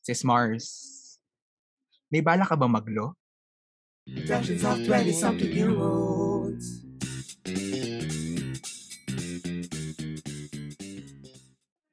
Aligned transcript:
Sis 0.00 0.24
Mars. 0.24 0.64
May 2.08 2.24
bala 2.24 2.48
ka 2.48 2.56
ba 2.56 2.64
maglo? 2.64 3.20
Productions 4.08 4.64
of 4.64 4.80
20-something 4.88 5.52
year 5.52 5.68
olds. 5.76 6.88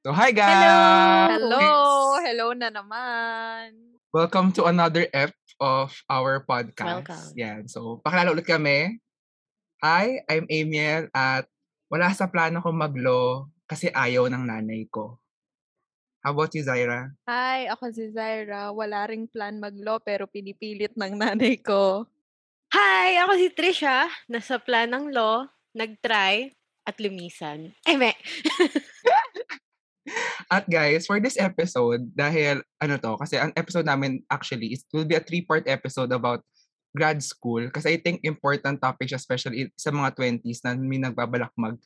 So, 0.08 0.16
hi 0.16 0.32
guys! 0.32 1.36
Hello! 1.36 2.16
Hello 2.24 2.56
na 2.56 2.72
naman. 2.72 3.76
Welcome 4.16 4.56
to 4.56 4.72
another 4.72 5.04
ep 5.12 5.36
of 5.60 5.92
our 6.08 6.48
podcast. 6.48 7.04
Welcome. 7.04 7.28
Yan. 7.36 7.68
So, 7.68 8.00
pakilala 8.08 8.32
ulit 8.32 8.48
kami. 8.48 9.04
Hi, 9.84 10.24
I'm 10.32 10.48
Amiel 10.48 11.12
at 11.12 11.44
wala 11.92 12.16
sa 12.16 12.32
plano 12.32 12.64
kong 12.64 12.88
maglo 12.88 13.52
kasi 13.68 13.92
ayaw 13.92 14.32
ng 14.32 14.48
nanay 14.48 14.88
ko. 14.88 15.20
How 16.28 16.36
about 16.36 16.52
you, 16.60 16.68
Zaira? 16.68 17.16
Hi, 17.24 17.72
ako 17.72 17.88
si 17.96 18.12
Zaira. 18.12 18.76
Wala 18.76 19.08
ring 19.08 19.32
plan 19.32 19.64
maglo 19.64 19.96
pero 20.04 20.28
pinipilit 20.28 20.92
ng 21.00 21.16
nanay 21.24 21.56
ko. 21.56 22.04
Hi! 22.76 23.16
Ako 23.24 23.40
si 23.40 23.48
Trisha. 23.56 24.12
Nasa 24.28 24.60
plan 24.60 24.92
ng 24.92 25.16
law, 25.16 25.48
nag-try, 25.72 26.52
at 26.84 27.00
lumisan. 27.00 27.72
Eh, 27.88 27.96
me. 27.96 28.12
At 30.52 30.68
guys, 30.68 31.08
for 31.08 31.24
this 31.24 31.40
episode, 31.40 32.12
dahil 32.12 32.60
ano 32.84 33.00
to, 33.00 33.16
kasi 33.24 33.40
ang 33.40 33.56
episode 33.56 33.88
namin 33.88 34.20
actually, 34.28 34.76
it 34.76 34.84
will 34.92 35.08
be 35.08 35.16
a 35.16 35.24
three-part 35.24 35.64
episode 35.64 36.12
about 36.12 36.44
grad 36.92 37.24
school. 37.24 37.72
Kasi 37.72 37.96
I 37.96 38.04
think 38.04 38.20
important 38.28 38.84
topic 38.84 39.08
siya, 39.08 39.24
especially 39.24 39.72
sa 39.80 39.96
mga 39.96 40.12
20s 40.12 40.60
na 40.68 40.76
may 40.76 41.00
nagbabalak 41.00 41.56
mag 41.56 41.80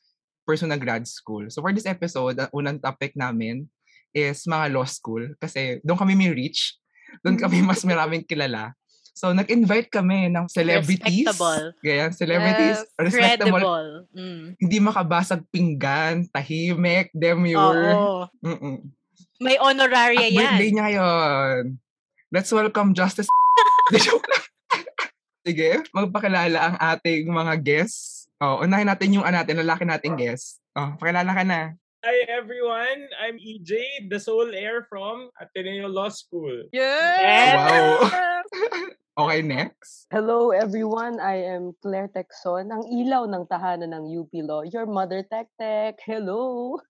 pursue 0.50 0.66
na 0.66 0.82
grad 0.82 1.06
school. 1.06 1.46
So 1.54 1.62
for 1.62 1.70
this 1.70 1.86
episode, 1.86 2.42
ang 2.42 2.50
unang 2.58 2.82
topic 2.82 3.14
namin 3.14 3.70
is 4.12 4.48
mga 4.48 4.72
law 4.72 4.88
school. 4.88 5.36
Kasi 5.40 5.80
doon 5.84 6.00
kami 6.00 6.14
may 6.16 6.32
reach. 6.32 6.78
Doon 7.24 7.36
kami 7.40 7.60
mas 7.64 7.84
maraming 7.84 8.24
kilala. 8.24 8.76
So 9.12 9.36
nag-invite 9.36 9.92
kami 9.92 10.32
ng 10.32 10.48
celebrities. 10.48 11.28
Respectable. 11.28 11.76
Ganyan, 11.84 12.12
celebrities. 12.16 12.80
Yes. 12.80 12.96
Respectable. 12.98 13.62
Credible. 13.62 13.90
Mm. 14.16 14.44
Hindi 14.58 14.78
makabasag 14.80 15.42
pinggan, 15.52 16.26
tahimik, 16.32 17.12
demure. 17.12 17.92
Oo. 17.92 18.22
Mm-mm. 18.42 18.82
May 19.42 19.58
honoraria 19.60 20.26
At 20.26 20.34
birthday 20.34 20.70
yan. 20.70 20.74
niya 20.74 20.84
ngayon. 20.88 21.62
Let's 22.32 22.52
welcome 22.56 22.96
Justice. 22.96 23.28
Sige, 25.46 25.82
magpakilala 25.92 26.60
ang 26.62 26.76
ating 26.78 27.28
mga 27.28 27.54
guests. 27.60 28.30
Oh, 28.42 28.62
unahin 28.62 28.90
natin 28.90 29.14
yung 29.14 29.26
ano 29.26 29.42
natin, 29.42 29.62
lalaki 29.62 29.86
nating 29.86 30.18
guest. 30.18 30.62
Oh, 30.74 30.98
pakilala 30.98 31.30
ka 31.34 31.44
na. 31.46 31.78
Hi 32.02 32.26
everyone, 32.34 33.14
I'm 33.14 33.38
EJ, 33.38 34.10
the 34.10 34.18
sole 34.18 34.50
heir 34.58 34.90
from 34.90 35.30
Ateneo 35.38 35.86
Law 35.86 36.10
School. 36.10 36.66
Yes! 36.74 37.54
Wow. 37.54 38.10
Okay, 39.22 39.46
next. 39.46 40.10
Hello 40.10 40.50
everyone, 40.50 41.22
I 41.22 41.46
am 41.54 41.78
Claire 41.78 42.10
Texon, 42.10 42.74
ang 42.74 42.90
ilaw 42.90 43.30
ng 43.30 43.46
tahanan 43.46 43.94
ng 43.94 44.18
UP 44.18 44.34
Law, 44.42 44.66
your 44.66 44.90
mother 44.90 45.22
Tech 45.22 45.46
Tech. 45.62 46.02
Hello! 46.02 46.82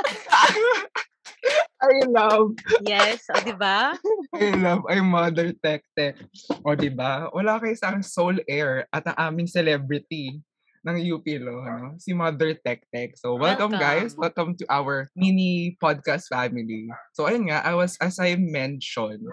I 1.84 2.00
love, 2.08 2.56
Yes, 2.88 3.28
o 3.28 3.36
diba? 3.44 4.00
I 4.32 4.48
love, 4.56 4.88
ay 4.88 5.04
mother 5.04 5.52
tech 5.60 5.84
tech. 5.92 6.16
O, 6.64 6.72
di 6.72 6.88
ba? 6.88 7.28
Wala 7.36 7.60
kayo 7.60 7.76
sa 7.76 7.92
soul 8.00 8.40
air 8.48 8.88
at 8.88 9.04
ang 9.12 9.28
aming 9.28 9.52
celebrity 9.52 10.40
ng 10.84 11.00
UP 11.00 11.24
Law, 11.40 11.64
ano? 11.64 11.96
si 11.96 12.12
Mother 12.12 12.52
Tech 12.60 12.84
Tech. 12.92 13.16
So, 13.16 13.40
welcome, 13.40 13.72
guys. 13.72 14.12
Welcome 14.12 14.52
to 14.60 14.68
our 14.68 15.08
mini 15.16 15.80
podcast 15.80 16.28
family. 16.28 16.92
So, 17.16 17.24
ayun 17.24 17.48
nga, 17.48 17.64
I 17.64 17.72
was, 17.72 17.96
as 18.04 18.20
I 18.20 18.36
mentioned, 18.36 19.24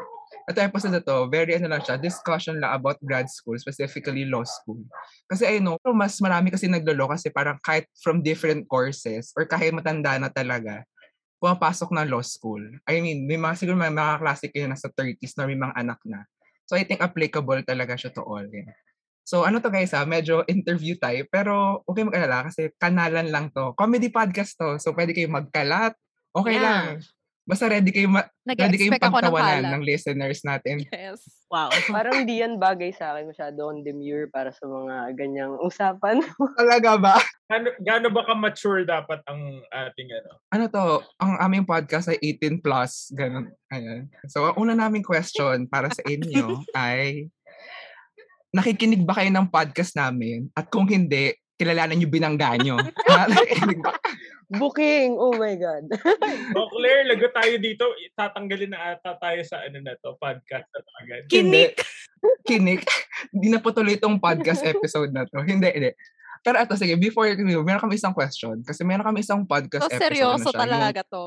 ito 0.48 0.60
episode 0.64 0.96
na 0.96 1.04
to, 1.04 1.28
very 1.28 1.60
ano 1.60 1.76
lang 1.76 1.84
siya, 1.84 2.00
discussion 2.00 2.64
lang 2.64 2.72
about 2.72 3.04
grad 3.04 3.28
school, 3.28 3.60
specifically 3.60 4.24
law 4.24 4.48
school. 4.48 4.80
Kasi 5.28 5.44
I 5.44 5.56
know, 5.60 5.76
mas 5.92 6.18
marami 6.24 6.56
kasi 6.56 6.72
naglolo 6.72 7.12
kasi 7.12 7.28
parang 7.28 7.60
kahit 7.60 7.86
from 8.00 8.24
different 8.24 8.66
courses 8.72 9.36
or 9.36 9.44
kahit 9.44 9.76
matanda 9.76 10.16
na 10.18 10.32
talaga, 10.32 10.88
pumapasok 11.44 11.92
na 11.92 12.08
law 12.08 12.24
school. 12.24 12.64
I 12.88 13.04
mean, 13.04 13.28
may 13.28 13.36
mga 13.36 13.60
siguro 13.60 13.76
may 13.76 13.92
mga 13.92 14.24
klase 14.24 14.48
kayo 14.48 14.72
nasa 14.72 14.88
30s 14.88 15.36
na 15.36 15.46
may 15.52 15.60
mga 15.60 15.76
anak 15.76 16.00
na. 16.08 16.24
So 16.64 16.80
I 16.80 16.88
think 16.88 17.04
applicable 17.04 17.60
talaga 17.68 18.00
siya 18.00 18.16
to 18.16 18.24
all. 18.24 18.48
Yeah. 18.48 18.72
So 19.32 19.48
ano 19.48 19.64
to 19.64 19.72
guys 19.72 19.96
ha, 19.96 20.04
medyo 20.04 20.44
interview 20.52 21.00
type, 21.00 21.32
pero 21.32 21.80
okay 21.88 22.04
mag-alala 22.04 22.52
kasi 22.52 22.68
kanalan 22.76 23.32
lang 23.32 23.48
to. 23.56 23.72
Comedy 23.80 24.12
podcast 24.12 24.60
to, 24.60 24.76
so 24.76 24.92
pwede 24.92 25.16
kayo 25.16 25.32
magkalat. 25.32 25.96
Okay 26.36 26.60
Yeah. 26.60 26.64
lang. 26.68 26.84
Basta 27.42 27.66
ready 27.68 27.90
kayo, 27.90 28.12
ma- 28.12 28.28
ready 28.46 28.78
kayo 28.78 28.92
ng 28.94 29.02
pagtawanan 29.02 29.66
kalat. 29.66 29.72
ng 29.74 29.84
listeners 29.88 30.40
natin. 30.44 30.84
Yes. 30.92 31.24
Wow. 31.48 31.72
Parang 31.96 32.24
hindi 32.24 32.44
yan 32.44 32.60
bagay 32.60 32.92
sa 32.92 33.16
akin 33.16 33.32
masyado 33.32 33.72
on 33.72 33.84
demure 33.84 34.28
para 34.28 34.52
sa 34.52 34.68
mga 34.68 35.16
ganyang 35.16 35.56
usapan. 35.60 36.20
Talaga 36.60 36.96
ba? 37.00 37.16
Gaano, 37.52 37.68
gaano 37.84 38.08
ba 38.12 38.24
ka-mature 38.24 38.88
dapat 38.88 39.20
ang 39.28 39.60
ating 39.68 40.10
ano? 40.12 40.32
Ano 40.54 40.64
to, 40.72 40.86
ang 41.20 41.40
aming 41.44 41.68
podcast 41.68 42.08
ay 42.08 42.20
18 42.20 42.64
plus, 42.64 43.12
ganun. 43.12 43.52
Ayan. 43.74 44.08
So, 44.32 44.52
ang 44.52 44.56
una 44.56 44.76
naming 44.78 45.04
question 45.04 45.68
para 45.68 45.92
sa 45.92 46.04
inyo 46.08 46.64
ay, 46.72 47.28
nakikinig 48.52 49.04
ba 49.04 49.16
kayo 49.18 49.32
ng 49.32 49.48
podcast 49.48 49.96
namin? 49.96 50.52
At 50.54 50.68
kung 50.68 50.86
hindi, 50.86 51.32
kilalanan 51.56 51.96
nyo 51.96 52.08
binangga 52.08 52.58
nyo. 52.60 52.76
Booking! 54.52 55.16
Oh 55.16 55.32
my 55.32 55.56
God. 55.56 55.88
O 56.60 56.68
Claire, 56.68 57.08
lago 57.08 57.32
tayo 57.32 57.56
dito. 57.56 57.88
Tatanggalin 58.20 58.76
na 58.76 59.00
ata 59.00 59.16
tayo 59.16 59.40
sa 59.48 59.64
ano 59.64 59.80
na 59.80 59.96
to, 59.96 60.20
podcast 60.20 60.68
na 60.68 60.80
to 60.84 60.92
agad. 61.00 61.22
Hindi. 61.32 61.64
Kinik. 62.48 62.84
Hindi 63.32 63.48
na 63.48 63.64
po 63.64 63.72
tuloy 63.72 63.96
itong 63.96 64.20
podcast 64.20 64.68
episode 64.68 65.16
na 65.16 65.24
to. 65.24 65.40
Hindi, 65.40 65.72
hindi. 65.72 65.92
Pero 66.42 66.58
ito, 66.60 66.74
sige, 66.76 66.98
before, 66.98 67.32
meron 67.38 67.80
kami 67.80 67.96
isang 67.96 68.12
question. 68.12 68.60
Kasi 68.66 68.84
meron 68.84 69.08
kami 69.08 69.24
isang 69.24 69.48
podcast 69.48 69.88
So, 69.88 69.94
episode. 69.94 70.04
seryoso 70.04 70.36
ano 70.36 70.44
siya, 70.44 70.52
yung- 70.52 70.64
talaga 70.68 71.02
to. 71.08 71.24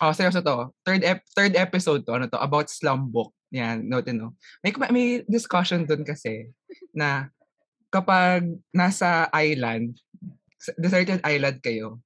Oh, 0.00 0.12
seryoso 0.16 0.40
to. 0.40 0.56
Third 0.80 1.02
ep- 1.04 1.28
third 1.36 1.52
episode 1.58 2.00
to, 2.08 2.12
ano 2.16 2.24
to, 2.30 2.38
about 2.40 2.70
slum 2.72 3.10
book. 3.12 3.35
Yan, 3.54 3.86
note 3.86 4.10
no. 4.10 4.34
May 4.64 4.74
may 4.90 5.06
discussion 5.26 5.86
doon 5.86 6.02
kasi 6.02 6.50
na 6.90 7.30
kapag 7.90 8.42
nasa 8.74 9.30
island, 9.30 9.96
deserted 10.76 11.22
island 11.22 11.62
kayo, 11.62 12.02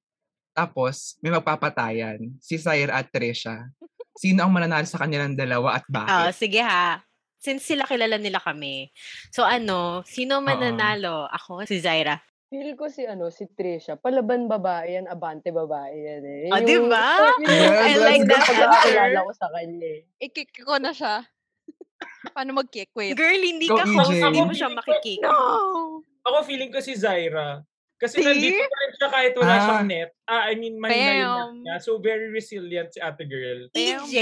tapos 0.53 1.17
may 1.25 1.33
magpapatayan, 1.33 2.21
si 2.43 2.61
Zaira 2.61 3.01
at 3.01 3.09
Trisha. 3.09 3.73
Sino 4.21 4.45
ang 4.45 4.53
mananalo 4.53 4.85
sa 4.85 5.01
kanilang 5.01 5.33
dalawa 5.33 5.81
at 5.81 5.85
bakit? 5.89 6.37
sige 6.37 6.61
ha. 6.61 7.01
Since 7.41 7.73
sila 7.73 7.89
kilala 7.89 8.21
nila 8.21 8.37
kami. 8.37 8.93
So 9.33 9.49
ano, 9.49 10.05
sino 10.05 10.45
mananalo? 10.45 11.25
Ako, 11.33 11.65
si 11.65 11.81
Zaira. 11.81 12.21
Feel 12.51 12.75
ko 12.75 12.91
si 12.91 13.07
ano 13.07 13.31
si 13.31 13.47
Trisha, 13.47 13.95
palaban 13.95 14.51
babae 14.51 14.99
yan, 14.99 15.07
abante 15.07 15.55
babae 15.55 15.95
yan 15.95 16.23
eh. 16.27 16.51
Ah, 16.51 16.59
di 16.59 16.83
ba? 16.83 17.31
Yun 17.39 17.47
Yes, 17.47 17.71
I 17.79 17.93
like 17.97 18.25
that 18.27 18.43
answer. 18.43 19.23
ko 19.23 19.33
sa 19.33 19.49
kanya 19.55 19.79
eh. 19.79 19.99
I-kick 20.19 20.51
ko 20.59 20.75
na 20.77 20.91
siya. 20.91 21.23
Paano 22.35 22.59
mag-kick? 22.59 22.91
Wait. 22.91 23.15
Girl, 23.15 23.39
hindi 23.39 23.71
Go, 23.71 23.79
ka 23.79 23.87
EJ. 23.87 23.95
host, 23.95 24.19
hindi 24.19 24.43
mo 24.43 24.51
siya 24.51 24.67
makikik. 24.67 25.23
No! 25.23 26.03
Ako 26.27 26.43
feeling 26.43 26.75
ko 26.75 26.83
si 26.83 26.99
Zaira. 26.99 27.63
Kasi 27.95 28.19
See? 28.19 28.27
nandito 28.27 28.67
pa 28.67 28.77
rin 28.77 28.93
siya 28.99 29.09
kahit 29.15 29.33
wala 29.39 29.53
Ah. 29.53 29.63
siyang 29.63 29.87
net. 29.87 30.11
Ah, 30.27 30.43
I 30.51 30.59
mean, 30.59 30.75
mahina 30.75 31.13
yung 31.15 31.63
net 31.63 31.79
niya. 31.79 31.87
So, 31.87 32.03
very 32.03 32.35
resilient 32.35 32.91
si 32.91 32.99
ate 32.99 33.31
girl. 33.31 33.71
EJ. 33.71 34.15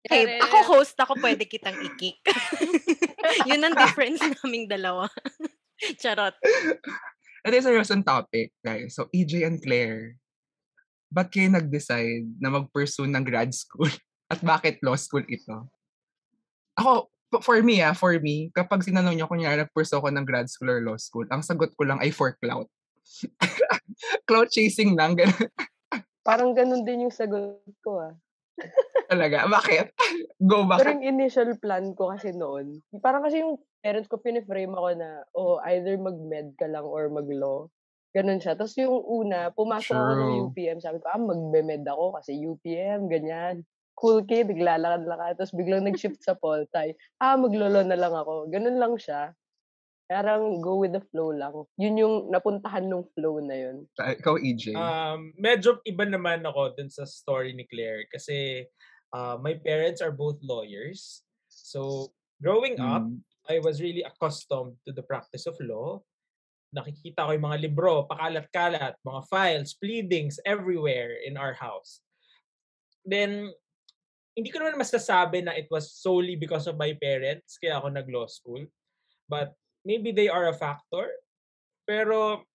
Tere. 0.00 0.40
ako 0.40 0.56
host 0.74 0.96
ako, 0.96 1.12
pwede 1.20 1.44
kitang 1.44 1.76
ikik. 1.76 2.24
Yun 3.52 3.62
ang 3.62 3.76
difference 3.76 4.24
naming 4.40 4.64
dalawa. 4.64 5.06
Charot. 6.02 6.36
Ito 7.40 7.52
yung 7.56 7.66
seryosong 7.66 8.04
topic, 8.04 8.52
guys. 8.60 8.92
So, 8.92 9.08
EJ 9.12 9.48
and 9.48 9.58
Claire, 9.64 10.20
ba't 11.08 11.32
kayo 11.32 11.48
nag-decide 11.48 12.28
na 12.38 12.52
mag-pursue 12.52 13.08
ng 13.08 13.24
grad 13.24 13.50
school? 13.56 13.88
At 14.32 14.44
bakit 14.44 14.78
law 14.84 14.94
school 14.94 15.24
ito? 15.26 15.66
Ako, 16.78 17.10
for 17.42 17.58
me 17.62 17.82
ah, 17.82 17.94
for 17.96 18.14
me, 18.22 18.50
kapag 18.54 18.86
sinanong 18.86 19.18
nyo 19.18 19.26
kunyari 19.26 19.58
nag-pursue 19.58 19.98
ako 19.98 20.08
ng 20.14 20.26
grad 20.26 20.46
school 20.46 20.70
or 20.70 20.82
law 20.84 20.98
school, 21.00 21.26
ang 21.34 21.42
sagot 21.42 21.74
ko 21.74 21.82
lang 21.82 21.98
ay 21.98 22.14
for 22.14 22.38
clout. 22.38 22.70
clout 24.28 24.50
chasing 24.54 24.94
lang, 24.94 25.18
ganun 25.18 25.50
Parang 26.20 26.52
ganun 26.52 26.84
din 26.84 27.08
yung 27.08 27.14
sagot 27.14 27.58
ko 27.80 27.98
ah. 27.98 28.14
talaga. 29.08 29.48
Bakit? 29.48 29.96
Go 30.44 30.68
Pero 30.68 30.78
back. 30.84 30.94
yung 30.94 31.06
initial 31.08 31.56
plan 31.56 31.90
ko 31.96 32.12
kasi 32.12 32.30
noon, 32.30 32.84
parang 33.00 33.24
kasi 33.24 33.40
yung 33.40 33.56
parents 33.80 34.08
ko 34.08 34.20
piniframe 34.20 34.72
ako 34.72 34.88
na, 34.96 35.08
oh, 35.32 35.56
either 35.72 35.96
mag-med 35.96 36.54
ka 36.56 36.68
lang 36.68 36.84
or 36.84 37.08
mag-law. 37.08 37.66
Ganun 38.10 38.42
siya. 38.42 38.58
Tapos 38.58 38.74
yung 38.74 39.00
una, 39.06 39.54
pumasok 39.54 39.94
ako 39.94 40.12
ng. 40.18 40.32
UPM. 40.50 40.78
Sabi 40.82 40.98
ko, 40.98 41.06
ah, 41.08 41.20
magbe-med 41.20 41.86
ako 41.86 42.18
kasi 42.18 42.36
UPM, 42.36 43.06
ganyan. 43.06 43.62
Cool 43.94 44.24
kid, 44.26 44.50
naglalakad-lakad. 44.50 45.38
Tapos 45.38 45.54
biglang 45.54 45.86
nag-shift 45.86 46.18
sa 46.20 46.34
Poltay. 46.34 46.96
Ah, 47.22 47.38
maglolo 47.38 47.86
na 47.86 47.94
lang 47.94 48.10
ako. 48.10 48.50
Ganun 48.50 48.82
lang 48.82 48.98
siya. 48.98 49.30
Parang 50.10 50.58
go 50.58 50.82
with 50.82 50.90
the 50.90 51.04
flow 51.14 51.30
lang. 51.30 51.54
Yun 51.78 51.94
yung 52.02 52.14
napuntahan 52.34 52.90
ng 52.90 53.06
flow 53.14 53.38
na 53.38 53.54
yun. 53.54 53.86
Ah, 53.94 54.10
Ikaw, 54.10 54.42
EJ. 54.42 54.74
Um, 54.74 55.30
medyo 55.38 55.78
iba 55.86 56.02
naman 56.02 56.42
ako 56.42 56.74
dun 56.74 56.90
sa 56.90 57.06
story 57.06 57.54
ni 57.54 57.62
Claire 57.70 58.10
kasi 58.10 58.66
uh, 59.14 59.38
my 59.38 59.54
parents 59.54 60.02
are 60.02 60.10
both 60.10 60.42
lawyers. 60.42 61.22
So, 61.46 62.10
growing 62.42 62.82
up, 62.82 63.06
Mm. 63.06 63.22
I 63.50 63.58
was 63.58 63.82
really 63.82 64.06
accustomed 64.06 64.78
to 64.86 64.94
the 64.94 65.02
practice 65.02 65.50
of 65.50 65.58
law. 65.58 65.98
Nakikita 66.70 67.26
ko 67.26 67.34
yung 67.34 67.50
mga 67.50 67.66
libro, 67.66 68.06
pakalat-kalat, 68.06 68.94
mga 69.02 69.22
files, 69.26 69.74
pleadings 69.74 70.38
everywhere 70.46 71.18
in 71.26 71.34
our 71.34 71.50
house. 71.58 71.98
Then, 73.02 73.50
hindi 74.38 74.54
ko 74.54 74.62
naman 74.62 74.78
masasabi 74.78 75.42
na 75.42 75.58
it 75.58 75.66
was 75.66 75.90
solely 75.90 76.38
because 76.38 76.70
of 76.70 76.78
my 76.78 76.94
parents 76.94 77.58
kaya 77.58 77.82
ako 77.82 77.90
nag-law 77.90 78.30
school. 78.30 78.62
But 79.26 79.50
maybe 79.82 80.14
they 80.14 80.30
are 80.30 80.46
a 80.46 80.54
factor. 80.54 81.10
Pero 81.90 82.46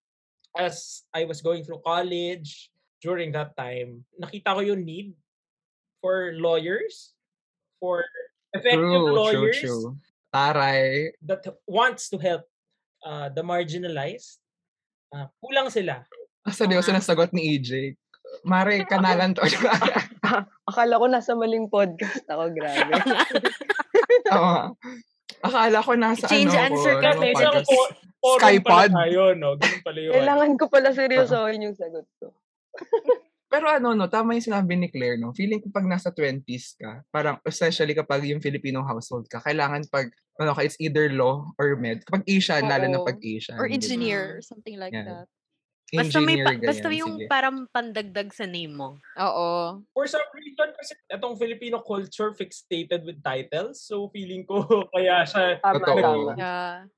as 0.56 1.04
I 1.12 1.28
was 1.28 1.44
going 1.44 1.68
through 1.68 1.84
college, 1.84 2.72
during 3.04 3.36
that 3.36 3.52
time, 3.60 4.08
nakita 4.16 4.56
ko 4.56 4.62
yung 4.64 4.88
need 4.88 5.12
for 6.00 6.32
lawyers, 6.40 7.12
for 7.84 8.08
effective 8.56 8.80
True, 8.80 9.06
true, 9.06 9.20
lawyers 9.20 9.60
true. 9.60 10.00
Taray. 10.36 11.16
that 11.24 11.48
wants 11.64 12.12
to 12.12 12.20
help 12.20 12.44
uh, 13.00 13.32
the 13.32 13.40
marginalized. 13.40 14.44
Uh, 15.08 15.32
kulang 15.40 15.72
sila. 15.72 16.04
Ah, 16.44 16.52
seryoso 16.52 16.92
na 16.92 17.00
sagot 17.00 17.32
ni 17.32 17.56
EJ. 17.56 17.96
Mare, 18.44 18.84
kanalan 18.84 19.32
to. 19.32 19.42
Akala 20.70 21.00
ko 21.00 21.08
nasa 21.08 21.32
maling 21.40 21.72
podcast 21.72 22.28
ako, 22.28 22.52
grabe. 22.52 22.92
Oo. 24.36 24.76
Akala 25.40 25.80
ko 25.80 25.96
nasa 25.96 26.28
Change 26.28 26.52
ano 26.52 26.66
answer 26.68 26.94
ko, 27.00 27.02
ka, 27.02 27.10
ano, 27.16 27.24
Isang 27.24 27.56
podcast. 27.64 27.70
po- 27.72 27.94
forum 28.26 28.42
Skypod. 28.42 28.90
tayo, 28.90 29.22
no? 29.38 29.50
Ganun 29.62 29.82
pala 29.86 30.00
yun. 30.02 30.12
Kailangan 30.18 30.52
ko 30.58 30.66
pala 30.68 30.90
seryosohin 30.92 31.64
yung 31.70 31.78
sagot. 31.78 32.06
Pero 33.56 33.72
ano, 33.72 33.96
no, 33.96 34.12
tama 34.12 34.36
yung 34.36 34.44
sinabi 34.44 34.76
ni 34.76 34.92
Claire, 34.92 35.16
no? 35.16 35.32
Feeling 35.32 35.64
ko 35.64 35.72
pag 35.72 35.88
nasa 35.88 36.12
20s 36.12 36.76
ka, 36.76 37.08
parang 37.08 37.40
especially 37.48 37.96
kapag 37.96 38.28
yung 38.28 38.44
Filipino 38.44 38.84
household 38.84 39.32
ka, 39.32 39.40
kailangan 39.40 39.88
pag, 39.88 40.12
ano 40.36 40.52
ka, 40.52 40.60
it's 40.68 40.76
either 40.84 41.08
law 41.08 41.48
or 41.56 41.80
med. 41.80 42.04
Kapag 42.04 42.28
Asian, 42.28 42.68
lalo 42.68 42.84
na 42.92 43.00
Oo. 43.00 43.08
pag 43.08 43.16
Asian. 43.24 43.56
Or 43.56 43.72
engineer, 43.72 44.44
something 44.44 44.76
like 44.76 44.92
Yan. 44.92 45.08
that. 45.08 45.28
Basta 45.88 46.20
may 46.20 46.44
Engineer, 46.44 46.46
pa- 46.52 46.66
basta 46.68 46.88
ganyan, 46.92 47.00
yung 47.00 47.14
sige. 47.16 47.28
parang 47.32 47.58
pandagdag 47.72 48.30
sa 48.36 48.44
name 48.44 48.76
mo. 48.76 49.00
Oo. 49.16 49.80
For 49.96 50.04
some 50.12 50.28
reason, 50.36 50.76
kasi 50.76 50.92
itong 51.08 51.40
Filipino 51.40 51.80
culture 51.80 52.36
fixated 52.36 53.08
with 53.08 53.24
titles. 53.24 53.88
So, 53.88 54.12
feeling 54.12 54.44
ko 54.44 54.60
kaya 54.98 55.24
siya 55.24 55.64
Tama, 55.64 55.80
Totoo. 55.80 56.04
tama. 56.04 56.32
Yeah. 56.36 56.92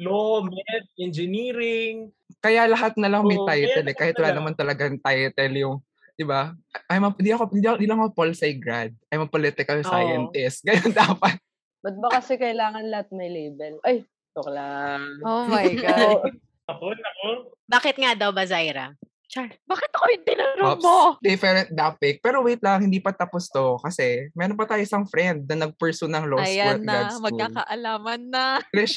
law, 0.00 0.40
med, 0.40 0.84
engineering. 0.96 2.08
Kaya 2.40 2.64
lahat 2.70 2.96
na 2.96 3.10
lang 3.10 3.26
may 3.26 3.36
Oo, 3.36 3.44
title 3.44 3.84
eh. 3.84 3.92
Kahit 3.92 4.16
wala 4.16 4.32
naman 4.32 4.54
talagang 4.56 4.96
title 4.96 5.54
yung, 5.60 5.76
di 6.20 6.26
ba? 6.28 6.52
I'm 6.92 7.08
a, 7.08 7.10
hindi 7.16 7.32
ako, 7.32 7.48
hindi, 7.48 7.64
ako, 7.64 7.76
hindi 7.80 7.88
lang 7.88 8.00
ako 8.04 8.10
pol 8.12 8.32
sci 8.36 8.52
grad. 8.60 8.92
I'm 9.08 9.24
a 9.24 9.30
political 9.32 9.80
Oo. 9.80 9.88
scientist. 9.88 10.60
Ganyan 10.68 10.92
dapat. 10.92 11.40
Ba't 11.80 11.96
ba 11.96 12.08
kasi 12.20 12.36
kailangan 12.36 12.84
lahat 12.92 13.08
may 13.16 13.32
label? 13.32 13.80
Ay, 13.80 14.04
joke 14.36 14.52
lang. 14.52 15.00
Oh 15.24 15.48
my 15.48 15.72
God. 15.80 16.28
Ako, 16.70 16.86
ako. 16.94 17.50
Bakit 17.66 17.98
nga 17.98 18.14
daw 18.14 18.30
ba, 18.30 18.46
Zaira? 18.46 18.94
Char. 19.26 19.50
Bakit 19.66 19.90
ako 19.90 20.04
yung 20.06 20.22
tinanong 20.22 20.78
mo? 20.78 21.18
different 21.18 21.66
topic. 21.74 22.22
Pero 22.22 22.46
wait 22.46 22.62
lang, 22.62 22.86
hindi 22.86 23.02
pa 23.02 23.10
tapos 23.10 23.50
to. 23.50 23.74
Kasi 23.82 24.30
meron 24.38 24.54
pa 24.54 24.70
tayo 24.70 24.78
isang 24.78 25.02
friend 25.02 25.50
na 25.50 25.66
nag-pursue 25.66 26.06
ng 26.06 26.30
law 26.30 26.38
school 26.38 26.46
Ayan 26.46 26.70
at 26.70 26.86
grad 26.86 26.86
na, 26.86 27.10
school. 27.10 27.26
magkakaalaman 27.26 28.20
na. 28.30 28.44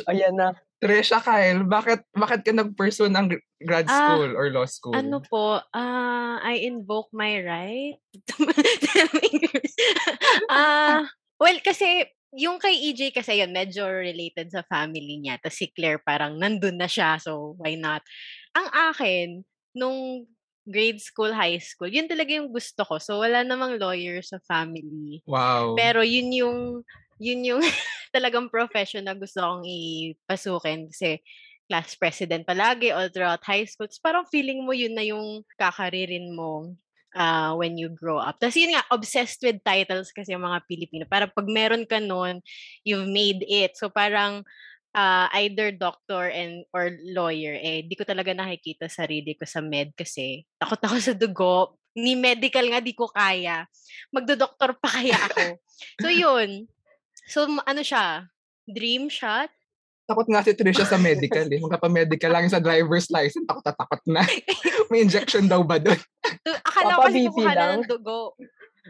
Ayan 0.06 0.38
na. 0.38 0.54
Trisha 0.84 1.24
Kyle, 1.24 1.64
bakit, 1.64 2.04
bakit 2.12 2.44
ka 2.44 2.52
nag-pursue 2.52 3.08
ng 3.08 3.26
gr- 3.32 3.46
grad 3.64 3.88
Ah, 3.88 4.20
school 4.20 4.36
or 4.36 4.52
law 4.52 4.68
school? 4.68 4.92
Ano 4.92 5.24
po, 5.24 5.64
ah, 5.72 6.44
I 6.44 6.68
invoke 6.68 7.08
my 7.16 7.40
right. 7.40 7.96
Ah, 10.52 11.08
well, 11.40 11.58
kasi 11.64 12.04
yung 12.34 12.58
kay 12.58 12.92
EJ 12.92 13.14
kasi 13.14 13.40
yun, 13.40 13.54
medyo 13.54 13.86
related 13.86 14.50
sa 14.50 14.66
family 14.66 15.22
niya. 15.22 15.38
Tapos 15.40 15.58
si 15.58 15.70
Claire 15.70 16.02
parang 16.02 16.36
nandun 16.36 16.78
na 16.78 16.90
siya, 16.90 17.22
so 17.22 17.56
why 17.62 17.78
not? 17.78 18.02
Ang 18.58 18.68
akin, 18.92 19.28
nung 19.78 20.26
grade 20.66 21.00
school, 21.00 21.32
high 21.32 21.60
school, 21.60 21.92
yun 21.92 22.10
talaga 22.10 22.34
yung 22.34 22.50
gusto 22.50 22.82
ko. 22.88 22.98
So 22.98 23.22
wala 23.22 23.46
namang 23.46 23.78
lawyer 23.78 24.24
sa 24.24 24.42
family. 24.48 25.22
Wow. 25.28 25.76
Pero 25.78 26.02
yun 26.02 26.30
yung 26.34 26.60
yun 27.24 27.42
yung 27.48 27.64
talagang 28.16 28.52
profession 28.52 29.08
na 29.08 29.16
gusto 29.16 29.40
kong 29.40 29.64
ipasukin 29.64 30.92
kasi 30.92 31.24
class 31.72 31.96
president 31.96 32.44
palagi 32.44 32.92
all 32.92 33.08
throughout 33.08 33.42
high 33.48 33.64
school. 33.64 33.88
Tapos 33.88 34.04
parang 34.04 34.28
feeling 34.28 34.68
mo 34.68 34.76
yun 34.76 34.94
na 34.94 35.08
yung 35.08 35.48
kakaririn 35.56 36.36
mo 36.36 36.76
ah, 37.16 37.56
when 37.56 37.80
you 37.80 37.90
grow 37.90 38.20
up. 38.20 38.38
Tapos 38.38 38.60
yun 38.60 38.76
nga, 38.76 38.84
obsessed 38.92 39.42
with 39.46 39.64
titles 39.64 40.12
kasi 40.12 40.36
yung 40.36 40.44
mga 40.44 40.62
Pilipino. 40.68 41.04
Para 41.08 41.30
pag 41.30 41.48
meron 41.48 41.88
ka 41.88 42.04
nun, 42.04 42.44
you've 42.84 43.08
made 43.08 43.42
it. 43.48 43.74
So 43.80 43.88
parang 43.90 44.44
ah, 44.94 45.32
either 45.40 45.74
doctor 45.74 46.30
and 46.30 46.68
or 46.76 46.94
lawyer, 47.10 47.56
eh, 47.58 47.82
di 47.86 47.96
ko 47.98 48.04
talaga 48.06 48.36
nakikita 48.36 48.92
sarili 48.92 49.34
ko 49.34 49.48
sa 49.48 49.64
med 49.64 49.96
kasi 49.96 50.46
takot 50.60 50.82
ako 50.84 50.96
sa 51.00 51.14
dugo. 51.16 51.80
Ni 51.94 52.18
medical 52.18 52.66
nga 52.74 52.82
di 52.82 52.98
ko 52.98 53.06
kaya. 53.06 53.70
Magdo-doktor 54.10 54.82
pa 54.82 55.00
kaya 55.00 55.18
ako. 55.30 55.62
so 56.02 56.10
yun. 56.10 56.66
So 57.26 57.46
m- 57.46 57.64
ano 57.64 57.82
siya? 57.82 58.28
Dream 58.66 59.08
shot? 59.08 59.50
Takot 60.04 60.28
nga 60.28 60.44
si 60.44 60.52
Trisha 60.52 60.84
sa 60.84 61.00
medical 61.00 61.48
eh. 61.48 61.60
Magkapa-medical 61.60 62.28
lang 62.28 62.44
yung 62.44 62.52
sa 62.52 62.60
driver's 62.60 63.08
license, 63.08 63.48
takot 63.48 63.64
na 63.64 63.74
takot 63.74 64.02
na. 64.06 64.22
May 64.92 65.00
injection 65.02 65.48
daw 65.48 65.64
ba 65.64 65.80
doon? 65.80 65.96
So, 66.44 66.52
akala 66.68 66.92
ko 66.94 67.02
kasi 67.08 67.20
kukuha 67.26 67.48
na 67.48 67.56
lang. 67.56 67.72
ng 67.80 67.88
dugo. 67.88 68.36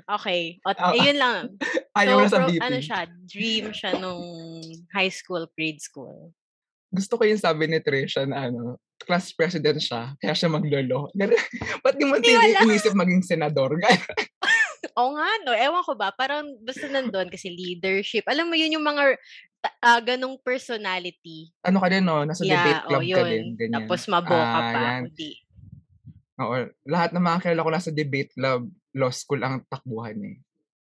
Okay. 0.09 0.57
O, 0.61 0.73
Ah, 0.73 0.89
ayun 0.91 1.17
lang. 1.17 1.37
Ayaw 1.93 2.17
na 2.17 2.25
sa 2.27 2.41
pro- 2.41 2.49
BP. 2.49 2.57
ano 2.59 2.77
siya, 2.81 2.99
dream 3.23 3.65
siya 3.69 3.91
nung 3.95 4.25
high 4.89 5.13
school, 5.13 5.45
grade 5.53 5.77
school. 5.77 6.33
Gusto 6.89 7.13
ko 7.13 7.23
yung 7.23 7.37
sabi 7.37 7.69
ni 7.69 7.77
Trisha 7.77 8.25
na 8.25 8.49
ano, 8.49 8.81
class 8.97 9.29
president 9.29 9.77
siya, 9.77 10.17
kaya 10.17 10.33
siya 10.33 10.49
maglolo. 10.49 11.13
Ganun. 11.13 11.37
Ba't 11.81 11.93
di 11.93 12.05
mo 12.05 12.17
Di 12.17 12.33
wala. 12.33 12.65
inisip 12.65 12.93
maging 12.93 13.21
senador? 13.21 13.77
Oo 14.99 15.15
nga, 15.15 15.29
no. 15.43 15.53
Ewan 15.53 15.83
ko 15.83 15.93
ba, 15.93 16.11
parang 16.11 16.55
basta 16.59 16.85
nandun 16.87 17.27
kasi 17.27 17.49
leadership. 17.49 18.27
Alam 18.27 18.49
mo, 18.49 18.55
yun 18.55 18.75
yung 18.75 18.83
mga 18.83 19.15
ah, 19.79 19.99
ganong 19.99 20.35
personality. 20.39 21.51
ano 21.63 21.79
ka 21.79 21.87
din, 21.87 22.03
no? 22.03 22.23
Nasa 22.23 22.43
debate 22.43 22.83
Yeah, 22.83 22.85
club 22.85 22.99
oh, 22.99 23.05
ka 23.05 23.09
yun. 23.15 23.25
din. 23.25 23.45
Ganyan. 23.55 23.73
Tapos 23.79 24.01
maboka 24.07 24.35
Ah, 24.43 24.59
pa. 24.59 24.79
yan. 24.79 25.01
Hindi. 25.07 25.31
Oo. 26.35 26.55
Lahat 26.85 27.09
ng 27.11 27.23
mga 27.23 27.39
kilala 27.41 27.63
ko 27.63 27.71
nasa 27.71 27.91
debate 27.91 28.31
club, 28.33 28.61
law 28.93 29.09
school 29.09 29.39
ang 29.39 29.63
takbuhan 29.65 30.17
eh. 30.19 30.37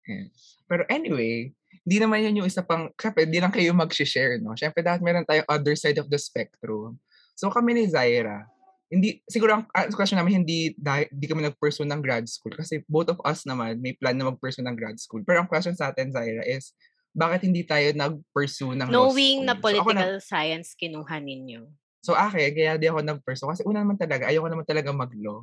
Yan. 0.07 0.27
Pero 0.67 0.83
anyway, 0.87 1.51
hindi 1.83 1.97
naman 1.97 2.21
yan 2.21 2.39
yung 2.43 2.49
isa 2.49 2.61
pang, 2.61 2.91
syempre, 2.95 3.25
hindi 3.25 3.39
lang 3.39 3.55
kayo 3.55 3.73
mag-share, 3.73 4.37
no? 4.39 4.53
Syempre, 4.53 4.83
dapat 4.83 5.01
meron 5.01 5.25
tayong 5.25 5.47
other 5.47 5.75
side 5.75 5.97
of 5.97 6.11
the 6.11 6.19
spectrum. 6.19 6.99
So, 7.33 7.49
kami 7.49 7.73
ni 7.73 7.85
Zaira, 7.87 8.45
hindi, 8.87 9.19
siguro 9.27 9.59
ang 9.59 9.65
ang 9.75 9.91
question 9.91 10.19
namin, 10.19 10.47
hindi, 10.47 10.75
hindi 10.79 11.27
kami 11.27 11.43
nag-pursue 11.51 11.87
ng 11.87 12.01
grad 12.03 12.27
school 12.31 12.55
kasi 12.55 12.87
both 12.87 13.11
of 13.11 13.19
us 13.27 13.43
naman 13.43 13.83
may 13.83 13.99
plan 13.99 14.15
na 14.15 14.31
mag-pursue 14.31 14.63
ng 14.63 14.79
grad 14.79 14.99
school. 15.03 15.27
Pero 15.27 15.43
ang 15.43 15.51
question 15.51 15.75
sa 15.75 15.91
atin, 15.91 16.15
Zaira, 16.15 16.47
is, 16.47 16.71
bakit 17.17 17.49
hindi 17.49 17.67
tayo 17.67 17.91
nag-pursue 17.97 18.79
ng 18.79 18.87
Knowing 18.93 19.49
na 19.49 19.59
school? 19.59 19.75
So, 19.75 19.83
na- 19.83 19.83
political 19.83 20.15
science 20.23 20.69
kinuha 20.79 21.17
ninyo. 21.19 21.67
So 22.07 22.15
akin, 22.15 22.55
kaya 22.55 22.79
di 22.79 22.87
ako 22.87 23.03
nag-pursue. 23.03 23.51
Kasi 23.51 23.63
una 23.67 23.83
naman 23.83 23.99
talaga, 23.99 24.31
ayoko 24.31 24.47
naman 24.47 24.63
talaga 24.63 24.95
mag-law 24.95 25.43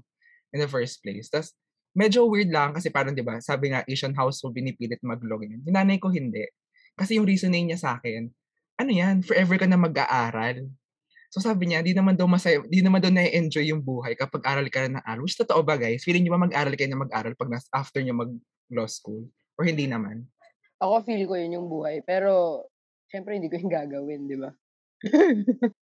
in 0.56 0.64
the 0.64 0.70
first 0.70 1.04
place. 1.04 1.28
Tapos, 1.28 1.52
medyo 1.92 2.24
weird 2.24 2.48
lang 2.48 2.72
kasi 2.72 2.88
parang, 2.88 3.12
di 3.12 3.26
ba, 3.26 3.44
sabi 3.44 3.76
nga, 3.76 3.84
Asian 3.84 4.16
household, 4.16 4.56
pinipilit 4.56 5.04
mag-law. 5.04 5.36
Ganyan. 5.36 5.60
Yung 5.68 5.76
nanay 5.76 6.00
ko 6.00 6.08
hindi. 6.08 6.48
Kasi 6.96 7.20
yung 7.20 7.28
reasoning 7.28 7.68
niya 7.68 7.80
sa 7.82 7.90
akin, 8.00 8.32
ano 8.80 8.92
yan, 8.94 9.20
forever 9.26 9.60
ka 9.60 9.68
na 9.68 9.76
mag-aaral. 9.76 10.70
So 11.34 11.42
sabi 11.42 11.66
niya, 11.66 11.82
di 11.82 11.98
naman 11.98 12.14
daw 12.14 12.30
masaya, 12.30 12.62
di 12.70 12.86
naman 12.86 13.02
daw 13.02 13.10
na-enjoy 13.10 13.66
yung 13.74 13.82
buhay 13.82 14.14
kapag 14.14 14.46
aral 14.46 14.70
ka 14.70 14.86
na 14.86 15.02
ng 15.02 15.06
aral. 15.10 15.26
Which 15.26 15.34
totoo 15.34 15.66
ba 15.66 15.82
guys? 15.82 16.06
Feeling 16.06 16.30
niyo 16.30 16.38
ba 16.38 16.46
mag-aral 16.46 16.78
kayo 16.78 16.94
na 16.94 17.02
mag-aral 17.10 17.34
pag 17.34 17.50
nas 17.50 17.66
after 17.74 18.06
niyo 18.06 18.14
mag-law 18.14 18.86
school? 18.86 19.26
Or 19.58 19.66
hindi 19.66 19.90
naman? 19.90 20.30
Ako 20.78 21.02
feel 21.02 21.26
ko 21.26 21.34
yun 21.34 21.58
yung 21.58 21.66
buhay. 21.66 22.06
Pero, 22.06 22.62
syempre 23.10 23.34
hindi 23.34 23.50
ko 23.50 23.58
yung 23.58 23.74
gagawin, 23.74 24.30
di 24.30 24.38
ba? 24.38 24.54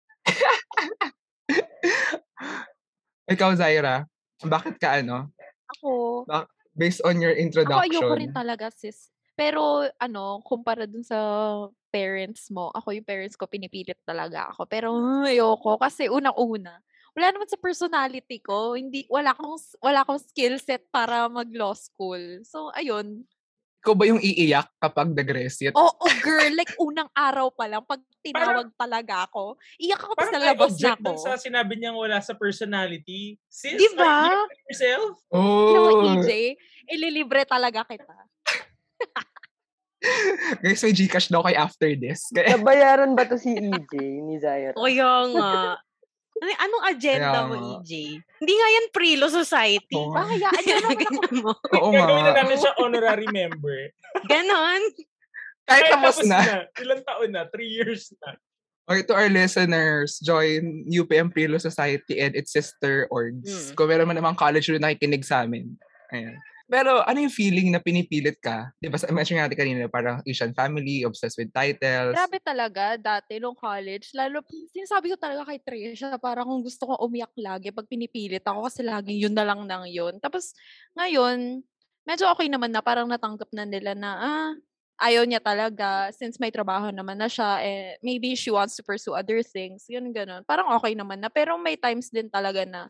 Ikaw, 3.35 3.51
Zaira, 3.59 4.07
bakit 4.47 4.79
ka 4.79 5.03
ano? 5.03 5.35
Ako, 5.75 6.23
Based 6.71 7.03
on 7.03 7.19
your 7.19 7.35
ako 7.35 7.43
introduction. 7.43 7.91
ayoko 7.91 8.15
rin 8.15 8.31
talaga 8.31 8.71
sis. 8.71 9.11
Pero 9.35 9.83
ano, 9.99 10.39
kumpara 10.47 10.87
dun 10.87 11.03
sa 11.03 11.19
parents 11.91 12.47
mo, 12.49 12.71
ako 12.71 12.95
yung 12.95 13.05
parents 13.05 13.35
ko, 13.35 13.45
pinipilit 13.45 13.99
talaga 14.07 14.49
ako. 14.55 14.65
Pero 14.65 14.95
hmm, 14.95 15.27
ayoko 15.27 15.75
kasi 15.77 16.07
unang-una, 16.07 16.79
wala 17.11 17.27
naman 17.35 17.51
sa 17.51 17.59
personality 17.59 18.39
ko. 18.39 18.79
Hindi, 18.79 19.03
wala 19.11 19.35
akong, 19.35 19.59
wala 19.83 20.07
akong 20.07 20.23
skill 20.23 20.55
set 20.57 20.87
para 20.87 21.27
mag-law 21.27 21.75
school. 21.75 22.39
So, 22.47 22.71
ayun. 22.71 23.27
Ikaw 23.83 23.93
ba 23.97 24.05
yung 24.07 24.21
iiyak 24.23 24.71
kapag 24.79 25.11
nag-receipt? 25.11 25.75
Oo, 25.75 26.05
girl. 26.23 26.53
Like, 26.55 26.71
unang 26.79 27.11
araw 27.11 27.51
pa 27.51 27.67
lang, 27.67 27.83
pag 27.83 27.99
tinawag 28.21 28.69
talaga 28.77 29.25
ako, 29.27 29.57
iyak 29.81 29.97
ako 29.97 30.13
tapos 30.13 30.29
Parang 30.29 30.35
nalabas 30.37 30.73
na 30.77 30.93
ako. 30.93 31.03
dun 31.03 31.17
sa 31.17 31.33
sinabi 31.35 31.73
niyang 31.75 31.97
wala 31.97 32.21
sa 32.21 32.37
personality. 32.37 33.41
Sis, 33.49 33.75
Di 33.75 33.89
ba? 33.97 34.29
are 34.29 34.29
you 34.29 34.37
with 34.47 34.61
yourself? 34.69 35.13
Mo, 35.33 35.41
Oh, 35.41 36.21
EJ, 36.21 36.55
ililibre 36.85 37.43
talaga 37.49 37.81
kita. 37.83 38.13
guys, 40.65 40.81
may 40.81 40.93
Gcash 40.93 41.29
daw 41.29 41.45
kay 41.45 41.53
after 41.53 41.89
this. 41.93 42.29
Kaya, 42.33 42.53
Nabayaran 42.57 43.13
ba 43.13 43.29
to 43.29 43.37
si 43.37 43.53
EJ 43.53 43.93
ni 44.25 44.41
Zaira? 44.41 44.73
Kaya 44.73 45.11
nga. 45.29 45.51
Ano, 46.41 46.51
anong 46.57 46.85
agenda 46.89 47.37
Kaya 47.37 47.49
mo, 47.49 47.53
nga. 47.53 47.69
EJ? 47.85 47.91
Hindi 48.41 48.53
nga 48.57 48.67
yan 48.73 48.85
pre-law 48.89 49.29
society. 49.29 49.93
Nga. 49.93 50.15
Bahayaan 50.17 50.61
niyo 50.65 50.75
naman 50.81 50.89
ako. 50.89 51.01
Ganun 51.05 51.37
mo. 51.45 51.51
oo 51.53 51.89
Gagawin 51.93 52.23
na 52.25 52.31
nga. 52.33 52.33
natin 52.41 52.57
siya 52.57 52.73
honorary 52.81 53.27
member. 53.29 53.79
Ganon. 54.25 54.81
Kahit 55.69 55.85
tapos 55.93 56.17
na. 56.25 56.39
Ilang 56.81 57.01
taon 57.05 57.29
na? 57.29 57.45
Three 57.53 57.69
years 57.69 58.09
na. 58.25 58.33
Okay, 58.89 59.05
to 59.07 59.13
our 59.13 59.29
listeners, 59.29 60.17
join 60.19 60.83
UPM 60.89 61.29
Prilo 61.31 61.61
Society 61.61 62.19
and 62.19 62.33
its 62.35 62.51
sister 62.51 63.05
orgs. 63.13 63.71
Mm. 63.71 63.77
Kung 63.77 63.87
meron 63.87 64.09
man 64.09 64.17
namang 64.17 64.35
college 64.35 64.67
na 64.73 64.89
nakikinig 64.91 65.23
sa 65.23 65.45
amin. 65.45 65.77
Ayan. 66.11 66.35
Pero 66.71 67.03
ano 67.03 67.19
yung 67.19 67.35
feeling 67.35 67.67
na 67.67 67.83
pinipilit 67.83 68.39
ka? 68.39 68.71
Di 68.79 68.87
ba, 68.87 68.95
mention 69.11 69.35
natin 69.35 69.59
kanina, 69.59 69.91
parang 69.91 70.23
Asian 70.23 70.55
family, 70.55 71.03
obsessed 71.03 71.35
with 71.35 71.51
titles. 71.51 72.15
Grabe 72.15 72.39
talaga, 72.39 72.95
dati 72.95 73.43
nung 73.43 73.59
college, 73.59 74.15
lalo, 74.15 74.39
sinasabi 74.71 75.11
ko 75.11 75.19
talaga 75.19 75.51
kay 75.51 75.59
Trisha, 75.59 76.15
parang 76.15 76.47
kung 76.47 76.63
gusto 76.63 76.87
kong 76.87 77.03
umiyak 77.03 77.35
lagi 77.35 77.75
pag 77.75 77.91
pinipilit 77.91 78.47
ako 78.47 78.71
kasi 78.71 78.87
laging 78.87 79.19
yun 79.19 79.35
na 79.35 79.43
lang 79.43 79.67
nang 79.67 79.83
yun. 79.83 80.15
Tapos, 80.23 80.55
ngayon, 80.95 81.59
medyo 82.07 82.31
okay 82.31 82.47
naman 82.47 82.71
na 82.71 82.79
parang 82.79 83.11
natanggap 83.11 83.51
na 83.51 83.67
nila 83.67 83.91
na, 83.91 84.11
ah, 84.15 84.51
ayaw 85.01 85.27
niya 85.27 85.43
talaga 85.43 86.07
since 86.15 86.37
may 86.37 86.53
trabaho 86.53 86.93
naman 86.93 87.17
na 87.17 87.25
siya 87.25 87.57
eh 87.65 87.97
maybe 88.05 88.37
she 88.37 88.53
wants 88.53 88.77
to 88.77 88.85
pursue 88.85 89.17
other 89.17 89.41
things 89.41 89.89
yun 89.89 90.13
ganun 90.13 90.45
parang 90.45 90.69
okay 90.77 90.93
naman 90.93 91.17
na 91.17 91.25
pero 91.25 91.57
may 91.57 91.73
times 91.73 92.13
din 92.13 92.29
talaga 92.29 92.61
na 92.69 92.85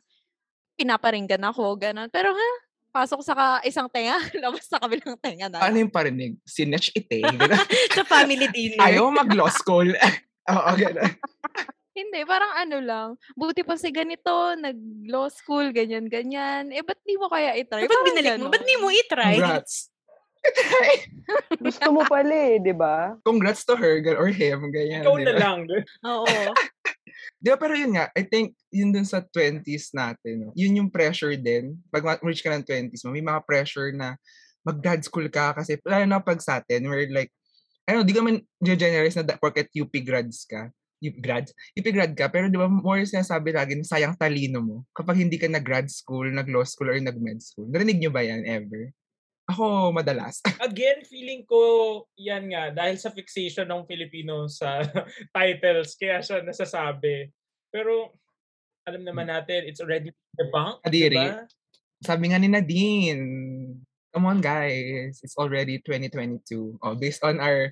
pinaparinggan 0.75 1.39
ako 1.47 1.79
ganun 1.79 2.11
pero 2.11 2.35
ha 2.35 2.51
pasok 2.91 3.19
sa 3.21 3.33
ka- 3.33 3.63
isang 3.63 3.87
tenga 3.87 4.19
labas 4.43 4.63
sa 4.63 4.77
kabilang 4.77 5.15
tenga 5.17 5.47
na 5.47 5.63
Ano 5.63 5.79
yung 5.79 5.89
parinig? 5.89 6.35
Sinetch 6.43 6.91
ite. 6.91 7.23
Sa 7.95 8.03
family 8.03 8.47
dinner. 8.47 8.79
ayaw 8.79 9.07
mag-law 9.09 9.47
school. 9.47 9.87
Oo, 10.51 10.69
ganun. 10.73 11.11
Hindi, 11.91 12.23
parang 12.23 12.51
ano 12.53 12.77
lang. 12.79 13.07
Buti 13.33 13.63
pa 13.63 13.75
si 13.75 13.89
ganito, 13.89 14.31
nag-law 14.55 15.27
school, 15.27 15.71
ganyan-ganyan. 15.71 16.71
Eh, 16.71 16.79
ba't 16.81 16.99
di 17.01 17.15
mo 17.15 17.27
kaya 17.27 17.51
itry? 17.53 17.83
Ba't 17.83 17.89
Parang 17.89 18.07
binalik 18.07 18.31
mo? 18.33 18.35
ganon. 18.37 18.51
Ba't 18.51 18.63
di 18.63 18.75
mo 18.75 18.87
itry? 18.89 19.35
Congrats. 19.37 19.91
Gusto 21.65 21.87
mo 21.93 22.01
pala 22.05 22.33
eh, 22.33 22.57
di 22.57 22.73
ba? 22.73 23.15
Congrats 23.21 23.63
to 23.65 23.77
her 23.77 24.01
girl, 24.01 24.17
or 24.17 24.29
him. 24.33 24.69
Ganyan. 24.73 25.05
Ikaw 25.05 25.15
di 25.17 25.25
na 25.25 25.35
lang. 25.37 25.59
Oo. 26.09 26.53
Di 27.41 27.47
ba, 27.49 27.57
pero 27.57 27.73
yun 27.73 27.97
nga, 27.97 28.09
I 28.13 28.25
think, 28.25 28.53
yun 28.69 28.93
dun 28.93 29.05
sa 29.05 29.21
20s 29.21 29.93
natin, 29.93 30.45
no? 30.45 30.53
yun 30.53 30.77
yung 30.77 30.89
pressure 30.93 31.33
din. 31.37 31.77
Pag 31.89 32.21
reach 32.21 32.45
ka 32.45 32.53
ng 32.53 32.65
20s 32.65 33.01
mo, 33.05 33.13
may 33.13 33.25
mga 33.25 33.41
pressure 33.45 33.89
na 33.93 34.17
mag-grad 34.61 35.01
school 35.01 35.25
ka 35.29 35.57
kasi, 35.57 35.77
lalo 35.85 36.05
na 36.05 36.21
pag 36.21 36.37
sa 36.37 36.61
atin, 36.61 36.85
we're 36.85 37.09
like, 37.09 37.33
ano, 37.89 38.05
di 38.05 38.13
ka 38.13 38.21
man 38.21 38.37
generous 38.61 39.17
na 39.17 39.25
da- 39.25 39.41
porket 39.41 39.73
UP 39.73 39.89
grads 40.05 40.45
ka. 40.45 40.69
UP 41.01 41.17
grads? 41.17 41.49
UP 41.73 41.85
grad 41.89 42.13
ka, 42.13 42.29
pero 42.29 42.45
di 42.45 42.61
ba, 42.61 42.69
more 42.69 43.01
sinasabi 43.01 43.49
lagi 43.57 43.73
na 43.73 43.85
sayang 43.85 44.13
talino 44.13 44.61
mo 44.61 44.77
kapag 44.93 45.17
hindi 45.25 45.41
ka 45.41 45.49
nag-grad 45.49 45.89
school, 45.89 46.29
nag-law 46.29 46.61
school, 46.61 46.93
or 46.93 46.97
nag-med 47.01 47.41
school. 47.41 47.65
Narinig 47.65 47.97
nyo 47.97 48.13
ba 48.13 48.21
yan 48.21 48.45
ever? 48.45 48.93
Ako, 49.51 49.91
madalas. 49.91 50.39
Again, 50.63 51.03
feeling 51.03 51.43
ko 51.43 51.59
yan 52.15 52.47
nga, 52.55 52.71
dahil 52.71 52.95
sa 52.95 53.11
fixation 53.11 53.67
ng 53.67 53.83
Filipino 53.83 54.47
sa 54.47 54.79
titles, 55.35 55.99
kaya 55.99 56.23
siya 56.23 56.39
nasasabi. 56.39 57.27
Pero, 57.67 58.15
alam 58.87 59.03
naman 59.03 59.27
natin, 59.27 59.67
it's 59.67 59.83
already 59.83 60.15
debunked. 60.39 60.87
Kadiri. 60.87 61.19
Diba? 61.19 61.45
Sabi 62.01 62.31
nga 62.31 62.39
ni 62.39 62.49
Nadine, 62.49 63.23
come 64.11 64.25
on 64.27 64.39
guys, 64.41 65.19
it's 65.23 65.37
already 65.37 65.79
2022. 65.83 66.79
Oh, 66.81 66.95
based 66.95 67.21
on 67.21 67.39
our 67.39 67.69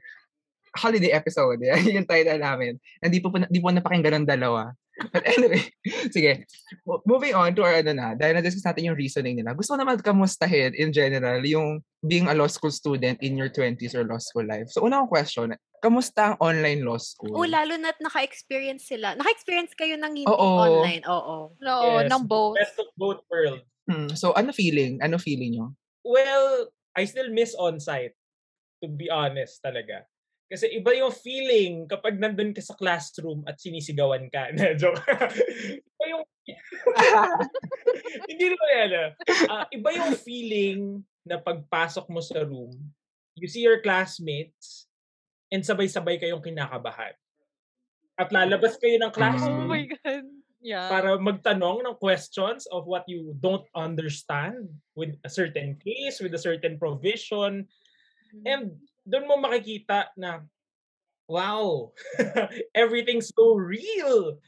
holiday 0.77 1.11
episode, 1.11 1.59
yan 1.65 2.03
yung 2.03 2.09
title 2.09 2.39
namin. 2.39 2.77
Hindi 3.01 3.19
po, 3.23 3.31
po, 3.31 3.41
di 3.41 3.59
po 3.59 3.71
napakinggan 3.71 4.23
ng 4.23 4.29
dalawa. 4.29 4.69
But 5.13 5.23
anyway, 5.25 5.63
sige. 6.15 6.43
Mo- 6.83 7.01
Moving 7.07 7.33
on 7.35 7.55
to 7.55 7.63
our 7.63 7.79
ano 7.79 7.95
na, 7.95 8.13
dahil 8.15 8.37
na-discuss 8.39 8.67
natin 8.67 8.91
yung 8.91 8.99
reasoning 8.99 9.39
nila. 9.39 9.55
Gusto 9.55 9.75
ko 9.75 9.79
naman 9.79 9.99
kamustahin 10.03 10.75
in 10.75 10.91
general 10.91 11.39
yung 11.43 11.79
being 12.03 12.27
a 12.27 12.35
law 12.35 12.47
school 12.47 12.71
student 12.71 13.19
in 13.23 13.35
your 13.39 13.51
20s 13.51 13.95
or 13.95 14.03
law 14.03 14.19
school 14.19 14.43
life. 14.43 14.67
So, 14.71 14.83
una 14.83 15.03
kong 15.03 15.11
question, 15.11 15.47
kamusta 15.79 16.35
ang 16.35 16.37
online 16.43 16.83
law 16.83 16.99
school? 16.99 17.35
O 17.35 17.47
lalo 17.47 17.75
na't 17.79 17.99
naka-experience 18.03 18.87
sila. 18.87 19.15
Naka-experience 19.15 19.75
kayo 19.75 19.95
ng 19.95 20.13
hindi 20.15 20.27
Oo. 20.27 20.49
online. 20.59 21.03
Oo. 21.07 21.55
No, 21.63 21.73
Yes, 22.03 22.11
ng 22.11 22.23
both. 22.27 22.55
Best 22.59 22.77
of 22.79 22.89
both 22.99 23.23
worlds. 23.31 23.63
Hmm, 23.89 24.11
so, 24.13 24.35
ano 24.37 24.53
feeling? 24.53 25.01
Ano 25.01 25.17
feeling 25.17 25.55
nyo? 25.57 25.73
Well, 26.05 26.69
I 26.95 27.07
still 27.09 27.31
miss 27.31 27.55
on-site. 27.57 28.13
To 28.79 28.87
be 28.87 29.11
honest 29.11 29.59
talaga. 29.59 30.07
Kasi 30.49 30.65
iba 30.73 30.89
yung 30.97 31.13
feeling 31.13 31.85
kapag 31.85 32.17
nandun 32.17 32.57
ka 32.57 32.61
sa 32.65 32.73
classroom 32.73 33.45
at 33.45 33.61
sinisigawan 33.61 34.25
ka. 34.33 34.49
Na, 34.57 34.73
joke. 34.73 34.97
iba 35.77 36.03
yung... 36.09 36.25
Hindi 38.33 38.45
naman 38.49 38.69
yan. 38.73 38.89
ah. 38.97 39.09
Ah, 39.45 39.65
iba 39.69 39.89
yung 39.93 40.17
feeling 40.17 41.05
na 41.21 41.37
pagpasok 41.37 42.09
mo 42.09 42.17
sa 42.17 42.41
room, 42.41 42.73
you 43.37 43.45
see 43.45 43.61
your 43.61 43.85
classmates, 43.85 44.89
and 45.53 45.61
sabay-sabay 45.61 46.17
kayong 46.17 46.41
kinakabahan. 46.41 47.13
At 48.17 48.33
lalabas 48.33 48.81
kayo 48.81 48.97
ng 48.97 49.13
Oh 49.13 49.15
classroom 49.15 49.69
my 49.69 49.85
God. 49.85 50.25
Yeah. 50.59 50.91
para 50.91 51.15
magtanong 51.15 51.87
ng 51.87 51.95
questions 52.03 52.67
of 52.67 52.83
what 52.83 53.07
you 53.07 53.31
don't 53.39 53.63
understand 53.71 54.67
with 54.91 55.15
a 55.23 55.31
certain 55.31 55.79
case, 55.79 56.19
with 56.19 56.35
a 56.35 56.41
certain 56.41 56.75
provision. 56.75 57.63
And 58.43 58.75
doon 59.05 59.27
mo 59.27 59.35
makikita 59.39 60.11
na, 60.17 60.43
wow, 61.29 61.93
everything's 62.75 63.29
so 63.29 63.53
real. 63.53 64.41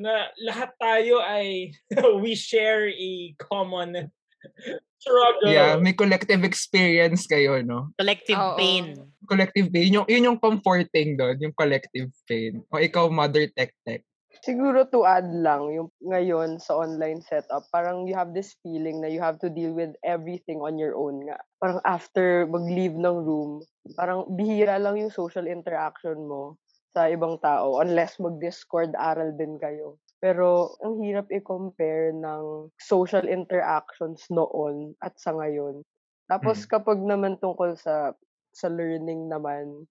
Na 0.00 0.32
lahat 0.40 0.72
tayo 0.80 1.20
ay, 1.20 1.76
we 2.24 2.32
share 2.34 2.88
a 2.88 3.12
common 3.36 4.08
struggle. 5.02 5.52
Yeah, 5.52 5.76
may 5.76 5.92
collective 5.92 6.42
experience 6.42 7.28
kayo, 7.28 7.60
no? 7.60 7.92
Collective 8.00 8.40
Oo. 8.40 8.56
pain. 8.56 8.96
collective 9.24 9.68
pain. 9.72 9.88
Yun 9.88 10.04
yung, 10.04 10.08
yun 10.08 10.26
yung 10.32 10.40
comforting 10.40 11.16
doon, 11.16 11.36
yung 11.40 11.56
collective 11.56 12.12
pain. 12.28 12.64
O 12.72 12.80
ikaw, 12.80 13.08
mother 13.12 13.48
tech 13.52 13.72
tech. 13.84 14.04
Siguro 14.44 14.84
to 14.92 15.08
add 15.08 15.32
lang, 15.32 15.72
yung 15.72 15.88
ngayon 16.04 16.60
sa 16.60 16.76
online 16.76 17.24
setup, 17.24 17.64
parang 17.72 18.04
you 18.04 18.12
have 18.12 18.36
this 18.36 18.52
feeling 18.60 19.00
na 19.00 19.08
you 19.08 19.16
have 19.16 19.40
to 19.40 19.48
deal 19.48 19.72
with 19.72 19.96
everything 20.04 20.60
on 20.60 20.76
your 20.76 20.92
own 21.00 21.24
nga. 21.24 21.40
Parang 21.64 21.80
after 21.88 22.44
mag-leave 22.44 22.92
ng 22.92 23.24
room, 23.24 23.64
parang 23.96 24.28
bihira 24.36 24.76
lang 24.76 25.00
yung 25.00 25.08
social 25.08 25.48
interaction 25.48 26.28
mo 26.28 26.60
sa 26.92 27.08
ibang 27.08 27.40
tao 27.40 27.80
unless 27.80 28.20
mag-discord 28.20 28.92
aral 29.00 29.32
din 29.32 29.56
kayo. 29.56 29.96
Pero 30.20 30.76
ang 30.84 31.00
hirap 31.00 31.24
i-compare 31.32 32.12
ng 32.12 32.68
social 32.76 33.24
interactions 33.24 34.28
noon 34.28 34.92
at 35.00 35.16
sa 35.16 35.32
ngayon. 35.32 35.80
Tapos 36.28 36.68
kapag 36.68 37.00
naman 37.00 37.40
tungkol 37.40 37.80
sa 37.80 38.12
sa 38.52 38.68
learning 38.68 39.26
naman, 39.32 39.88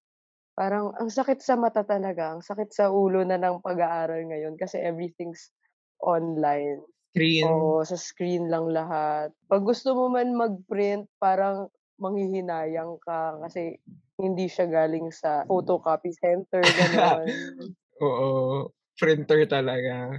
parang 0.54 0.94
ang 0.96 1.10
sakit 1.10 1.42
sa 1.42 1.58
mata 1.58 1.82
talaga, 1.82 2.34
ang 2.34 2.42
sakit 2.42 2.70
sa 2.70 2.90
ulo 2.94 3.26
na 3.26 3.38
ng 3.38 3.60
pag-aaral 3.60 4.22
ngayon 4.30 4.54
kasi 4.54 4.78
everything's 4.78 5.50
online. 6.02 6.80
Screen. 7.14 7.46
Oo, 7.46 7.82
sa 7.86 7.94
screen 7.94 8.50
lang 8.50 8.70
lahat. 8.74 9.30
Pag 9.46 9.62
gusto 9.62 9.94
mo 9.94 10.10
man 10.10 10.34
mag-print, 10.34 11.06
parang 11.22 11.70
manghihinayang 12.02 12.98
ka 13.02 13.38
kasi 13.46 13.78
hindi 14.18 14.46
siya 14.50 14.66
galing 14.66 15.10
sa 15.14 15.46
photocopy 15.46 16.10
center, 16.14 16.62
gano'n. 16.80 17.26
Oo. 18.02 18.70
Printer 18.98 19.46
talaga. 19.50 20.14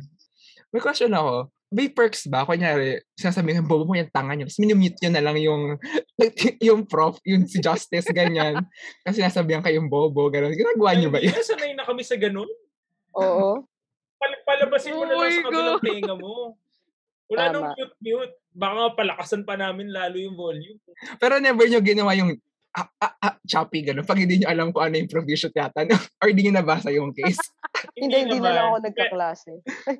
May 0.71 0.83
question 0.83 1.15
ako. 1.15 1.51
May 1.75 1.91
perks 1.91 2.31
ba? 2.31 2.47
Kunyari, 2.47 3.03
sinasabihin, 3.19 3.67
bobo 3.67 3.83
mo 3.83 3.99
yung 3.99 4.07
tanga 4.07 4.31
niyo. 4.31 4.47
Tapos 4.47 4.63
minimute 4.63 4.95
nyo 5.03 5.11
na 5.11 5.23
lang 5.27 5.35
yung, 5.43 5.75
yung 6.71 6.87
prof, 6.87 7.19
yung 7.27 7.43
si 7.51 7.59
Justice, 7.59 8.07
ganyan. 8.15 8.63
Kasi 9.03 9.19
sinasabihan 9.19 9.59
kayong 9.59 9.91
bobo, 9.91 10.31
gano'n. 10.31 10.55
Ginagawa 10.55 10.95
niyo 10.95 11.11
ba 11.11 11.19
yun? 11.19 11.35
na 11.35 11.43
sanay 11.43 11.75
na 11.75 11.83
kami 11.83 12.07
sa 12.07 12.15
ganun. 12.15 12.47
Oo. 13.19 13.67
Pal- 14.15 14.43
palabasin 14.47 14.95
mo 14.95 15.03
na 15.03 15.19
Oh 15.19 15.19
lang 15.19 15.27
my 15.27 15.35
sa 15.35 15.43
kabilang 15.43 15.83
tenga 15.83 16.15
mo. 16.15 16.33
Wala 17.27 17.43
nang 17.51 17.63
Tama. 17.67 17.75
mute-mute. 17.75 18.35
Baka 18.55 18.73
nga 18.79 18.89
palakasan 18.95 19.43
pa 19.43 19.55
namin 19.59 19.91
lalo 19.91 20.15
yung 20.15 20.39
volume. 20.39 20.79
Pero 21.19 21.43
never 21.43 21.67
nyo 21.67 21.83
ginawa 21.83 22.15
yung 22.15 22.39
ah, 22.71 22.87
ah, 23.03 23.13
ah, 23.19 23.35
choppy, 23.43 23.83
gano'n. 23.83 24.07
Pag 24.07 24.23
hindi 24.23 24.39
nyo 24.39 24.47
alam 24.47 24.71
kung 24.71 24.83
ano 24.87 24.95
yung 24.95 25.11
provision 25.11 25.51
yata. 25.51 25.83
No? 25.83 25.95
Or 26.23 26.31
hindi 26.31 26.47
nyo 26.47 26.55
nabasa 26.55 26.87
yung 26.95 27.11
case. 27.11 27.43
Hindi, 27.99 28.31
hindi 28.31 28.39
na 28.39 28.51
lang 28.55 28.65
ako 28.71 28.77
nagkaklase. 28.79 29.51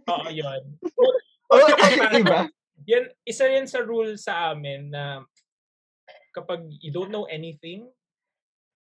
Oo, 0.08 0.28
yun. 0.32 0.64
Oo, 1.54 1.68
diba? 2.12 2.50
yan, 2.86 3.10
isa 3.24 3.46
yan 3.46 3.66
sa 3.66 3.82
rule 3.82 4.18
sa 4.18 4.54
amin 4.54 4.90
na 4.90 5.22
kapag 6.32 6.66
you 6.82 6.92
don't 6.92 7.10
know 7.10 7.26
anything, 7.26 7.88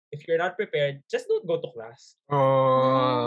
if 0.10 0.26
you're 0.28 0.42
not 0.42 0.58
prepared, 0.58 1.02
just 1.10 1.26
don't 1.26 1.46
go 1.46 1.58
to 1.58 1.70
class. 1.74 2.18
Oh 2.30 2.38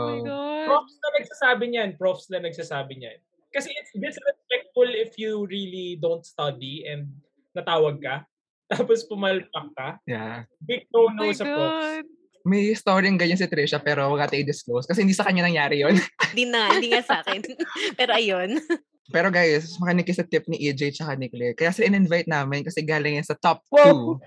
my 0.07 0.19
Oh. 0.19 0.25
God. 0.25 0.67
Profs 0.67 0.95
na 0.99 1.09
nagsasabi 1.19 1.65
niyan. 1.71 1.91
Profs 1.95 2.27
na 2.31 2.39
nagsasabi 2.43 2.95
niyan. 2.99 3.19
Kasi 3.55 3.71
it's 3.71 3.95
disrespectful 3.95 4.91
if 4.91 5.15
you 5.17 5.47
really 5.47 5.97
don't 6.03 6.27
study 6.27 6.85
and 6.85 7.07
natawag 7.55 8.03
ka. 8.03 8.27
Tapos 8.75 9.07
pumalpak 9.07 9.67
ka. 9.79 9.89
Yeah. 10.11 10.45
Big 10.59 10.91
Oh 10.91 11.07
no-no 11.07 11.31
my 11.31 11.35
sa 11.35 11.47
profs. 11.47 11.87
God. 12.03 12.05
May 12.47 12.71
story 12.79 13.11
ganyan 13.19 13.39
si 13.39 13.47
Trisha 13.51 13.83
pero 13.83 14.07
wag 14.07 14.27
natin 14.27 14.47
i-disclose 14.47 14.87
kasi 14.87 15.03
hindi 15.03 15.19
sa 15.19 15.27
kanya 15.27 15.43
nangyari 15.47 15.83
yon. 15.83 15.99
Hindi 16.31 16.45
na, 16.47 16.71
hindi 16.79 16.95
nga 16.95 17.03
sa 17.03 17.19
akin. 17.19 17.43
Pero 17.99 18.15
ayun. 18.15 18.55
pero 19.09 19.29
guys, 19.29 19.77
makinig 19.79 20.11
sa 20.11 20.27
tip 20.27 20.45
ni 20.47 20.59
EJ 20.61 20.97
tsaka 20.97 21.15
ni 21.15 21.31
Claire. 21.31 21.55
Kaya 21.55 21.71
sila 21.71 21.89
in-invite 21.89 22.27
namin 22.27 22.63
kasi 22.63 22.83
galing 22.83 23.19
yan 23.19 23.27
sa 23.27 23.39
top 23.39 23.63
Wow. 23.71 24.19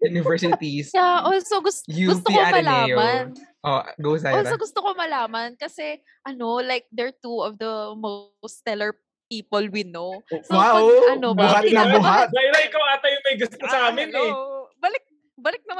2 0.00 0.04
universities. 0.04 0.92
Yeah, 0.96 1.24
also 1.24 1.64
gusto, 1.64 1.88
UP 1.88 2.12
gusto 2.12 2.28
ko 2.28 2.38
Ateneo. 2.38 2.60
malaman. 2.96 3.24
Oh, 3.64 3.80
go 3.96 4.20
Zaira. 4.20 4.44
Also 4.44 4.60
gusto 4.60 4.78
ko 4.84 4.92
malaman 4.92 5.56
kasi 5.56 5.96
ano, 6.22 6.60
like 6.60 6.84
they're 6.92 7.16
two 7.16 7.40
of 7.40 7.56
the 7.56 7.96
most 7.96 8.60
stellar 8.60 8.92
people 9.32 9.64
we 9.72 9.88
know. 9.88 10.20
So, 10.44 10.52
wow! 10.52 10.84
pag, 10.84 11.16
ano, 11.16 11.32
buhat 11.32 11.64
bakit 11.64 11.72
na 11.72 11.88
buhat. 11.96 12.28
Zaira, 12.28 12.58
ikaw 12.60 12.82
ata 12.92 13.06
yung 13.08 13.24
may 13.24 13.36
gusto 13.40 13.56
sa 13.64 13.78
Ah, 13.80 13.88
amin 13.88 14.12
eh. 14.12 14.12
hello. 14.12 14.28
Balik 14.28 14.53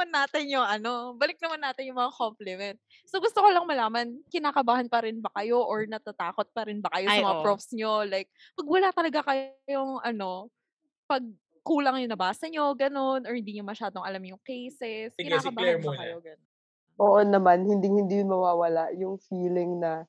naman 0.05 0.21
natin 0.21 0.45
yung 0.53 0.61
ano, 0.65 1.17
balik 1.17 1.41
naman 1.41 1.57
natin 1.57 1.89
yung 1.89 1.97
mga 1.97 2.13
compliment. 2.13 2.77
So 3.09 3.17
gusto 3.17 3.41
ko 3.41 3.49
lang 3.49 3.65
malaman, 3.65 4.21
kinakabahan 4.29 4.85
pa 4.85 5.01
rin 5.01 5.17
ba 5.17 5.33
kayo 5.33 5.65
or 5.65 5.89
natatakot 5.89 6.45
pa 6.53 6.69
rin 6.69 6.77
ba 6.77 6.93
kayo 6.93 7.09
Ay, 7.09 7.17
sa 7.17 7.25
mga 7.25 7.37
oo. 7.41 7.41
profs 7.41 7.69
nyo? 7.73 8.05
Like, 8.05 8.29
pag 8.53 8.67
wala 8.69 8.89
talaga 8.93 9.19
kayong 9.25 9.97
ano, 10.05 10.53
pag 11.09 11.25
kulang 11.65 12.05
yung 12.05 12.13
nabasa 12.13 12.45
nyo, 12.45 12.77
ganun, 12.77 13.25
or 13.25 13.33
hindi 13.33 13.57
nyo 13.57 13.65
masyadong 13.65 14.05
alam 14.05 14.21
yung 14.21 14.41
cases, 14.45 15.17
Sige, 15.17 15.25
si 15.41 15.49
kinakabahan 15.49 15.81
ba 15.81 15.89
muna. 15.89 15.99
kayo? 16.05 16.15
Ganun. 16.21 16.45
Oo 16.95 17.19
naman, 17.25 17.65
hindi 17.65 17.87
hindi 17.89 18.21
yun 18.21 18.29
mawawala 18.29 18.93
yung 18.95 19.17
feeling 19.25 19.81
na 19.81 20.05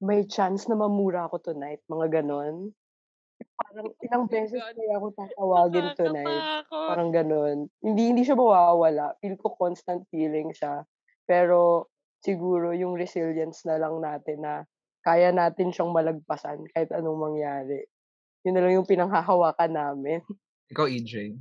may 0.00 0.24
chance 0.24 0.64
na 0.70 0.78
mamura 0.78 1.26
ako 1.28 1.52
tonight, 1.52 1.82
mga 1.90 2.22
ganon. 2.22 2.72
Parang 3.60 3.88
ilang 4.06 4.24
beses 4.26 4.60
God. 4.60 4.76
kaya 4.76 4.94
ako 4.96 5.06
tatawagin 5.16 5.88
tonight. 5.96 6.26
Nakakatakot. 6.26 6.88
Parang 6.88 7.10
ganon. 7.12 7.58
Hindi 7.80 8.02
hindi 8.14 8.22
siya 8.24 8.36
mawawala. 8.36 9.16
Feel 9.20 9.36
ko 9.36 9.54
constant 9.54 10.04
feeling 10.08 10.50
siya. 10.52 10.84
Pero 11.24 11.88
siguro 12.20 12.72
yung 12.76 12.96
resilience 12.96 13.64
na 13.64 13.80
lang 13.80 14.00
natin 14.00 14.38
na 14.44 14.54
kaya 15.00 15.32
natin 15.32 15.72
siyang 15.72 15.92
malagpasan 15.92 16.68
kahit 16.76 16.92
anong 16.92 17.32
mangyari. 17.32 17.88
Yun 18.44 18.56
na 18.56 18.62
lang 18.64 18.72
yung 18.80 18.88
pinanghahawakan 18.88 19.72
namin. 19.72 20.20
Ikaw, 20.72 20.86
EJ. 20.88 21.36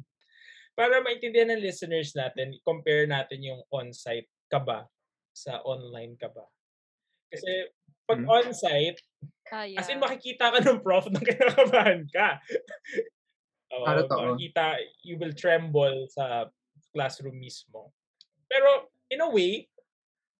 Para 0.75 1.03
maintindihan 1.03 1.51
ng 1.51 1.63
listeners 1.63 2.15
natin, 2.15 2.55
compare 2.63 3.03
natin 3.03 3.43
yung 3.43 3.61
on-site 3.67 4.31
ka 4.47 4.63
ba 4.63 4.87
sa 5.35 5.59
online 5.67 6.15
ka 6.15 6.31
ba. 6.31 6.47
Kasi 7.27 7.67
pag 8.09 8.19
Hmm. 8.19 8.29
on-site, 8.41 8.97
Ah, 9.49 9.65
yeah. 9.65 9.77
as 9.77 9.89
in 9.89 10.01
makikita 10.01 10.49
ka 10.49 10.59
ng 10.61 10.81
prof 10.81 11.05
nang 11.09 11.21
kinakabahan 11.29 12.05
ka. 12.09 12.41
Oo, 13.69 13.85
totoo. 13.85 14.33
makikita, 14.33 14.77
you 15.05 15.17
will 15.17 15.33
tremble 15.33 16.09
sa 16.09 16.49
classroom 16.89 17.37
mismo. 17.37 17.93
Pero 18.49 18.89
in 19.09 19.21
a 19.21 19.29
way, 19.29 19.69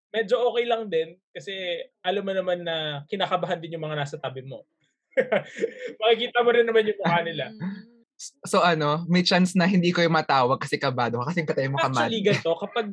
medyo 0.10 0.42
okay 0.50 0.66
lang 0.66 0.90
din 0.90 1.14
kasi 1.30 1.54
alam 2.02 2.26
mo 2.26 2.34
naman 2.34 2.66
na 2.66 3.06
kinakabahan 3.06 3.62
din 3.62 3.78
yung 3.78 3.86
mga 3.86 4.02
nasa 4.02 4.18
tabi 4.18 4.42
mo. 4.42 4.66
makikita 6.02 6.42
mo 6.42 6.50
rin 6.50 6.66
naman 6.66 6.90
yung 6.90 6.98
mukha 7.02 7.22
nila. 7.22 7.54
Mm. 7.54 7.98
So 8.46 8.60
ano, 8.60 9.06
may 9.08 9.22
chance 9.22 9.54
na 9.56 9.64
hindi 9.64 9.94
ko 9.94 10.02
yung 10.02 10.18
matawag 10.18 10.60
kasi 10.60 10.76
kabado 10.76 11.22
ka 11.22 11.32
kasi 11.32 11.46
patay 11.46 11.70
mo 11.70 11.78
kamad. 11.80 12.10
Actually, 12.10 12.22
ganito, 12.26 12.52
kapag 12.66 12.88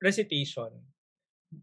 recitation, 0.00 0.70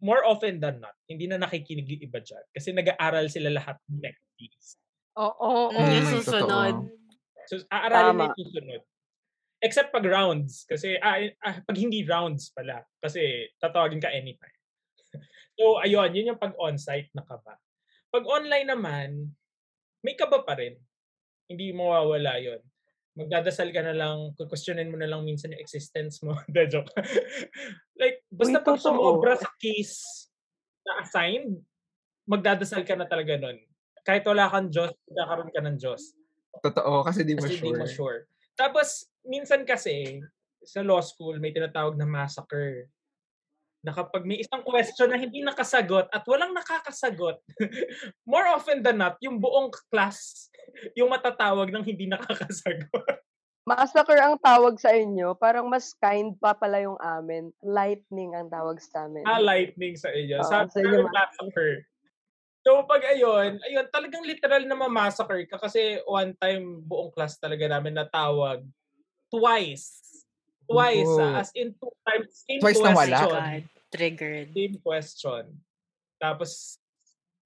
more 0.03 0.23
often 0.27 0.59
than 0.59 0.83
not, 0.83 0.95
hindi 1.07 1.25
na 1.27 1.39
nakikinig 1.39 1.87
yung 1.87 2.03
iba 2.11 2.19
dyan. 2.19 2.43
Kasi 2.51 2.75
nag-aaral 2.75 3.31
sila 3.31 3.49
lahat 3.51 3.79
next 3.87 4.23
weeks. 4.35 4.75
Oo, 5.17 5.33
oo, 5.33 5.73
Mm, 5.73 5.91
yung 5.91 6.07
Mm, 6.07 6.15
susunod. 6.21 6.75
So, 7.47 7.63
aaralin 7.71 8.13
na 8.15 8.27
Tama. 8.27 8.35
yung 8.35 8.39
susunod. 8.43 8.81
Except 9.63 9.89
pag 9.89 10.05
rounds. 10.05 10.67
Kasi, 10.67 10.99
ah, 10.99 11.17
ah, 11.41 11.57
pag 11.63 11.77
hindi 11.79 12.03
rounds 12.03 12.51
pala. 12.53 12.83
Kasi, 13.01 13.49
tatawagin 13.57 14.03
ka 14.03 14.11
anytime. 14.11 14.59
so, 15.57 15.79
ayun, 15.81 16.13
yun 16.13 16.35
yung 16.35 16.41
pag 16.41 16.53
on-site 16.59 17.09
na 17.15 17.23
kaba. 17.25 17.57
Pag 18.11 18.27
online 18.27 18.67
naman, 18.67 19.31
may 20.03 20.13
kaba 20.13 20.43
pa 20.43 20.59
rin. 20.59 20.77
Hindi 21.47 21.71
mawawala 21.71 22.37
yon 22.43 22.61
magdadasal 23.17 23.73
ka 23.73 23.81
na 23.81 23.97
lang, 23.97 24.37
questionin 24.37 24.93
mo 24.93 24.97
na 25.01 25.09
lang 25.09 25.25
minsan 25.25 25.49
yung 25.49 25.59
existence 25.59 26.21
mo. 26.21 26.37
De, 26.53 26.69
joke. 26.69 26.93
like, 28.01 28.16
basta 28.31 28.59
Uy, 28.59 28.65
pag 28.65 28.79
sumobra 28.79 29.33
sa 29.39 29.49
case 29.59 30.27
na 30.83 31.03
assigned, 31.03 31.59
magdadasal 32.27 32.83
ka 32.83 32.95
na 32.95 33.07
talaga 33.07 33.39
nun. 33.39 33.57
Kahit 34.03 34.23
wala 34.27 34.47
kang 34.47 34.71
Diyos, 34.71 34.91
magkakaroon 35.07 35.51
ka 35.51 35.61
ng 35.63 35.77
Diyos. 35.79 36.15
Totoo, 36.63 37.03
kasi 37.03 37.23
di 37.27 37.35
mo 37.35 37.43
Kasi 37.43 37.59
hindi 37.59 37.71
sure. 37.71 37.79
mo 37.79 37.85
sure. 37.87 38.19
Tapos, 38.57 39.07
minsan 39.27 39.61
kasi, 39.67 40.23
sa 40.63 40.83
law 40.83 40.99
school, 41.03 41.37
may 41.39 41.53
tinatawag 41.53 41.95
na 41.95 42.07
massacre. 42.07 42.89
Na 43.85 43.93
kapag 43.93 44.25
may 44.25 44.41
isang 44.41 44.65
question 44.65 45.11
na 45.11 45.19
hindi 45.21 45.39
nakasagot 45.45 46.09
at 46.11 46.23
walang 46.25 46.51
nakakasagot, 46.51 47.39
more 48.31 48.47
often 48.51 48.81
than 48.81 48.99
not, 48.99 49.15
yung 49.21 49.37
buong 49.37 49.69
class, 49.91 50.49
yung 50.97 51.13
matatawag 51.13 51.71
ng 51.71 51.83
hindi 51.85 52.09
nakakasagot. 52.09 53.21
Massacre 53.67 54.15
ang 54.15 54.39
tawag 54.39 54.79
sa 54.79 54.95
inyo. 54.95 55.35
Parang 55.35 55.67
mas 55.67 55.91
kind 55.93 56.31
pa 56.33 56.55
pala 56.55 56.79
yung 56.79 56.95
amin. 56.97 57.51
Lightning 57.59 58.31
ang 58.31 58.47
tawag 58.47 58.79
sa 58.79 59.05
amin. 59.05 59.27
ah, 59.27 59.43
lightning 59.43 59.91
sa 59.93 60.07
inyo. 60.07 60.39
Oo, 60.39 60.47
Sa 60.47 60.63
sa 60.63 60.79
inyo, 60.79 61.03
massacre. 61.05 61.83
So, 62.63 62.83
pag 62.83 63.03
ayun, 63.05 63.59
ayun, 63.61 63.87
talagang 63.89 64.23
literal 64.23 64.63
na 64.63 64.71
mamassacre 64.73 65.43
ka 65.45 65.59
kasi 65.59 65.99
one 66.03 66.31
time 66.35 66.79
buong 66.81 67.11
class 67.11 67.35
talaga 67.35 67.67
namin 67.67 67.91
natawag 67.93 68.63
twice. 69.27 69.99
Twice, 70.63 71.07
Oo. 71.09 71.19
ah, 71.21 71.39
as 71.39 71.51
in 71.53 71.71
two 71.73 71.91
times. 72.03 72.43
Same 72.43 72.59
Twice 72.59 72.79
na 72.79 72.91
wala? 72.91 72.95
question. 72.95 73.31
God, 73.31 73.63
triggered. 73.89 74.49
Same 74.51 74.75
question. 74.79 75.43
Tapos, 76.17 76.79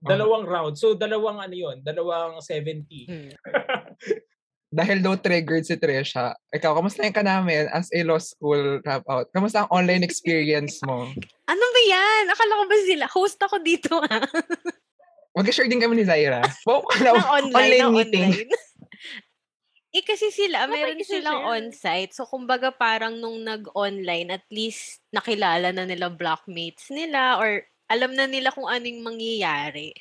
Ah. 0.02 0.10
dalawang 0.10 0.46
round. 0.46 0.74
So, 0.74 0.94
dalawang 0.94 1.38
ano 1.38 1.54
yun, 1.54 1.78
dalawang 1.82 2.42
70. 2.42 3.06
Hmm. 3.06 3.30
Dahil 4.72 5.04
daw 5.04 5.20
triggered 5.20 5.68
si 5.68 5.76
Trisha, 5.76 6.32
ikaw, 6.48 6.72
kamusta 6.80 7.04
yung 7.04 7.12
ka 7.12 7.20
namin 7.20 7.68
as 7.76 7.92
a 7.92 8.08
law 8.08 8.16
school 8.16 8.80
dropout? 8.80 9.28
Kamusta 9.36 9.68
ang 9.68 9.72
online 9.76 10.00
experience 10.08 10.80
mo? 10.88 11.12
Ano 11.52 11.66
ba 11.76 11.82
yan? 11.84 12.32
Akala 12.32 12.56
ko 12.56 12.64
ba 12.72 12.78
sila? 12.88 13.06
Host 13.12 13.36
ako 13.44 13.60
dito 13.60 14.00
ah. 14.00 14.24
Mag-share 15.36 15.68
din 15.68 15.84
kami 15.84 16.00
ni 16.00 16.08
Zaira. 16.08 16.40
Wow, 16.64 16.88
ng 17.04 17.20
online, 17.20 17.84
ng 17.84 17.92
meeting. 17.92 18.32
online. 18.32 18.52
eh 20.00 20.04
kasi 20.08 20.32
sila, 20.32 20.64
ba 20.64 20.72
meron 20.72 21.04
silang 21.04 21.44
on-site. 21.52 22.16
So, 22.16 22.24
kumbaga 22.24 22.72
parang 22.72 23.20
nung 23.20 23.44
nag-online, 23.44 24.40
at 24.40 24.48
least 24.48 25.04
nakilala 25.12 25.76
na 25.76 25.84
nila 25.84 26.08
blockmates 26.08 26.88
nila 26.88 27.36
or 27.44 27.68
alam 27.92 28.16
na 28.16 28.24
nila 28.24 28.56
kung 28.56 28.72
anong 28.72 29.04
mangyayari. 29.04 29.92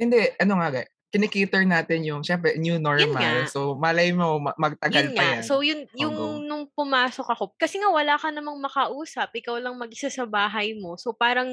Hindi, 0.00 0.24
ano 0.40 0.56
nga, 0.56 0.68
ga- 0.72 0.92
kinikater 1.08 1.64
natin 1.64 2.04
yung, 2.04 2.20
syempre, 2.20 2.56
new 2.60 2.76
normal. 2.76 3.48
So, 3.48 3.72
malay 3.80 4.12
mo, 4.12 4.36
ma- 4.36 4.56
magtagal 4.60 5.08
yun 5.08 5.16
pa 5.16 5.22
nga. 5.24 5.32
yan. 5.40 5.42
So, 5.44 5.64
yun, 5.64 5.88
yung 5.96 6.14
go. 6.14 6.36
nung 6.44 6.68
pumasok 6.76 7.32
ako, 7.32 7.56
kasi 7.56 7.80
nga 7.80 7.88
wala 7.88 8.20
ka 8.20 8.28
namang 8.28 8.60
makausap, 8.60 9.32
ikaw 9.32 9.56
lang 9.56 9.80
mag-isa 9.80 10.12
sa 10.12 10.28
bahay 10.28 10.76
mo. 10.76 11.00
So, 11.00 11.16
parang 11.16 11.48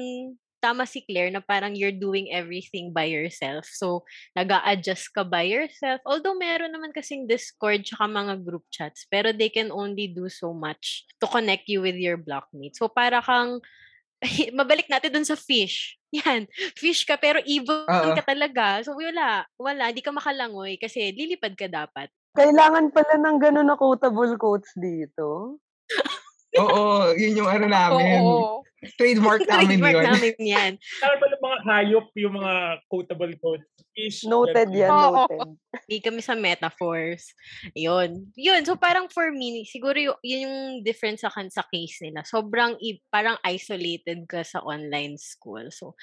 tama 0.60 0.88
si 0.88 1.04
Claire 1.04 1.32
na 1.32 1.44
parang 1.44 1.76
you're 1.76 1.94
doing 1.94 2.32
everything 2.32 2.92
by 2.92 3.08
yourself. 3.08 3.68
So, 3.68 4.04
nag 4.36 4.50
adjust 4.50 5.12
ka 5.12 5.24
by 5.24 5.48
yourself. 5.48 6.04
Although, 6.04 6.36
meron 6.36 6.72
naman 6.72 6.92
kasing 6.92 7.24
Discord 7.24 7.84
tsaka 7.84 8.08
mga 8.08 8.44
group 8.44 8.64
chats, 8.68 9.08
pero 9.08 9.32
they 9.32 9.48
can 9.48 9.72
only 9.72 10.08
do 10.08 10.28
so 10.28 10.52
much 10.52 11.08
to 11.20 11.26
connect 11.28 11.68
you 11.68 11.80
with 11.80 11.96
your 11.96 12.20
blockmates. 12.20 12.76
So, 12.80 12.92
para 12.92 13.24
kang, 13.24 13.60
mabalik 14.52 14.86
natin 14.90 15.10
dun 15.12 15.26
sa 15.26 15.36
fish. 15.38 15.96
Yan, 16.14 16.46
fish 16.78 17.04
ka 17.04 17.18
pero 17.18 17.42
evil 17.44 17.84
Oo. 17.84 18.14
ka 18.16 18.24
talaga. 18.24 18.80
So, 18.86 18.94
wala, 18.96 19.44
wala, 19.58 19.90
hindi 19.90 20.00
ka 20.00 20.14
makalangoy 20.14 20.78
kasi 20.80 21.12
lilipad 21.12 21.58
ka 21.58 21.66
dapat. 21.66 22.08
Kailangan 22.36 22.92
pala 22.92 23.16
ng 23.16 23.36
ganun 23.40 23.68
na 23.68 23.76
quotable 23.80 24.36
quotes 24.36 24.70
dito. 24.76 25.56
Oo, 26.56 27.12
yun 27.16 27.44
yung 27.44 27.50
ano 27.50 27.66
namin. 27.68 28.20
Oo. 28.24 28.64
Trademark 28.96 29.42
namin 29.50 29.80
Trademark 29.80 29.96
yun. 29.96 30.04
namin 30.04 30.34
yan. 30.38 30.72
Ba 31.02 31.26
ng 31.26 31.42
mga 31.42 31.58
hayop 31.64 32.06
yung 32.16 32.34
mga 32.38 32.52
quotable 32.86 33.34
quotes? 33.40 33.68
Fish, 33.96 34.28
Noted 34.28 34.68
yan, 34.76 34.92
noted. 34.92 35.56
Hindi 35.86 36.02
kami 36.02 36.20
sa 36.20 36.34
metaphors. 36.34 37.30
Yun. 37.78 38.34
Yun. 38.34 38.62
So, 38.66 38.74
parang 38.74 39.06
for 39.06 39.30
me, 39.30 39.62
siguro 39.62 40.18
yun 40.20 40.42
yung 40.46 40.58
difference 40.82 41.22
sa, 41.22 41.30
kan- 41.30 41.50
sa 41.50 41.62
case 41.70 42.02
nila. 42.02 42.26
Sobrang, 42.26 42.74
parang 43.08 43.38
isolated 43.46 44.26
ka 44.26 44.42
sa 44.42 44.60
online 44.66 45.14
school. 45.16 45.70
So, 45.70 45.94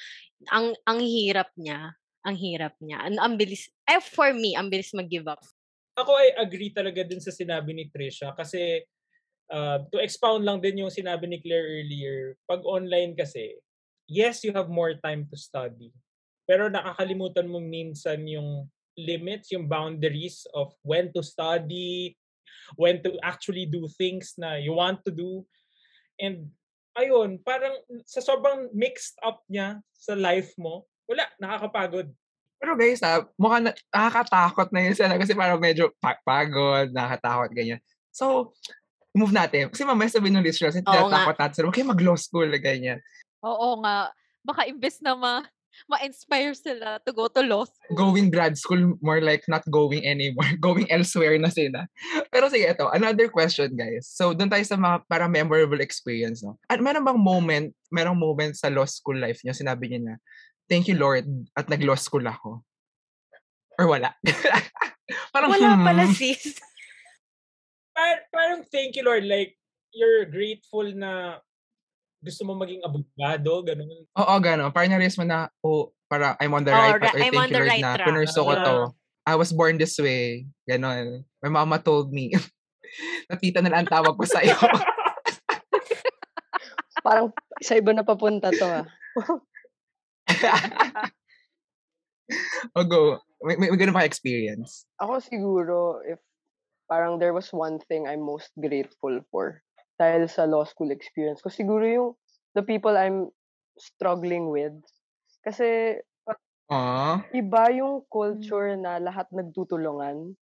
ang, 0.50 0.74
ang 0.88 1.04
hirap 1.04 1.52
niya. 1.60 2.00
Ang 2.24 2.40
hirap 2.40 2.80
niya. 2.80 3.04
Ang, 3.04 3.20
ang 3.20 3.34
bilis, 3.36 3.68
eh, 3.84 4.00
for 4.00 4.32
me, 4.32 4.56
ang 4.56 4.72
bilis 4.72 4.96
mag-give 4.96 5.28
up. 5.28 5.44
Ako 6.00 6.16
ay 6.16 6.34
agree 6.40 6.72
talaga 6.72 7.04
dun 7.04 7.22
sa 7.22 7.36
sinabi 7.36 7.76
ni 7.76 7.92
Trisha 7.92 8.32
kasi 8.34 8.88
Uh, 9.52 9.84
to 9.92 10.00
expound 10.00 10.42
lang 10.48 10.64
din 10.64 10.82
yung 10.82 10.90
sinabi 10.90 11.28
ni 11.28 11.38
Claire 11.38 11.68
earlier, 11.68 12.34
pag 12.48 12.64
online 12.64 13.14
kasi, 13.14 13.54
yes, 14.08 14.42
you 14.42 14.50
have 14.50 14.72
more 14.72 14.96
time 15.04 15.28
to 15.30 15.36
study. 15.36 15.92
Pero 16.48 16.74
nakakalimutan 16.74 17.46
mo 17.46 17.60
minsan 17.60 18.24
yung 18.26 18.66
limits, 18.98 19.52
yung 19.54 19.66
boundaries 19.70 20.46
of 20.54 20.74
when 20.86 21.10
to 21.14 21.22
study, 21.26 22.16
when 22.76 23.02
to 23.04 23.18
actually 23.22 23.66
do 23.66 23.90
things 23.98 24.38
na 24.38 24.56
you 24.58 24.74
want 24.74 25.02
to 25.06 25.12
do. 25.12 25.46
And 26.22 26.50
ayun, 26.98 27.42
parang 27.42 27.74
sa 28.06 28.22
sobrang 28.22 28.70
mixed 28.74 29.18
up 29.26 29.42
niya 29.50 29.82
sa 29.94 30.14
life 30.14 30.54
mo, 30.58 30.86
wala, 31.10 31.26
nakakapagod. 31.42 32.08
Pero 32.64 32.80
guys, 32.80 33.04
ah, 33.04 33.28
mukhang 33.36 33.68
na, 33.68 33.72
nakakatakot 33.92 34.72
na 34.72 34.80
yun 34.88 34.96
sila 34.96 35.20
kasi 35.20 35.36
parang 35.36 35.60
medyo 35.60 35.92
pa- 36.00 36.22
pagod, 36.24 36.96
nakakatakot, 36.96 37.52
ganyan. 37.52 37.82
So, 38.14 38.56
move 39.12 39.36
natin. 39.36 39.68
Kasi 39.68 39.84
mamaya 39.84 40.08
sabihin 40.08 40.40
ng 40.40 40.46
listeners, 40.48 40.80
hindi 40.80 40.88
natakot 40.88 41.36
natin 41.36 41.54
sila. 41.54 41.66
Huwag 41.68 41.76
kayo 41.76 41.92
mag-law 41.92 42.16
school, 42.16 42.48
ganyan. 42.62 43.04
Oo 43.44 43.84
nga. 43.84 44.16
Baka 44.48 44.64
imbes 44.68 45.04
na 45.04 45.12
ma 45.12 45.44
ma-inspire 45.90 46.54
sila 46.56 47.00
to 47.04 47.12
go 47.12 47.28
to 47.28 47.42
law 47.44 47.66
school. 47.66 47.98
Going 47.98 48.30
grad 48.30 48.58
school, 48.58 48.96
more 49.02 49.20
like 49.20 49.44
not 49.48 49.66
going 49.70 50.06
anymore. 50.06 50.48
Going 50.64 50.88
elsewhere 50.90 51.36
na 51.38 51.50
sila. 51.50 51.88
Pero 52.32 52.48
sige, 52.48 52.70
ito, 52.70 52.88
another 52.94 53.28
question, 53.28 53.74
guys. 53.76 54.08
So, 54.08 54.32
doon 54.32 54.50
tayo 54.50 54.64
sa 54.64 54.80
mga 54.80 55.04
parang 55.10 55.32
memorable 55.34 55.82
experience, 55.82 56.42
no? 56.42 56.56
At 56.70 56.80
meron 56.80 57.04
bang 57.04 57.20
moment, 57.20 57.68
merong 57.92 58.18
moment 58.18 58.54
sa 58.56 58.72
law 58.72 58.88
school 58.88 59.18
life 59.18 59.42
niyo, 59.44 59.54
sinabi 59.54 59.92
niyo 59.92 60.14
na, 60.14 60.16
thank 60.72 60.88
you, 60.88 60.96
Lord, 60.96 61.28
at 61.58 61.68
nag-law 61.68 62.00
school 62.00 62.24
ako? 62.24 62.64
Or 63.78 63.86
wala? 63.90 64.14
parang, 65.34 65.50
Wala 65.52 65.78
pala 65.82 66.06
hmm. 66.08 66.16
sis. 66.16 66.58
Par- 67.94 68.26
parang 68.34 68.66
thank 68.70 68.98
you 68.98 69.06
Lord, 69.06 69.26
like, 69.26 69.58
you're 69.94 70.26
grateful 70.26 70.90
na 70.90 71.42
gusto 72.24 72.42
mo 72.48 72.56
maging 72.56 72.80
abogado, 72.82 73.52
ganun. 73.62 74.08
Oo, 74.16 74.36
gano'n. 74.40 74.72
Parang 74.72 74.96
na-realize 74.96 75.20
mo 75.20 75.28
na, 75.28 75.52
oh, 75.60 75.92
para 76.08 76.40
I'm 76.40 76.56
on 76.56 76.64
the 76.64 76.72
Oh, 76.72 76.80
right 76.80 76.96
path. 76.96 77.04
ra- 77.04 77.14
Or 77.14 77.20
I'm 77.20 77.24
thank 77.30 77.44
on 77.44 77.50
you, 77.52 77.56
Lord, 77.60 77.68
right 77.68 77.84
na 77.84 77.92
track. 78.00 78.08
pinurso 78.08 78.40
ko 78.42 78.54
Yeah. 78.56 78.64
to. 78.64 78.76
I 79.24 79.36
was 79.36 79.52
born 79.52 79.76
this 79.76 80.00
way. 80.00 80.48
Gano'n. 80.64 81.28
My 81.44 81.52
mama 81.52 81.80
told 81.80 82.10
me. 82.10 82.32
Natita 83.30 83.60
na 83.60 83.68
lang 83.70 83.84
ang 83.84 83.92
tawag 83.92 84.16
ko 84.16 84.24
sa'yo. 84.24 84.56
Parang 87.04 87.36
sa 87.60 87.76
iba 87.76 87.92
na 87.92 88.08
papunta 88.08 88.48
to 88.48 88.64
ah. 88.64 88.86
o 92.78 92.84
go. 92.88 93.20
May, 93.44 93.60
may, 93.60 93.68
may 93.68 93.78
ganun 93.78 93.92
pa 93.92 94.08
experience. 94.08 94.88
Ako 95.04 95.20
siguro, 95.20 96.00
if 96.08 96.16
parang 96.88 97.20
there 97.20 97.36
was 97.36 97.52
one 97.52 97.80
thing 97.92 98.08
I'm 98.08 98.24
most 98.24 98.56
grateful 98.56 99.20
for 99.28 99.60
dahil 100.04 100.28
sa 100.28 100.44
law 100.44 100.68
school 100.68 100.92
experience 100.92 101.40
ko, 101.40 101.48
siguro 101.48 101.88
yung 101.88 102.10
the 102.60 102.64
people 102.64 102.92
I'm 102.92 103.32
struggling 103.80 104.52
with. 104.52 104.76
Kasi 105.48 106.00
Aww. 106.70 107.24
iba 107.34 107.64
yung 107.72 108.04
culture 108.12 108.76
na 108.76 109.00
lahat 109.00 109.32
nagtutulungan. 109.32 110.36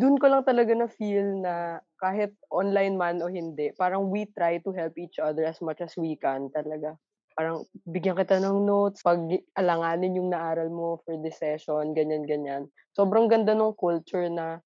Doon 0.00 0.16
ko 0.18 0.26
lang 0.28 0.42
talaga 0.42 0.72
na 0.74 0.88
feel 0.90 1.38
na 1.44 1.78
kahit 2.02 2.34
online 2.50 2.98
man 2.98 3.22
o 3.22 3.30
hindi, 3.30 3.70
parang 3.78 4.10
we 4.10 4.26
try 4.34 4.58
to 4.58 4.74
help 4.74 4.96
each 4.98 5.22
other 5.22 5.46
as 5.46 5.62
much 5.62 5.78
as 5.84 5.94
we 5.94 6.18
can 6.18 6.50
talaga. 6.50 6.98
Parang 7.38 7.64
bigyan 7.88 8.18
kita 8.18 8.42
ng 8.42 8.66
notes, 8.68 9.00
pag 9.00 9.22
alanganin 9.56 10.18
yung 10.18 10.28
naaral 10.34 10.68
mo 10.68 11.00
for 11.06 11.16
this 11.22 11.38
session, 11.40 11.94
ganyan-ganyan. 11.96 12.68
Sobrang 12.92 13.30
ganda 13.30 13.54
ng 13.56 13.72
culture 13.78 14.28
na 14.28 14.60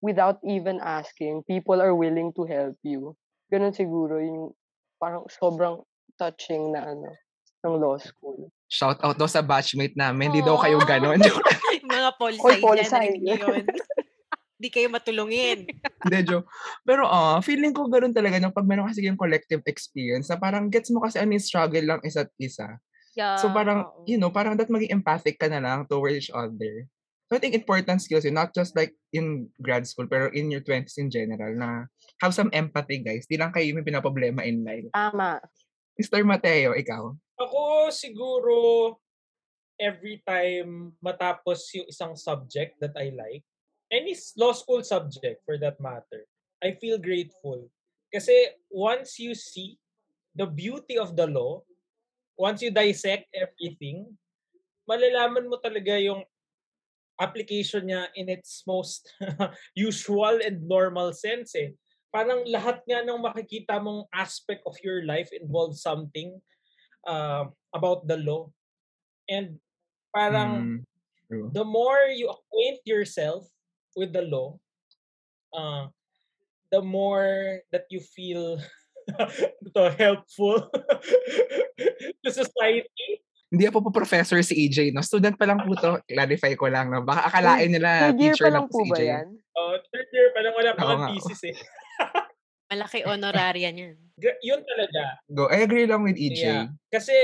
without 0.00 0.38
even 0.46 0.80
asking, 0.80 1.42
people 1.44 1.82
are 1.82 1.92
willing 1.92 2.32
to 2.32 2.46
help 2.46 2.78
you. 2.86 3.16
Ganun 3.46 3.74
siguro 3.74 4.18
yung 4.18 4.52
parang 4.98 5.26
sobrang 5.30 5.84
touching 6.16 6.72
na 6.74 6.88
ano, 6.90 7.12
ng 7.66 7.74
law 7.78 7.96
school. 7.98 8.50
Shout 8.66 8.98
out 9.02 9.14
daw 9.14 9.30
sa 9.30 9.44
batchmate 9.44 9.94
namin. 9.94 10.30
Hindi 10.34 10.42
daw 10.42 10.58
kayo 10.58 10.82
Aw. 10.82 10.86
ganon. 10.86 11.20
Mga 11.86 12.10
pol 12.18 12.34
Hoy, 12.34 12.58
side 12.58 12.62
pol 12.62 12.76
yan, 12.78 12.90
side. 12.90 13.14
narinig 13.14 13.22
niyo 13.22 13.36
yun. 13.46 13.64
Di 14.62 14.68
kayo 14.72 14.88
matulungin. 14.88 15.68
Hindi, 16.00 16.18
joke. 16.24 16.48
Pero 16.82 17.04
ah, 17.06 17.38
feeling 17.44 17.76
ko 17.76 17.86
ganoon 17.86 18.16
talaga 18.16 18.40
nung 18.40 18.56
pag 18.56 18.64
meron 18.64 18.88
kasi 18.88 19.04
yung 19.04 19.20
collective 19.20 19.60
experience 19.68 20.32
na 20.32 20.40
parang 20.40 20.72
gets 20.72 20.88
mo 20.88 21.04
kasi 21.04 21.20
ano 21.20 21.36
yung 21.36 21.44
struggle 21.44 21.84
lang 21.84 22.00
isa't 22.02 22.32
isa. 22.40 22.80
Yeah, 23.16 23.36
So 23.40 23.48
parang, 23.52 23.88
you 24.04 24.20
know, 24.20 24.28
parang 24.28 24.60
that 24.60 24.68
maging 24.68 25.00
empathic 25.00 25.40
ka 25.40 25.48
na 25.48 25.60
lang 25.60 25.88
towards 25.88 26.20
each 26.20 26.32
other. 26.32 26.88
So 27.26 27.34
I 27.34 27.42
think 27.42 27.58
important 27.58 27.98
skills 27.98 28.22
yun, 28.22 28.38
not 28.38 28.54
just 28.54 28.78
like 28.78 28.94
in 29.10 29.50
grad 29.58 29.82
school, 29.82 30.06
pero 30.06 30.30
in 30.30 30.46
your 30.46 30.62
20s 30.62 30.94
in 31.02 31.10
general, 31.10 31.58
na 31.58 31.90
have 32.22 32.30
some 32.30 32.54
empathy, 32.54 33.02
guys. 33.02 33.26
Di 33.26 33.34
lang 33.34 33.50
kayo 33.50 33.74
may 33.74 33.82
pinaproblema 33.82 34.46
in 34.46 34.62
life. 34.62 34.86
Tama. 34.94 35.42
Mr. 35.98 36.22
Mateo, 36.22 36.70
ikaw? 36.78 37.10
Ako 37.42 37.90
siguro 37.90 38.54
every 39.74 40.22
time 40.22 40.94
matapos 41.02 41.66
yung 41.74 41.90
isang 41.90 42.14
subject 42.14 42.78
that 42.78 42.94
I 42.94 43.10
like, 43.10 43.42
any 43.90 44.14
law 44.38 44.54
school 44.54 44.86
subject 44.86 45.42
for 45.42 45.58
that 45.58 45.82
matter, 45.82 46.30
I 46.62 46.78
feel 46.78 46.96
grateful. 47.02 47.66
Kasi 48.14 48.54
once 48.70 49.18
you 49.18 49.34
see 49.34 49.82
the 50.30 50.46
beauty 50.46 50.94
of 50.94 51.18
the 51.18 51.26
law, 51.26 51.66
once 52.38 52.62
you 52.62 52.70
dissect 52.70 53.26
everything, 53.34 54.14
malalaman 54.86 55.50
mo 55.50 55.58
talaga 55.58 55.98
yung 55.98 56.22
application 57.20 57.88
niya 57.88 58.08
in 58.14 58.28
its 58.28 58.62
most 58.66 59.12
usual 59.74 60.40
and 60.44 60.64
normal 60.64 61.12
sense 61.12 61.56
eh. 61.56 61.72
Parang 62.12 62.44
lahat 62.48 62.80
nga 62.88 63.04
ng 63.04 63.20
makikita 63.20 63.76
mong 63.80 64.08
aspect 64.12 64.64
of 64.64 64.76
your 64.80 65.04
life 65.04 65.28
involves 65.32 65.82
something 65.84 66.36
uh, 67.04 67.44
about 67.74 68.08
the 68.08 68.16
law. 68.20 68.48
And 69.28 69.60
parang 70.14 70.84
Mm, 71.30 71.52
the 71.52 71.64
more 71.64 72.06
you 72.14 72.30
acquaint 72.30 72.80
yourself 72.86 73.50
with 73.96 74.12
the 74.12 74.22
law, 74.22 74.58
uh, 75.54 75.88
the 76.70 76.82
more 76.82 77.60
that 77.72 77.86
you 77.90 78.00
feel 78.00 78.58
ito, 79.66 79.82
helpful 79.98 80.70
to 82.24 82.30
society. 82.30 83.25
Hindi 83.46 83.70
po 83.70 83.78
po 83.78 83.94
professor 83.94 84.42
si 84.42 84.66
EJ, 84.66 84.90
no? 84.90 85.06
Student 85.06 85.38
pa 85.38 85.46
lang 85.46 85.62
po 85.62 85.78
to. 85.78 86.02
Clarify 86.10 86.58
ko 86.58 86.66
lang, 86.66 86.90
no? 86.90 87.06
Baka 87.06 87.30
akalain 87.30 87.70
nila 87.70 88.10
Third 88.10 88.18
year 88.18 88.34
teacher 88.34 88.50
lang 88.50 88.66
po 88.66 88.82
si 88.82 88.90
ba 88.90 88.96
EJ. 88.98 89.02
yan? 89.06 89.26
Uh, 89.54 89.76
third 89.94 90.08
year 90.10 90.28
pa 90.34 90.40
lang 90.42 90.54
wala 90.58 90.70
pa 90.74 90.82
nga, 90.82 91.08
thesis 91.14 91.42
eh. 91.54 91.56
Malaki 92.74 93.06
honoraria 93.06 93.70
niyan. 93.70 93.94
Yun 94.18 94.60
talaga. 94.66 95.02
Go. 95.30 95.46
I 95.46 95.62
agree 95.62 95.86
lang 95.86 96.02
with 96.02 96.18
EJ. 96.18 96.42
Yeah. 96.42 96.66
Kasi 96.90 97.14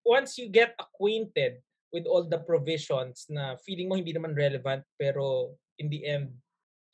once 0.00 0.40
you 0.40 0.48
get 0.48 0.72
acquainted 0.80 1.60
with 1.92 2.08
all 2.08 2.24
the 2.24 2.40
provisions 2.40 3.26
na 3.28 3.60
feeling 3.66 3.90
mo 3.90 3.98
hindi 3.98 4.14
naman 4.14 4.32
relevant 4.32 4.80
pero 4.96 5.52
in 5.76 5.90
the 5.90 6.06
end 6.06 6.30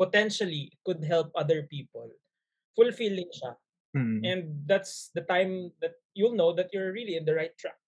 potentially 0.01 0.73
it 0.73 0.79
could 0.83 1.05
help 1.05 1.31
other 1.37 1.69
people 1.71 2.09
fulfilling 2.75 3.29
siya 3.33 3.55
Mm. 3.97 4.21
and 4.29 4.43
that's 4.69 5.09
the 5.17 5.25
time 5.25 5.73
that 5.81 5.97
you'll 6.13 6.37
know 6.37 6.53
that 6.53 6.69
you're 6.69 6.93
really 6.93 7.17
in 7.17 7.25
the 7.25 7.33
right 7.33 7.57
track 7.57 7.81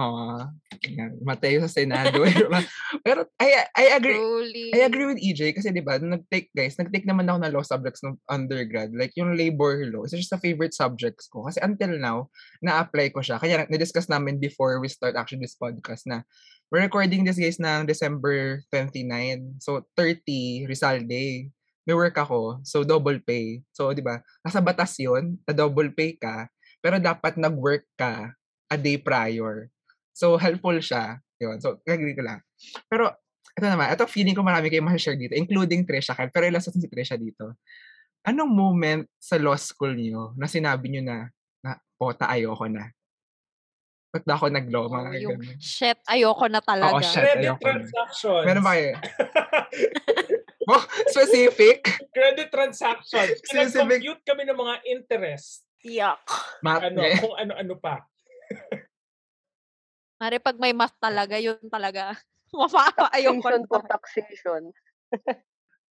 Oo. 0.00 0.48
Yan. 0.88 1.20
Mateo 1.20 1.60
sa 1.60 1.68
Senado. 1.68 2.24
Pero 3.04 3.28
I, 3.36 3.68
I 3.76 3.86
agree. 4.00 4.16
Truly. 4.16 4.68
I 4.72 4.88
agree 4.88 5.04
with 5.12 5.20
EJ 5.20 5.52
kasi 5.52 5.68
'di 5.68 5.84
ba, 5.84 6.00
nag-take 6.00 6.48
guys, 6.56 6.80
nag-take 6.80 7.04
naman 7.04 7.28
ako 7.28 7.38
ng 7.44 7.52
law 7.52 7.64
subjects 7.64 8.00
nung 8.00 8.16
undergrad. 8.32 8.96
Like 8.96 9.12
yung 9.20 9.36
labor 9.36 9.84
law, 9.92 10.08
it's 10.08 10.16
just 10.16 10.32
the 10.32 10.40
favorite 10.40 10.72
subjects 10.72 11.28
ko 11.28 11.44
kasi 11.44 11.60
until 11.60 11.92
now 12.00 12.32
na-apply 12.64 13.12
ko 13.12 13.20
siya. 13.20 13.36
Kaya 13.36 13.68
na-discuss 13.68 14.08
namin 14.08 14.40
before 14.40 14.80
we 14.80 14.88
start 14.88 15.20
actually 15.20 15.44
this 15.44 15.58
podcast 15.60 16.08
na 16.08 16.24
we're 16.72 16.80
recording 16.80 17.28
this 17.28 17.36
guys 17.36 17.60
ng 17.60 17.84
December 17.84 18.64
29. 18.72 19.60
So 19.60 19.84
30 20.00 20.64
Rizal 20.64 21.04
Day. 21.04 21.52
May 21.84 21.96
work 21.96 22.16
ako, 22.16 22.60
so 22.64 22.84
double 22.88 23.20
pay. 23.20 23.60
So 23.76 23.92
'di 23.92 24.00
ba, 24.00 24.24
nasa 24.40 24.64
batas 24.64 24.96
'yon, 24.96 25.36
na 25.44 25.52
double 25.52 25.92
pay 25.92 26.16
ka, 26.16 26.48
pero 26.80 26.96
dapat 26.96 27.36
nag-work 27.36 27.84
ka 28.00 28.32
a 28.70 28.76
day 28.78 28.96
prior. 28.96 29.68
So 30.12 30.36
helpful 30.36 30.76
siya. 30.78 31.18
'Yun. 31.40 31.56
So 31.58 31.80
agree 31.84 32.14
ko 32.14 32.22
lang. 32.22 32.40
Pero 32.86 33.10
ito 33.50 33.66
naman, 33.66 33.90
ito 33.90 34.04
feeling 34.06 34.36
ko 34.36 34.44
marami 34.44 34.70
kayong 34.70 34.86
ma-share 34.86 35.18
dito, 35.18 35.34
including 35.34 35.82
Trisha. 35.84 36.14
Kyle, 36.14 36.30
Pero 36.30 36.46
ilas 36.46 36.68
si 36.68 36.86
Trisha 36.86 37.18
dito. 37.18 37.58
Anong 38.22 38.52
moment 38.52 39.02
sa 39.16 39.40
law 39.40 39.56
school 39.56 39.96
niyo 39.96 40.36
na 40.36 40.44
sinabi 40.44 40.92
niyo 40.92 41.02
na, 41.02 41.32
na 41.64 41.80
pota 41.96 42.28
ayoko 42.28 42.68
na? 42.68 42.92
Ba't 44.10 44.26
ba 44.26 44.34
ako 44.36 44.50
nag-law? 44.50 44.84
Oo, 44.86 44.92
Mga 44.92 45.10
yung 45.22 45.38
ganun. 45.40 45.56
shit, 45.62 45.98
ayoko 46.04 46.46
na 46.50 46.60
talaga. 46.60 46.98
shit. 47.00 47.16
credit 47.24 47.40
ayoko 47.46 47.62
na. 47.62 47.70
transactions 47.70 48.44
Meron 48.44 48.64
ba 48.64 48.72
kayo? 48.76 48.92
Oh, 50.70 50.84
specific? 51.10 51.80
credit 52.14 52.52
transactions 52.52 53.34
Specific. 53.42 53.98
Pinag-compute 53.98 54.22
kami 54.22 54.42
ng 54.46 54.54
mga 54.54 54.74
interest 54.86 55.66
Yuck. 55.82 56.20
Ano 56.62 57.00
eh. 57.02 57.16
kung 57.18 57.34
ano-ano 57.34 57.74
pa 57.80 58.04
Mari 60.20 60.36
pag 60.36 60.60
may 60.60 60.76
math 60.76 60.92
talaga, 61.00 61.40
yun 61.40 61.56
talaga. 61.72 62.12
Mapa, 62.52 62.92
ayoko 63.16 63.40
Taxation 63.40 63.64
for 63.64 63.82
taxation. 63.88 64.62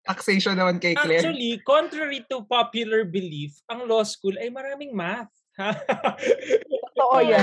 Taxation 0.05 0.55
naman 0.55 0.77
kay 0.77 0.93
Claire. 0.93 1.25
Actually, 1.25 1.57
contrary 1.65 2.21
to 2.29 2.45
popular 2.45 3.09
belief, 3.09 3.57
ang 3.65 3.89
law 3.89 4.05
school 4.05 4.37
ay 4.37 4.53
maraming 4.53 4.93
math. 4.93 5.33
Totoo 5.57 7.19
yan. 7.31 7.41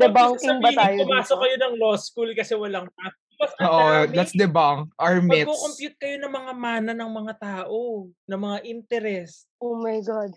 Debunking 0.00 0.58
ba 0.58 0.70
tayo 0.72 0.96
dito? 0.98 1.04
Pumasok 1.04 1.38
kayo 1.44 1.56
ng 1.60 1.74
law 1.76 1.96
school 2.00 2.30
kasi 2.32 2.56
walang 2.56 2.88
math. 2.96 3.18
Because 3.42 3.54
Oo, 3.58 4.06
dami. 4.06 4.14
that's 4.14 4.34
the 4.38 4.46
bang. 4.46 4.86
Our 5.02 5.18
myths. 5.18 5.50
Magko-compute 5.50 5.96
kayo 5.98 6.16
ng 6.22 6.32
mga 6.32 6.52
mana 6.54 6.90
ng 6.94 7.10
mga 7.10 7.34
tao, 7.42 8.06
ng 8.08 8.40
mga 8.40 8.58
interest. 8.64 9.50
Oh 9.58 9.74
my 9.78 9.98
God. 10.00 10.32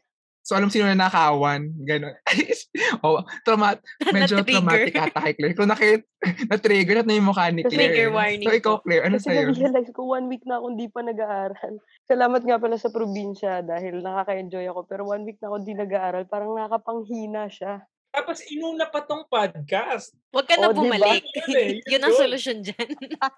So, 0.46 0.54
alam 0.54 0.70
sino 0.70 0.86
na 0.86 1.10
nakawan. 1.10 1.74
Ganon. 1.90 2.14
oh, 3.02 3.26
trauma, 3.42 3.82
medyo 4.14 4.46
traumatic 4.46 4.94
ata 4.94 5.18
kay 5.26 5.34
Claire. 5.34 5.58
Kung 5.58 5.74
nakit, 5.74 6.06
na-trigger 6.46 7.02
at 7.02 7.10
na 7.10 7.18
yung 7.18 7.34
mukha 7.34 7.50
ni 7.50 7.66
Kasi- 7.66 7.74
Claire. 7.74 7.90
Trigger 7.90 8.10
warning 8.14 8.46
So, 8.46 8.54
ikaw. 8.54 8.76
Claire, 8.86 9.04
ano 9.10 9.18
Kasi 9.18 9.26
sa'yo? 9.26 9.42
na-realize 9.50 9.90
ko, 9.90 10.02
one 10.06 10.30
week 10.30 10.46
na 10.46 10.62
akong 10.62 10.78
di 10.78 10.86
pa 10.86 11.02
nag-aaral. 11.02 11.74
Salamat 12.14 12.42
nga 12.46 12.62
pala 12.62 12.78
sa 12.78 12.94
probinsya 12.94 13.66
dahil 13.66 14.06
nakaka-enjoy 14.06 14.70
ako. 14.70 14.86
Pero 14.86 15.02
one 15.10 15.26
week 15.26 15.42
na 15.42 15.50
ako 15.50 15.58
di 15.66 15.74
nag-aaral, 15.74 16.30
parang 16.30 16.54
nakapanghina 16.54 17.50
siya. 17.50 17.82
Tapos 18.16 18.40
inuna 18.48 18.88
pa 18.88 19.04
tong 19.04 19.28
podcast. 19.28 20.16
Huwag 20.32 20.48
ka 20.48 20.56
na 20.56 20.68
Oh, 20.68 20.72
diba? 20.72 20.88
bumalik. 20.88 21.24
Yun 21.36 21.52
eh, 21.52 21.70
Yun 21.84 22.00
ang 22.02 22.16
solusyon 22.16 22.64
dyan. 22.64 22.88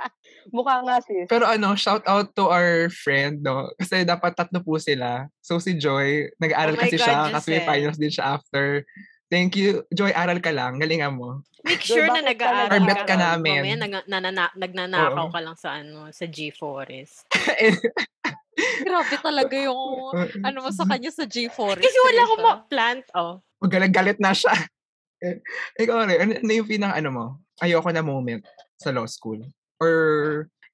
Mukha 0.55 0.85
nga 0.85 1.01
sis. 1.01 1.25
Pero 1.25 1.49
ano, 1.49 1.73
shout 1.73 2.05
out 2.05 2.29
to 2.31 2.45
our 2.45 2.93
friend, 2.93 3.41
no? 3.41 3.73
Kasi 3.73 4.05
dapat 4.05 4.37
tatlo 4.37 4.61
po 4.61 4.77
sila. 4.77 5.25
So, 5.41 5.57
si 5.57 5.73
Joy, 5.73 6.29
nag-aaral 6.37 6.77
Oh 6.77 6.79
kasi 6.79 6.95
God, 6.95 7.03
siya, 7.03 7.17
kasi 7.33 7.47
may 7.49 7.63
finals 7.65 7.97
din 7.97 8.13
siya 8.13 8.37
after. 8.37 8.85
Thank 9.27 9.57
you. 9.57 9.81
Joy, 9.89 10.13
aral 10.13 10.37
ka 10.37 10.53
lang. 10.53 10.77
Galingan 10.77 11.17
mo. 11.17 11.41
Make 11.65 11.81
sure 11.81 12.05
na 12.05 12.21
bakit 12.21 12.37
ka 12.37 12.47
nag-aaral 12.47 12.69
Or 12.69 12.79
bet 12.85 13.01
ka 13.03 13.15
namin. 13.17 13.59
Mamaya 13.59 13.77
nag- 13.81 14.07
nanana- 14.07 14.55
nagnanakaw 14.55 15.25
Oo. 15.27 15.33
ka 15.33 15.39
lang 15.41 15.57
sa 15.57 15.69
ano 15.75 16.07
sa 16.13 16.29
G-Forest. 16.29 17.25
Grabe 18.57 19.15
talaga 19.19 19.53
yung 19.53 19.77
ano 20.41 20.57
mo 20.63 20.69
sa 20.71 20.87
kanya 20.87 21.13
sa 21.13 21.25
G4. 21.25 21.77
Kasi 21.77 21.97
wala 22.01 22.21
akong 22.23 22.41
ma- 22.41 22.63
plant. 22.65 23.05
Oh. 23.13 23.37
Magalit-galit 23.61 24.17
na 24.21 24.31
siya. 24.33 24.53
Ikaw 25.81 25.95
rin, 26.05 26.19
ano, 26.21 26.31
ano 26.37 26.51
yung 26.53 26.69
pinang 26.69 26.93
ano 26.93 27.09
mo? 27.09 27.25
Ayoko 27.61 27.89
na 27.89 28.05
moment 28.05 28.45
sa 28.77 28.93
law 28.93 29.09
school? 29.09 29.41
Or 29.81 29.93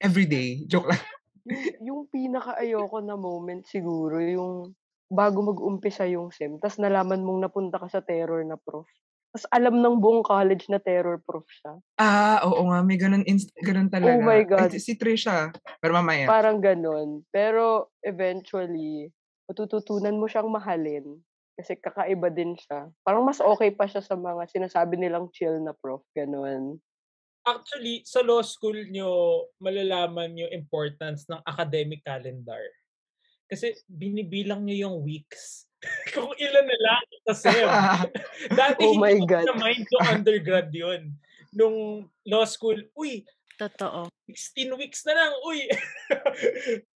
everyday? 0.04 0.68
Joke 0.68 0.92
lang. 0.92 1.00
yung, 1.48 1.64
yung 1.80 2.02
pinaka-ayoko 2.12 3.00
na 3.00 3.16
moment 3.16 3.64
siguro, 3.64 4.20
yung 4.20 4.76
bago 5.14 5.46
mag-umpisa 5.46 6.10
yung 6.10 6.34
SEM, 6.34 6.58
tas 6.58 6.82
nalaman 6.82 7.22
mong 7.22 7.48
napunta 7.48 7.78
ka 7.78 7.88
sa 7.88 8.02
terror 8.02 8.42
na 8.44 8.58
prof. 8.58 8.90
Tas 9.34 9.50
alam 9.50 9.82
ng 9.82 9.98
buong 9.98 10.22
college 10.22 10.70
na 10.70 10.78
terror 10.78 11.18
prof 11.22 11.46
siya. 11.46 11.74
Ah, 11.98 12.42
oo 12.46 12.70
nga, 12.70 12.86
may 12.86 13.02
ganun, 13.02 13.26
inst- 13.26 13.54
ganun 13.62 13.90
talaga. 13.90 14.14
Oh 14.14 14.22
my 14.22 14.46
Ay, 14.46 14.50
God. 14.50 14.72
si 14.78 14.94
Trisha. 14.94 15.50
Pero 15.82 15.94
mamaya. 15.94 16.30
Parang 16.30 16.62
ganun. 16.62 17.26
Pero 17.34 17.90
eventually, 18.06 19.10
matututunan 19.50 20.18
mo 20.18 20.30
siyang 20.30 20.50
mahalin. 20.54 21.18
Kasi 21.54 21.78
kakaiba 21.78 22.34
din 22.34 22.58
siya. 22.58 22.90
Parang 23.06 23.22
mas 23.22 23.38
okay 23.38 23.70
pa 23.70 23.86
siya 23.86 24.02
sa 24.02 24.18
mga 24.18 24.50
sinasabi 24.50 24.98
nilang 24.98 25.30
chill 25.30 25.62
na 25.62 25.74
prof. 25.78 26.02
Ganun. 26.18 26.82
Actually, 27.44 28.02
sa 28.08 28.24
law 28.24 28.40
school 28.42 28.88
nyo, 28.88 29.44
malalaman 29.60 30.40
yung 30.40 30.52
importance 30.56 31.28
ng 31.28 31.44
academic 31.44 32.02
calendar. 32.02 32.64
Kasi 33.52 33.76
binibilang 33.86 34.64
nyo 34.64 34.74
yung 34.90 34.98
weeks. 35.04 35.68
Kung 36.16 36.32
ilan 36.40 36.66
na 36.66 36.78
lang 36.80 37.06
sa 37.28 37.34
SEM. 37.36 37.70
Dati 38.60 38.82
Oh 38.88 38.96
my 38.96 39.14
hindi 39.14 39.28
ko 39.28 39.44
God. 39.44 39.46
na 39.52 39.56
mind 39.60 39.86
yung 39.92 40.06
undergrad 40.08 40.70
yun. 40.72 41.02
Nung 41.54 42.08
law 42.26 42.48
school, 42.48 42.80
uy, 42.98 43.28
Totoo. 43.54 44.10
16 44.26 44.74
weeks 44.82 45.06
na 45.06 45.14
lang, 45.14 45.32
uy. 45.46 45.70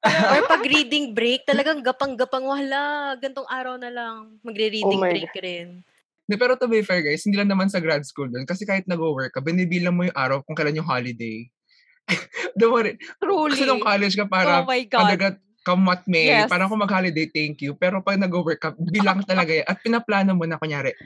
Or 0.00 0.42
pag 0.52 0.64
reading 0.64 1.12
break, 1.12 1.44
talagang 1.44 1.84
gapang-gapang 1.84 2.44
wala. 2.44 3.14
Gantong 3.20 3.48
araw 3.48 3.76
na 3.76 3.92
lang. 3.92 4.40
Magre-reading 4.40 5.00
Oh 5.00 5.04
break 5.04 5.34
rin. 5.40 5.84
Di, 6.30 6.38
pero 6.38 6.54
to 6.54 6.70
be 6.70 6.80
fair 6.86 7.02
guys, 7.02 7.26
hindi 7.26 7.34
lang 7.34 7.50
naman 7.50 7.66
sa 7.66 7.82
grad 7.82 8.06
school 8.06 8.30
doon. 8.30 8.46
Kasi 8.46 8.62
kahit 8.62 8.86
nag-work 8.86 9.34
ka, 9.34 9.42
binibilang 9.42 9.98
mo 9.98 10.06
yung 10.06 10.14
araw 10.14 10.40
kung 10.46 10.54
kailan 10.54 10.78
yung 10.78 10.86
holiday. 10.86 11.50
Don't 12.58 12.70
worry. 12.70 12.94
Truly. 13.18 13.58
Kasi 13.58 13.66
nung 13.66 13.82
college 13.82 14.14
ka 14.14 14.26
oh 14.26 14.30
para 14.30 14.62
my 14.62 14.82
God. 14.86 15.00
kadagat 15.10 15.36
kamat 15.60 16.08
May, 16.08 16.32
Yes. 16.32 16.48
parang 16.48 16.72
kung 16.72 16.80
mag-holiday, 16.80 17.28
thank 17.28 17.60
you. 17.60 17.76
Pero 17.76 18.00
pag 18.00 18.16
nag-work 18.16 18.62
ka, 18.62 18.72
bilang 18.78 19.20
talaga 19.26 19.52
yan. 19.52 19.66
At 19.68 19.82
pinaplano 19.84 20.32
mo 20.32 20.48
na, 20.48 20.56
kunyari, 20.56 20.96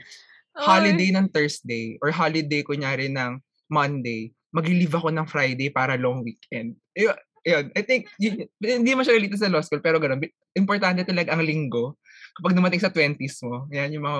holiday 0.55 1.11
ng 1.11 1.27
Thursday 1.27 1.99
or 1.99 2.15
holiday, 2.15 2.63
kunyari, 2.63 3.11
ng 3.11 3.35
Monday, 3.67 4.31
mag-leave 4.55 4.95
ako 4.95 5.11
ng 5.11 5.27
Friday 5.27 5.67
para 5.67 5.99
long 5.99 6.23
weekend. 6.23 6.79
Yun, 6.95 7.11
yun. 7.45 7.69
I 7.77 7.81
think, 7.85 8.09
yun, 8.17 8.49
hindi 8.57 8.91
siya 8.97 9.15
related 9.15 9.39
sa 9.39 9.53
law 9.53 9.61
school, 9.61 9.79
pero 9.85 10.01
gano'n. 10.01 10.19
Bi- 10.19 10.33
Importante 10.57 11.05
talaga 11.05 11.37
ang 11.37 11.45
linggo. 11.45 12.01
Kapag 12.35 12.57
dumating 12.57 12.81
sa 12.81 12.91
20s 12.91 13.45
mo, 13.45 13.69
yan 13.71 13.93
yung 13.95 14.03
mga 14.03 14.19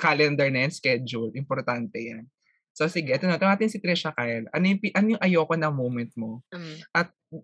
calendar 0.00 0.48
na 0.48 0.66
yan, 0.66 0.72
schedule. 0.72 1.30
Importante 1.36 2.00
yan. 2.00 2.24
So, 2.74 2.90
sige, 2.90 3.14
ito 3.14 3.30
na. 3.30 3.38
Tumatin 3.38 3.70
si 3.70 3.78
Trisha 3.78 4.10
Kyle. 4.10 4.50
Ano 4.50 4.64
yung, 4.66 4.82
ano 4.98 5.06
yung 5.14 5.22
ayoko 5.22 5.54
na 5.54 5.70
moment 5.70 6.10
mo? 6.18 6.42
Mm. 6.50 6.82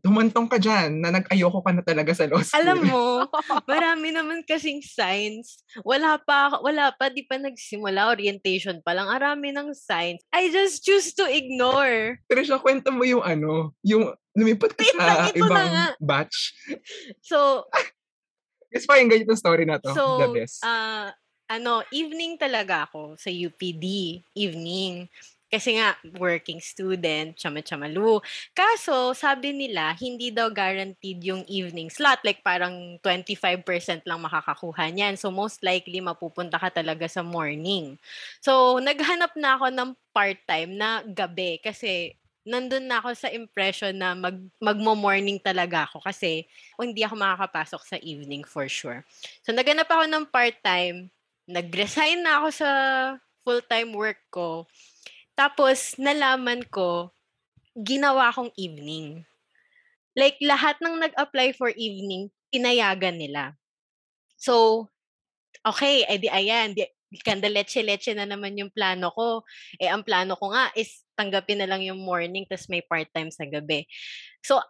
Humantong 0.03 0.51
ka 0.51 0.59
dyan 0.59 0.99
na 0.99 1.15
nag-ayoko 1.15 1.63
ka 1.63 1.71
na 1.71 1.87
talaga 1.87 2.11
sa 2.11 2.27
law 2.27 2.43
school. 2.43 2.59
Alam 2.59 2.79
mo, 2.91 3.03
marami 3.71 4.11
naman 4.11 4.43
kasing 4.43 4.83
signs. 4.83 5.63
Wala 5.87 6.19
pa, 6.19 6.59
wala 6.59 6.91
pa, 6.99 7.15
di 7.15 7.23
pa 7.27 7.39
nagsimula, 7.39 8.11
orientation 8.11 8.83
pa 8.83 8.91
lang. 8.91 9.07
Arami 9.07 9.55
ng 9.55 9.71
signs. 9.71 10.19
I 10.35 10.51
just 10.51 10.83
choose 10.83 11.15
to 11.15 11.31
ignore. 11.31 12.19
Trisha, 12.27 12.59
kwento 12.59 12.91
mo 12.91 13.07
yung 13.07 13.23
ano, 13.23 13.71
yung 13.87 14.11
lumipat 14.35 14.75
ka 14.75 14.83
sa 14.83 14.91
ito 14.91 14.99
na 14.99 15.15
ibang 15.31 15.71
batch. 16.03 16.59
So, 17.23 17.71
Guys, 18.71 18.87
pakinggan 18.87 19.27
yung 19.27 19.35
story 19.35 19.67
na 19.67 19.83
to. 19.83 19.91
So, 19.91 20.23
The 20.23 20.31
best. 20.31 20.63
ah, 20.63 21.11
ano, 21.51 21.83
evening 21.91 22.39
talaga 22.39 22.87
ako 22.87 23.19
sa 23.19 23.27
UPD. 23.27 24.23
Evening. 24.39 25.11
Kasi 25.51 25.75
nga, 25.75 25.99
working 26.23 26.63
student, 26.63 27.35
chama-chamalu. 27.35 28.23
Kaso, 28.55 29.11
sabi 29.19 29.51
nila, 29.51 29.91
hindi 29.99 30.31
daw 30.31 30.47
guaranteed 30.47 31.19
yung 31.27 31.43
evening 31.51 31.91
slot. 31.91 32.23
Like, 32.23 32.39
parang 32.47 33.03
25% 33.03 34.07
lang 34.07 34.23
makakakuha 34.23 34.95
niyan. 34.95 35.19
So, 35.19 35.35
most 35.35 35.59
likely, 35.67 35.99
mapupunta 35.99 36.55
ka 36.55 36.71
talaga 36.71 37.11
sa 37.11 37.27
morning. 37.27 37.99
So, 38.39 38.79
naghanap 38.79 39.35
na 39.35 39.59
ako 39.59 39.75
ng 39.75 39.91
part-time 40.15 40.71
na 40.79 41.03
gabi. 41.03 41.59
Kasi, 41.59 42.15
nandun 42.47 42.87
na 42.87 43.03
ako 43.03 43.11
sa 43.19 43.27
impression 43.35 43.91
na 43.91 44.15
mag, 44.15 44.39
magmo-morning 44.63 45.43
talaga 45.43 45.91
ako. 45.91 45.99
Kasi, 46.07 46.47
o 46.79 46.87
hindi 46.87 47.03
ako 47.03 47.19
makakapasok 47.19 47.83
sa 47.91 47.97
evening 47.99 48.47
for 48.47 48.71
sure. 48.71 49.03
So, 49.43 49.51
naganap 49.51 49.91
ako 49.91 50.07
ng 50.07 50.31
part-time. 50.31 51.11
Nag-resign 51.51 52.23
na 52.23 52.39
ako 52.39 52.49
sa 52.55 52.71
full-time 53.43 53.91
work 53.91 54.23
ko. 54.31 54.71
Tapos, 55.35 55.99
nalaman 55.99 56.63
ko, 56.71 57.11
ginawa 57.75 58.31
kong 58.31 58.55
evening. 58.55 59.27
Like, 60.15 60.39
lahat 60.39 60.79
ng 60.79 61.03
nag-apply 61.03 61.59
for 61.59 61.75
evening, 61.75 62.31
pinayagan 62.55 63.19
nila. 63.19 63.59
So, 64.39 64.87
okay, 65.67 66.07
edi 66.07 66.31
ayan, 66.31 66.79
di, 66.79 66.87
kanda 67.27 67.51
leche-leche 67.51 68.15
na 68.15 68.27
naman 68.27 68.55
yung 68.55 68.71
plano 68.71 69.11
ko. 69.11 69.43
Eh, 69.83 69.91
ang 69.91 70.07
plano 70.07 70.39
ko 70.39 70.55
nga 70.55 70.71
is 70.79 71.03
tanggapin 71.19 71.59
na 71.59 71.67
lang 71.67 71.83
yung 71.83 71.99
morning, 71.99 72.47
tas 72.47 72.71
may 72.71 72.87
part-time 72.87 73.35
sa 73.35 73.43
gabi. 73.51 73.91
So, 74.47 74.63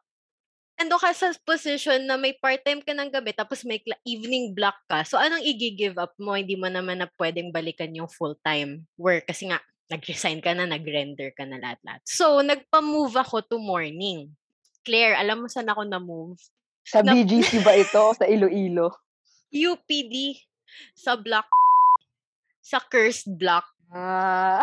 ando 0.81 0.97
ka 0.97 1.13
sa 1.13 1.29
position 1.45 2.09
na 2.09 2.17
may 2.17 2.33
part-time 2.33 2.81
ka 2.81 2.97
ng 2.97 3.13
gabi 3.13 3.37
tapos 3.37 3.69
may 3.69 3.85
evening 4.09 4.57
block 4.57 4.81
ka. 4.89 5.05
So, 5.05 5.21
anong 5.21 5.45
i-give 5.45 6.01
up 6.01 6.17
mo? 6.17 6.33
Hindi 6.33 6.57
mo 6.57 6.73
naman 6.73 7.05
na 7.05 7.09
pwedeng 7.21 7.53
balikan 7.53 7.93
yung 7.93 8.09
full-time 8.09 8.89
work 8.97 9.29
kasi 9.29 9.53
nga, 9.53 9.61
nag-resign 9.93 10.41
ka 10.41 10.57
na, 10.57 10.65
nag-render 10.65 11.37
ka 11.37 11.45
na 11.45 11.61
lahat-lahat. 11.61 12.01
So, 12.09 12.41
nagpa-move 12.41 13.13
ako 13.21 13.45
to 13.45 13.59
morning. 13.61 14.33
Claire, 14.87 15.21
alam 15.21 15.45
mo 15.45 15.47
saan 15.53 15.69
ako 15.69 15.85
na-move? 15.85 16.41
Sa 16.89 17.05
Na- 17.05 17.13
BGC 17.13 17.61
ba 17.61 17.77
ito? 17.77 18.01
Sa 18.17 18.25
Iloilo? 18.25 18.97
UPD 19.53 20.39
sa 20.97 21.19
block 21.19 21.51
sa 22.63 22.79
cursed 22.79 23.35
block. 23.35 23.67
Ah, 23.91 24.63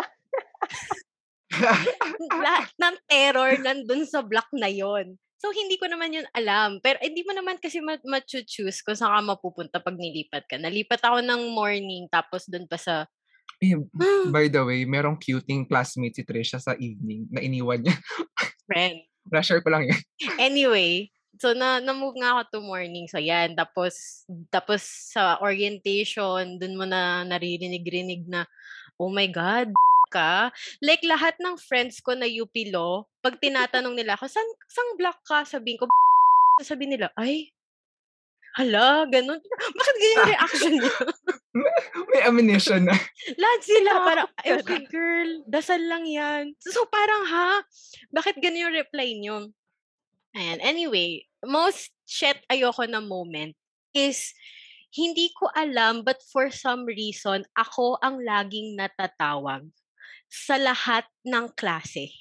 Lahat 2.44 2.72
ng 2.80 2.96
terror 3.04 3.52
nandun 3.60 4.08
sa 4.08 4.24
block 4.24 4.48
na 4.56 4.72
yon. 4.72 5.20
So, 5.38 5.54
hindi 5.54 5.78
ko 5.78 5.86
naman 5.86 6.10
yun 6.10 6.26
alam. 6.34 6.82
Pero 6.82 6.98
hindi 6.98 7.22
mo 7.22 7.30
naman 7.30 7.62
kasi 7.62 7.78
ma- 7.78 8.02
choose 8.26 8.82
kung 8.82 8.98
saan 8.98 9.14
ka 9.14 9.38
mapupunta 9.38 9.78
pag 9.78 9.94
nilipat 9.94 10.50
ka. 10.50 10.58
Nalipat 10.58 10.98
ako 11.02 11.22
ng 11.22 11.54
morning, 11.54 12.10
tapos 12.10 12.50
dun 12.50 12.66
pa 12.66 12.74
sa... 12.74 13.06
Eh, 13.58 13.74
by 14.30 14.46
the 14.46 14.62
way, 14.62 14.86
merong 14.86 15.18
cuting 15.18 15.66
classmate 15.66 16.14
si 16.14 16.22
Trisha 16.22 16.62
sa 16.62 16.78
evening 16.78 17.26
na 17.30 17.42
iniwan 17.42 17.82
niya. 17.82 17.94
friend. 18.68 19.00
Na-share 19.32 19.64
ko 19.64 19.72
lang 19.72 19.88
yun. 19.88 20.00
Anyway, 20.36 21.08
so 21.40 21.56
na 21.56 21.80
na-move 21.80 22.20
nga 22.20 22.36
ako 22.36 22.42
to 22.52 22.60
morning. 22.60 23.08
So 23.08 23.16
yan, 23.16 23.56
tapos 23.56 24.24
tapos 24.52 24.84
sa 24.84 25.40
orientation, 25.40 26.60
dun 26.60 26.76
mo 26.76 26.84
na 26.84 27.24
naririnig-rinig 27.24 28.28
na 28.28 28.44
oh 29.00 29.08
my 29.08 29.26
god, 29.32 29.72
ka. 30.08 30.50
Like 30.82 31.04
lahat 31.04 31.36
ng 31.38 31.56
friends 31.60 32.00
ko 32.02 32.16
na 32.16 32.26
UP 32.26 32.52
Law, 32.72 33.06
pag 33.20 33.38
tinatanong 33.38 33.94
nila 33.94 34.16
ako, 34.16 34.26
san 34.26 34.48
sang 34.66 34.96
block 34.96 35.20
ka? 35.24 35.44
Sabihin 35.44 35.78
ko, 35.80 35.84
sasabihin 36.58 36.98
nila, 36.98 37.08
ay, 37.14 37.52
hala, 38.58 39.06
ganun. 39.06 39.38
Bakit 39.78 39.94
ganyan 40.00 40.16
yung 40.18 40.32
reaction 40.34 40.72
niya? 40.74 40.96
May 42.10 42.22
ammunition 42.26 42.82
na. 42.86 42.96
Lahat 43.38 43.60
sila, 43.62 43.90
parang, 44.02 44.28
"Ay, 44.42 44.58
okay 44.58 44.82
girl, 44.90 45.30
dasal 45.46 45.78
lang 45.78 46.06
yan. 46.06 46.54
So, 46.62 46.86
parang, 46.90 47.22
ha? 47.30 47.62
Bakit 48.10 48.42
ganun 48.42 48.70
yung 48.70 48.78
reply 48.78 49.14
niyo? 49.14 49.54
Ayan, 50.34 50.58
anyway, 50.60 51.24
most 51.46 51.94
shit 52.04 52.38
ayoko 52.50 52.84
na 52.84 53.00
moment 53.02 53.54
is, 53.94 54.34
hindi 54.92 55.28
ko 55.36 55.52
alam 55.52 56.00
but 56.00 56.20
for 56.32 56.48
some 56.48 56.88
reason, 56.88 57.44
ako 57.56 58.00
ang 58.00 58.20
laging 58.24 58.76
natatawag 58.76 59.68
sa 60.28 60.60
lahat 60.60 61.08
ng 61.24 61.48
klase. 61.56 62.12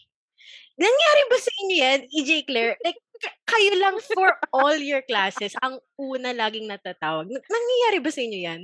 Nangyari 0.77 1.23
ba 1.27 1.37
sa 1.37 1.51
inyo 1.63 1.75
yan, 1.75 1.99
EJ 2.09 2.31
Claire? 2.47 2.75
Like, 2.85 3.01
kayo 3.49 3.73
lang 3.81 3.97
for 3.97 4.29
all 4.53 4.77
your 4.77 5.01
classes, 5.01 5.57
ang 5.65 5.81
una 5.97 6.37
laging 6.37 6.69
natatawag. 6.69 7.25
Nangyayari 7.27 7.97
ba 7.97 8.11
sa 8.13 8.21
inyo 8.21 8.39
yan? 8.45 8.61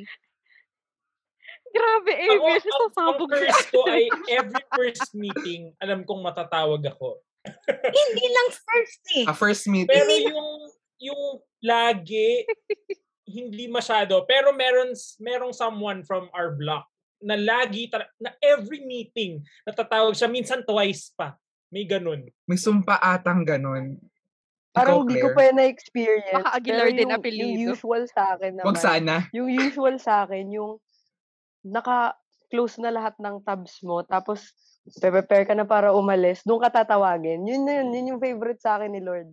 Grabe, 1.73 2.11
Ako, 2.13 2.21
Amy. 2.21 2.37
ang, 2.37 2.61
ang 2.61 2.61
Sasabog 2.61 3.29
ka. 3.33 3.37
curse 3.41 3.65
ko 3.73 3.79
ay 3.97 4.03
every 4.29 4.63
first 4.77 5.09
meeting, 5.17 5.73
alam 5.81 6.05
kong 6.05 6.21
matatawag 6.21 6.85
ako. 6.85 7.17
Hindi 7.81 8.25
lang 8.29 8.47
first 8.53 9.01
eh. 9.17 9.25
A 9.25 9.33
first 9.33 9.65
meeting. 9.65 9.89
Pero 9.89 10.13
yung 10.13 10.69
yung 11.03 11.21
lagi 11.59 12.47
hindi 13.27 13.67
masyado 13.67 14.23
pero 14.23 14.55
meron 14.55 14.95
merong 15.19 15.51
someone 15.51 15.99
from 16.07 16.31
our 16.31 16.55
block 16.55 16.87
na 17.23 17.39
lagi 17.39 17.87
tara- 17.87 18.11
na 18.19 18.35
every 18.43 18.83
meeting 18.83 19.39
natatawag 19.63 20.13
siya 20.13 20.27
minsan 20.27 20.61
twice 20.61 21.15
pa. 21.15 21.39
May 21.73 21.89
ganun. 21.89 22.29
May 22.45 22.59
sumpa 22.59 23.01
atang 23.01 23.41
ganun. 23.41 23.97
Parang 24.73 25.05
hindi 25.05 25.21
ko 25.21 25.33
pa 25.37 25.53
na-experience. 25.53 26.33
Baka 26.33 26.57
Aguilar 26.57 26.89
din 26.93 27.05
yung, 27.05 27.13
apelyido. 27.13 27.49
Yung 27.49 27.77
usual 27.77 28.03
sa 28.09 28.37
akin 28.37 28.51
naman. 28.57 28.67
Wag 28.69 28.81
sana. 28.81 29.13
Yung 29.29 29.49
usual 29.49 29.95
sa 30.01 30.25
akin, 30.25 30.49
yung 30.49 30.81
naka-close 31.61 32.81
na 32.81 32.89
lahat 32.89 33.13
ng 33.21 33.41
tabs 33.45 33.81
mo, 33.85 34.01
tapos 34.01 34.53
prepare 34.97 35.45
ka 35.45 35.53
na 35.53 35.63
para 35.63 35.93
umalis, 35.93 36.41
doon 36.43 36.61
ka 36.65 36.83
tatawagin. 36.83 37.45
Yun 37.45 37.63
na 37.63 37.81
yun, 37.81 37.89
yun 37.93 38.09
yung 38.13 38.21
favorite 38.21 38.59
sa 38.59 38.81
akin 38.81 38.91
ni 38.91 39.01
Lord. 39.01 39.29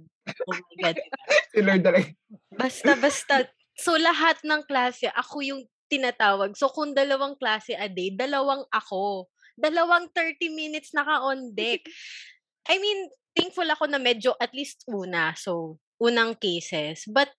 Oh 0.46 0.54
my 0.54 0.74
God. 0.78 0.96
Si 1.50 1.58
Lord 1.66 1.82
talaga. 1.82 2.06
Basta, 2.54 2.94
basta. 2.94 3.34
So, 3.74 3.98
lahat 3.98 4.38
ng 4.46 4.62
klase, 4.70 5.10
ako 5.10 5.42
yung 5.42 5.66
tinatawag. 5.90 6.54
So, 6.54 6.70
kung 6.70 6.94
dalawang 6.94 7.34
klase 7.34 7.74
a 7.74 7.90
day, 7.90 8.14
dalawang 8.14 8.62
ako. 8.70 9.26
Dalawang 9.58 10.08
30 10.14 10.46
minutes 10.54 10.94
naka-on 10.94 11.50
deck. 11.52 11.82
I 12.70 12.78
mean, 12.78 13.10
thankful 13.34 13.66
ako 13.66 13.90
na 13.90 13.98
medyo 13.98 14.38
at 14.38 14.54
least 14.54 14.86
una. 14.86 15.34
So, 15.34 15.82
unang 15.98 16.38
cases. 16.38 17.04
But, 17.10 17.34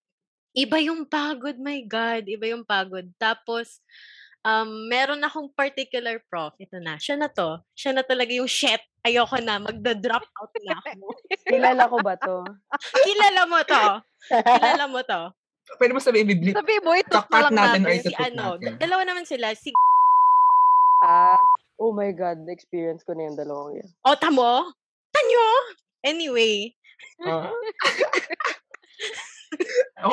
iba 0.52 0.84
yung 0.84 1.08
pagod, 1.08 1.56
my 1.56 1.80
God. 1.88 2.28
Iba 2.28 2.52
yung 2.52 2.68
pagod. 2.68 3.08
Tapos, 3.16 3.80
um, 4.46 4.70
meron 4.90 5.22
akong 5.24 5.50
particular 5.54 6.20
prof. 6.28 6.54
Ito 6.60 6.78
na. 6.82 6.98
Siya 6.98 7.18
na 7.18 7.30
to. 7.32 7.62
Siya 7.74 7.96
na 7.96 8.04
talaga 8.04 8.34
yung 8.34 8.50
shit. 8.50 8.82
Ayoko 9.02 9.40
na. 9.42 9.58
Magda-drop 9.62 10.26
out 10.26 10.54
na 10.62 10.76
ako. 10.78 11.08
Kilala 11.48 11.84
ko 11.90 11.98
ba 12.04 12.14
to? 12.20 12.36
Kilala 13.08 13.42
mo 13.48 13.60
to. 13.66 13.84
Kilala 14.30 14.86
mo 14.90 15.02
to. 15.06 15.22
Pwede 15.78 15.92
mo 15.94 16.02
sabihin, 16.02 16.28
biblit. 16.30 16.54
Sabi 16.58 16.78
mo, 16.82 16.94
ito 16.94 17.16
na 17.16 17.40
lang 17.48 17.54
natin 17.54 17.82
natin. 17.86 18.04
si 18.06 18.14
ano, 18.18 18.58
natin. 18.58 18.78
dalawa 18.78 19.02
naman 19.06 19.26
sila. 19.26 19.54
Si 19.56 19.74
Ah, 21.02 21.42
oh 21.82 21.90
my 21.90 22.14
God, 22.14 22.46
na-experience 22.46 23.02
ko 23.02 23.18
na 23.18 23.26
yung 23.26 23.38
dalawang 23.38 23.82
yan. 23.82 23.90
O, 24.06 24.14
tamo? 24.14 24.70
Tanyo? 25.10 25.46
Anyway. 26.06 26.78
Ah. 27.26 27.50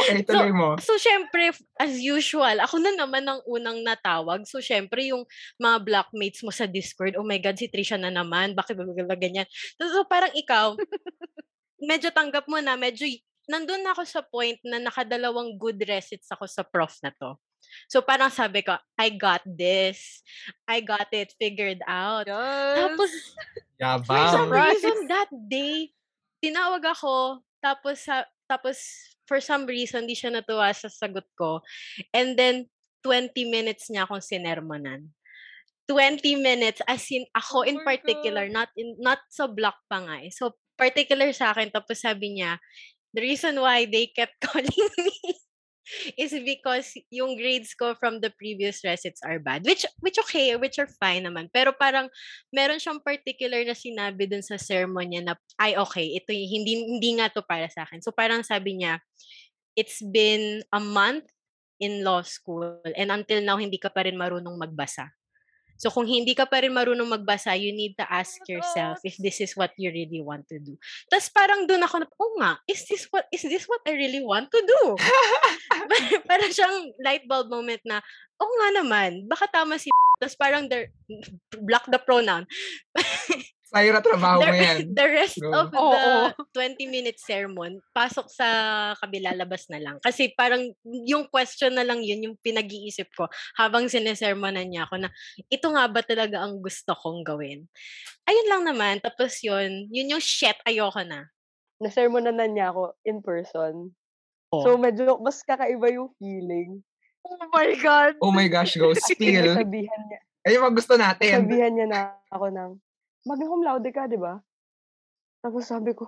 okay, 0.00 0.24
tuloy 0.24 0.50
mo. 0.50 0.80
So, 0.80 0.96
syempre, 0.96 1.52
as 1.76 1.94
usual, 2.00 2.64
ako 2.64 2.80
na 2.80 2.96
naman 2.96 3.24
ang 3.28 3.44
unang 3.44 3.84
natawag. 3.84 4.48
So, 4.48 4.64
syempre, 4.64 5.12
yung 5.12 5.28
mga 5.60 5.84
blockmates 5.84 6.40
mo 6.40 6.48
sa 6.48 6.64
Discord, 6.64 7.20
oh 7.20 7.26
my 7.26 7.36
God, 7.36 7.60
si 7.60 7.68
Trisha 7.68 8.00
na 8.00 8.08
naman, 8.08 8.56
bakit 8.56 8.76
ba 8.80 9.16
ganyan? 9.16 9.46
So, 9.76 9.88
so, 9.92 10.08
parang 10.08 10.32
ikaw, 10.32 10.72
medyo 11.90 12.08
tanggap 12.10 12.48
mo 12.48 12.58
na, 12.64 12.74
medyo, 12.80 13.04
y- 13.04 13.22
nandun 13.48 13.80
na 13.82 13.96
ako 13.96 14.04
sa 14.04 14.20
point 14.20 14.60
na 14.62 14.78
nakadalawang 14.78 15.56
good 15.56 15.80
resits 15.88 16.28
ako 16.28 16.44
sa 16.44 16.62
prof 16.62 16.92
na 17.00 17.10
to. 17.16 17.34
So, 17.90 18.04
parang 18.04 18.30
sabi 18.30 18.62
ko, 18.62 18.76
I 18.94 19.10
got 19.10 19.42
this. 19.44 20.22
I 20.68 20.78
got 20.84 21.10
it 21.10 21.34
figured 21.40 21.82
out. 21.88 22.28
Tapos, 22.28 23.10
For 23.10 23.80
Yabang. 23.82 24.30
some 24.30 24.48
Surprise! 24.52 24.78
reason 24.78 24.98
that 25.10 25.30
day, 25.50 25.90
tinawag 26.44 26.84
ako, 26.86 27.42
tapos 27.58 28.04
sa, 28.06 28.24
tapos 28.46 28.78
for 29.26 29.42
some 29.42 29.66
reason, 29.66 30.06
di 30.06 30.14
siya 30.14 30.30
natuwa 30.32 30.70
sa 30.70 30.86
sagot 30.88 31.26
ko. 31.34 31.60
And 32.14 32.38
then, 32.38 32.70
20 33.02 33.32
minutes 33.48 33.88
niya 33.90 34.06
akong 34.06 34.22
sinermonan. 34.22 35.08
20 35.88 36.20
minutes, 36.38 36.84
as 36.84 37.08
in, 37.08 37.24
ako 37.32 37.64
Oh 37.64 37.68
in 37.68 37.80
particular, 37.80 38.44
not 38.52 38.68
in 38.76 38.92
not 39.00 39.24
sa 39.32 39.48
block 39.48 39.80
pa 39.88 40.04
nga 40.04 40.20
eh. 40.20 40.28
So, 40.28 40.52
particular 40.76 41.32
sa 41.32 41.50
akin, 41.56 41.72
tapos 41.72 42.04
sabi 42.04 42.38
niya, 42.38 42.60
the 43.14 43.22
reason 43.22 43.60
why 43.60 43.84
they 43.84 44.08
kept 44.08 44.38
calling 44.44 44.90
me 44.98 45.14
is 46.20 46.36
because 46.44 46.92
yung 47.08 47.36
grades 47.36 47.72
ko 47.72 47.96
from 47.96 48.20
the 48.20 48.28
previous 48.36 48.84
resits 48.84 49.24
are 49.24 49.40
bad. 49.40 49.64
Which, 49.64 49.88
which 50.00 50.20
okay, 50.28 50.56
which 50.56 50.76
are 50.76 50.90
fine 51.00 51.24
naman. 51.24 51.48
Pero 51.48 51.72
parang, 51.72 52.12
meron 52.52 52.80
siyang 52.80 53.00
particular 53.00 53.64
na 53.64 53.72
sinabi 53.72 54.28
dun 54.28 54.44
sa 54.44 54.60
sermon 54.60 55.08
niya 55.08 55.22
na, 55.24 55.34
ay 55.56 55.80
okay, 55.80 56.12
ito 56.12 56.30
hindi, 56.32 56.84
hindi 56.84 57.10
nga 57.16 57.32
to 57.32 57.40
para 57.40 57.68
sa 57.72 57.88
akin. 57.88 58.04
So 58.04 58.12
parang 58.12 58.44
sabi 58.44 58.84
niya, 58.84 59.00
it's 59.72 60.04
been 60.04 60.60
a 60.72 60.80
month 60.80 61.24
in 61.78 62.02
law 62.02 62.20
school 62.26 62.82
and 62.98 63.08
until 63.14 63.40
now, 63.40 63.56
hindi 63.56 63.78
ka 63.78 63.88
pa 63.88 64.04
rin 64.04 64.18
marunong 64.18 64.58
magbasa. 64.58 65.17
So 65.78 65.94
kung 65.94 66.10
hindi 66.10 66.34
ka 66.34 66.50
pa 66.50 66.58
rin 66.60 66.74
marunong 66.74 67.06
magbasa, 67.06 67.54
you 67.54 67.70
need 67.70 67.94
to 67.96 68.06
ask 68.10 68.42
yourself 68.50 68.98
if 69.06 69.14
this 69.22 69.38
is 69.38 69.54
what 69.54 69.70
you 69.78 69.94
really 69.94 70.18
want 70.18 70.44
to 70.50 70.58
do. 70.58 70.74
Tapos 71.06 71.30
parang 71.30 71.70
doon 71.70 71.86
ako 71.86 72.02
na, 72.02 72.06
oh 72.18 72.32
nga, 72.42 72.52
is 72.66 72.82
this 72.90 73.06
what 73.14 73.30
is 73.30 73.46
this 73.46 73.64
what 73.70 73.80
I 73.86 73.94
really 73.94 74.20
want 74.20 74.50
to 74.50 74.60
do? 74.60 74.98
parang 76.30 76.50
siyang 76.50 76.90
light 76.98 77.24
bulb 77.30 77.46
moment 77.46 77.80
na, 77.86 78.02
oh 78.42 78.50
nga 78.58 78.82
naman, 78.82 79.30
baka 79.30 79.46
tama 79.48 79.78
si 79.78 79.94
Tapos 80.18 80.34
parang 80.34 80.66
block 81.62 81.86
the 81.86 82.02
pronoun. 82.02 82.42
Sayra, 83.68 84.00
trabaho 84.00 84.40
mo 84.40 84.48
the, 84.48 84.64
yan. 84.64 84.76
the 84.98 85.06
rest 85.12 85.36
Go. 85.36 85.52
of 85.52 85.68
Oo. 85.76 85.92
the 86.32 86.44
20-minute 86.56 87.20
sermon, 87.20 87.76
pasok 87.92 88.24
sa 88.32 88.48
kabila, 88.96 89.36
labas 89.36 89.68
na 89.68 89.76
lang. 89.76 90.00
Kasi 90.00 90.32
parang 90.32 90.72
yung 91.04 91.28
question 91.28 91.76
na 91.76 91.84
lang 91.84 92.00
yun, 92.00 92.24
yung 92.24 92.36
pinag-iisip 92.40 93.12
ko 93.12 93.28
habang 93.60 93.92
sinesermonan 93.92 94.72
niya 94.72 94.88
ako 94.88 95.04
na, 95.04 95.12
ito 95.52 95.68
nga 95.68 95.84
ba 95.84 96.00
talaga 96.00 96.40
ang 96.40 96.64
gusto 96.64 96.96
kong 96.96 97.28
gawin? 97.28 97.68
Ayun 98.24 98.48
lang 98.48 98.62
naman. 98.64 99.04
Tapos 99.04 99.36
yun, 99.44 99.84
yun 99.92 100.16
yung 100.16 100.24
shit, 100.24 100.56
ayoko 100.64 101.04
na. 101.04 101.28
Na-sermonan 101.76 102.40
na 102.40 102.48
niya 102.48 102.72
ako 102.72 102.96
in 103.04 103.20
person. 103.20 103.92
Oh. 104.48 104.64
So, 104.64 104.80
medyo 104.80 105.20
mas 105.20 105.44
kakaiba 105.44 105.92
yung 105.92 106.08
feeling. 106.16 106.80
Oh 107.20 107.36
my 107.52 107.76
God. 107.76 108.16
Oh 108.24 108.32
my 108.32 108.48
gosh, 108.48 108.80
go. 108.80 108.96
Spill. 108.96 109.52
Sabihan 109.52 110.00
niya, 110.08 110.20
Ayun 110.48 110.64
mga 110.64 110.76
gusto 110.80 110.94
natin. 110.96 111.44
sabihan 111.44 111.72
niya 111.76 111.86
na 111.92 112.00
ako 112.32 112.48
ng, 112.48 112.70
magna 113.26 113.46
cum 113.50 113.62
laude 113.64 113.90
ka, 113.90 114.06
di 114.06 114.18
ba? 114.20 114.38
Tapos 115.42 115.64
sabi 115.66 115.94
ko, 115.94 116.06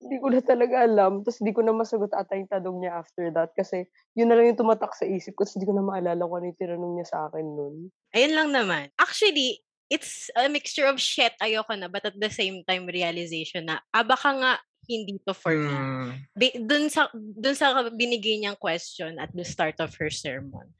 hindi 0.00 0.16
ko 0.16 0.32
na 0.32 0.40
talaga 0.40 0.80
alam. 0.80 1.20
Tapos 1.20 1.38
hindi 1.44 1.52
ko 1.52 1.60
na 1.60 1.76
masagot 1.76 2.12
ata 2.16 2.32
yung 2.32 2.48
tanong 2.48 2.76
niya 2.80 2.92
after 3.04 3.28
that. 3.36 3.52
Kasi 3.52 3.84
yun 4.16 4.32
na 4.32 4.36
lang 4.40 4.52
yung 4.52 4.60
tumatak 4.60 4.96
sa 4.96 5.04
isip 5.04 5.36
ko. 5.36 5.44
Tapos 5.44 5.60
hindi 5.60 5.68
ko 5.68 5.76
na 5.76 5.84
maalala 5.84 6.24
kung 6.24 6.36
ano 6.40 6.46
yung 6.48 6.60
tinanong 6.60 6.92
niya 6.96 7.06
sa 7.08 7.18
akin 7.28 7.46
nun. 7.46 7.74
Ayun 8.16 8.32
lang 8.32 8.48
naman. 8.50 8.88
Actually, 8.96 9.60
it's 9.92 10.32
a 10.38 10.48
mixture 10.48 10.88
of 10.88 10.96
shit, 10.96 11.36
ayoko 11.42 11.76
na, 11.76 11.92
but 11.92 12.06
at 12.06 12.16
the 12.16 12.32
same 12.32 12.64
time, 12.64 12.88
realization 12.88 13.68
na, 13.68 13.84
ah, 13.92 14.06
baka 14.06 14.32
nga, 14.32 14.52
hindi 14.88 15.20
to 15.22 15.34
for 15.36 15.54
me. 15.54 15.70
Hmm. 15.70 16.10
Bi- 16.34 16.58
dun 16.58 16.90
sa 16.90 17.06
dun 17.14 17.54
sa 17.54 17.86
binigay 17.94 18.42
niyang 18.42 18.58
question 18.58 19.22
at 19.22 19.30
the 19.30 19.46
start 19.46 19.78
of 19.78 19.94
her 20.02 20.10
sermon. 20.10 20.72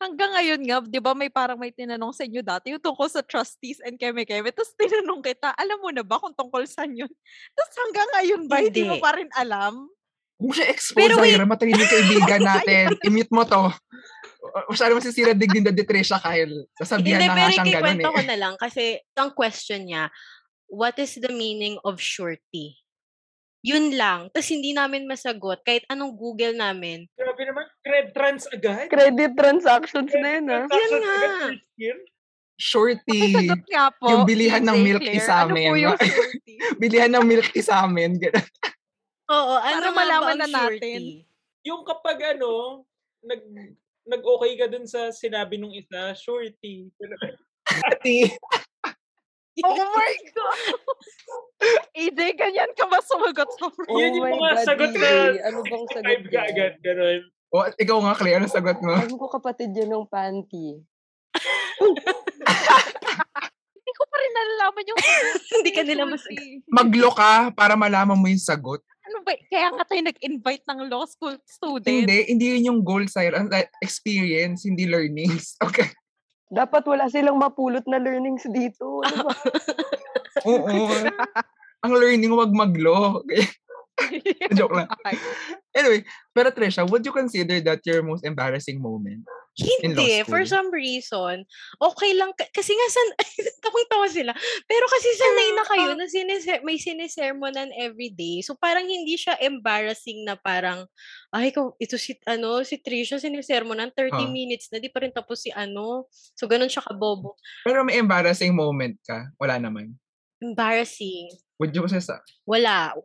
Hanggang 0.00 0.32
ngayon 0.32 0.60
nga, 0.64 0.76
di 0.80 0.96
ba 0.96 1.12
may 1.12 1.28
parang 1.28 1.60
may 1.60 1.68
tinanong 1.68 2.16
sa 2.16 2.24
inyo 2.24 2.40
dati 2.40 2.72
yung 2.72 2.80
tungkol 2.80 3.04
sa 3.12 3.20
trustees 3.20 3.84
and 3.84 4.00
keme-keme. 4.00 4.48
Tapos 4.48 4.72
tinanong 4.72 5.20
kita, 5.20 5.52
alam 5.52 5.76
mo 5.76 5.92
na 5.92 6.00
ba 6.00 6.16
kung 6.16 6.32
tungkol 6.32 6.64
saan 6.64 6.96
yun? 6.96 7.12
Tapos 7.52 7.74
hanggang 7.76 8.08
ngayon 8.16 8.42
ba, 8.48 8.56
hindi, 8.64 8.80
mo 8.88 8.96
Hindi. 8.96 9.04
pa 9.04 9.10
rin 9.12 9.28
alam? 9.36 9.92
Huwag 10.40 10.48
mo 10.48 10.52
siya 10.56 10.72
expose, 10.72 10.96
Pero 11.04 11.20
wait. 11.20 11.36
Zaira. 11.36 11.44
Matalino 11.44 11.76
yung 11.76 11.92
kaibigan 11.92 12.40
natin. 12.48 12.84
I-mute 13.04 13.28
mo 13.28 13.44
to. 13.44 13.68
Masyado 14.72 14.96
masisira 14.96 15.36
digdin 15.36 15.68
na 15.68 15.76
Trisha 15.76 16.16
Kyle. 16.16 16.64
Sasabihan 16.80 17.20
Hindi, 17.20 17.28
na 17.28 17.36
nga 17.36 17.52
siyang 17.52 17.68
ganun 17.76 18.00
eh. 18.00 18.04
ko 18.08 18.20
na 18.24 18.36
lang 18.40 18.54
kasi 18.56 19.04
ang 19.12 19.36
question 19.36 19.84
niya, 19.84 20.08
what 20.72 20.96
is 20.96 21.20
the 21.20 21.28
meaning 21.28 21.76
of 21.84 22.00
surety? 22.00 22.80
Yun 23.60 23.92
lang. 23.92 24.32
Tapos 24.32 24.48
hindi 24.48 24.72
namin 24.72 25.04
masagot. 25.04 25.60
Kahit 25.60 25.84
anong 25.92 26.16
Google 26.16 26.56
namin. 26.56 27.04
Cred 27.90 28.08
trans 28.14 28.44
agad. 28.46 28.86
Credit 28.86 29.32
transactions 29.34 30.12
na 30.14 30.28
yun, 30.30 30.46
ah. 30.46 30.62
Yun 30.62 30.70
Transactions 30.70 31.58
nga. 31.74 31.94
Shorty. 32.54 33.50
Nga 33.66 33.86
po. 33.98 34.06
Yung 34.06 34.22
bilihan 34.22 34.62
ng 34.62 34.78
milk 34.78 35.02
tea 35.02 35.18
sa 35.18 35.42
Ano 35.42 35.56
po 35.56 35.58
amin. 35.58 35.80
yung 35.80 35.96
surety? 35.98 36.54
Bilihan 36.78 37.10
ng 37.10 37.24
milk 37.26 37.48
tea 37.50 37.64
sa 37.64 37.82
amin. 37.82 38.20
Oo, 39.26 39.54
ano 39.56 39.80
Para 39.80 39.90
malaman 39.90 40.36
na 40.38 40.46
natin. 40.46 41.24
Yung 41.64 41.82
kapag 41.82 42.36
ano, 42.36 42.84
nag 43.24 43.42
nag-okay 44.06 44.52
ka 44.54 44.66
dun 44.68 44.84
sa 44.84 45.08
sinabi 45.10 45.56
nung 45.56 45.72
isa, 45.72 46.14
surety. 46.14 46.86
Ati. 47.90 48.28
Oh 49.60 49.76
my 49.76 50.14
God! 50.32 50.72
AJ, 51.92 52.32
ganyan 52.32 52.72
ka 52.72 52.88
ba 52.88 52.96
sumagot 53.04 53.50
sa 53.60 53.68
Oh 53.68 53.98
Yun 54.00 54.16
yung 54.16 54.24
my 54.24 54.32
mga 54.32 54.40
God, 54.56 54.64
sagot 54.64 54.90
na 54.94 55.04
DJ. 55.04 55.36
Ano 55.44 55.58
bang 55.60 55.86
sagot 55.92 56.20
ka 56.24 56.32
yan? 56.32 56.48
agad, 56.48 56.74
ganun. 56.80 57.20
O, 57.50 57.66
ikaw 57.66 57.98
nga, 57.98 58.14
Clay, 58.14 58.38
ano 58.38 58.46
sagot 58.46 58.78
mo? 58.78 58.94
Alam 58.94 59.18
ko 59.18 59.26
kapatid 59.26 59.74
yan 59.74 59.90
ng 59.90 60.06
panty. 60.06 60.78
Hindi 63.74 63.92
ko 63.98 64.02
pa 64.06 64.16
rin 64.22 64.32
nalalaman 64.38 64.84
yung. 64.86 64.98
Hindi 65.58 65.70
ka 65.74 65.82
nila 65.82 66.06
mas... 66.06 66.22
Surety. 66.22 66.62
Maglo 66.70 67.10
ka 67.10 67.50
para 67.50 67.74
malaman 67.74 68.14
mo 68.14 68.30
yung 68.30 68.38
sagot. 68.38 68.78
Ano 69.10 69.26
ba? 69.26 69.34
Kaya 69.50 69.74
nga 69.74 69.82
tayo 69.82 69.98
nag-invite 70.06 70.62
ng 70.70 70.80
law 70.86 71.02
school 71.10 71.34
student. 71.42 71.90
Hindi, 71.90 72.30
hindi 72.30 72.44
yun 72.54 72.68
yung 72.70 72.80
goal 72.86 73.02
like, 73.50 73.74
Experience, 73.82 74.62
hindi 74.62 74.86
learnings. 74.86 75.58
Okay. 75.66 75.90
Dapat 76.50 76.82
wala 76.82 77.06
silang 77.06 77.38
mapulot 77.38 77.86
na 77.86 78.02
learnings 78.02 78.42
dito. 78.50 79.02
Ano 79.06 79.30
ba? 79.30 79.34
Oo. 80.50 80.82
Ang 81.86 81.92
learning, 81.94 82.34
wag 82.34 82.50
maglo. 82.50 83.22
Joke 84.58 84.74
lang. 84.74 84.88
Anyway, 85.74 86.02
pero 86.34 86.50
Trisha, 86.50 86.82
would 86.84 87.04
you 87.04 87.12
consider 87.12 87.60
that 87.60 87.80
your 87.84 88.02
most 88.02 88.24
embarrassing 88.24 88.80
moment? 88.80 89.22
Hindi. 89.82 90.24
For 90.24 90.40
some 90.46 90.72
reason, 90.72 91.44
okay 91.76 92.12
lang. 92.16 92.32
ka- 92.32 92.48
Kasi 92.54 92.72
nga, 92.72 92.86
san, 92.88 93.08
tawang-tawa 93.66 94.06
sila. 94.08 94.32
Pero 94.64 94.84
kasi 94.88 95.08
sanay 95.20 95.48
na 95.52 95.64
kayo 95.66 95.90
na 95.98 96.06
sinise, 96.08 96.62
may 96.64 96.80
sinisermonan 96.80 97.68
everyday. 97.76 98.40
So, 98.40 98.56
parang 98.56 98.88
hindi 98.88 99.20
siya 99.20 99.36
embarrassing 99.36 100.24
na 100.24 100.38
parang, 100.38 100.86
ay, 101.34 101.52
ikaw, 101.52 101.76
ito 101.76 101.98
si, 102.00 102.16
ano, 102.24 102.62
si 102.64 102.80
Trisha, 102.80 103.20
sinisermonan 103.20 103.92
30 103.92 104.16
Ah. 104.16 104.30
minutes 104.32 104.70
na, 104.72 104.80
di 104.80 104.88
pa 104.88 105.02
rin 105.04 105.12
tapos 105.12 105.44
si 105.44 105.50
ano. 105.52 106.08
So, 106.38 106.48
ganun 106.48 106.70
siya 106.70 106.86
kabobo. 106.86 107.36
Pero 107.66 107.84
may 107.84 108.00
embarrassing 108.00 108.54
moment 108.54 108.96
ka? 109.04 109.28
Wala 109.36 109.60
naman. 109.60 109.92
Embarrassing. 110.40 111.28
Would 111.60 111.76
you 111.76 111.84
say 111.84 112.00
sa... 112.00 112.24
Wala. 112.48 112.96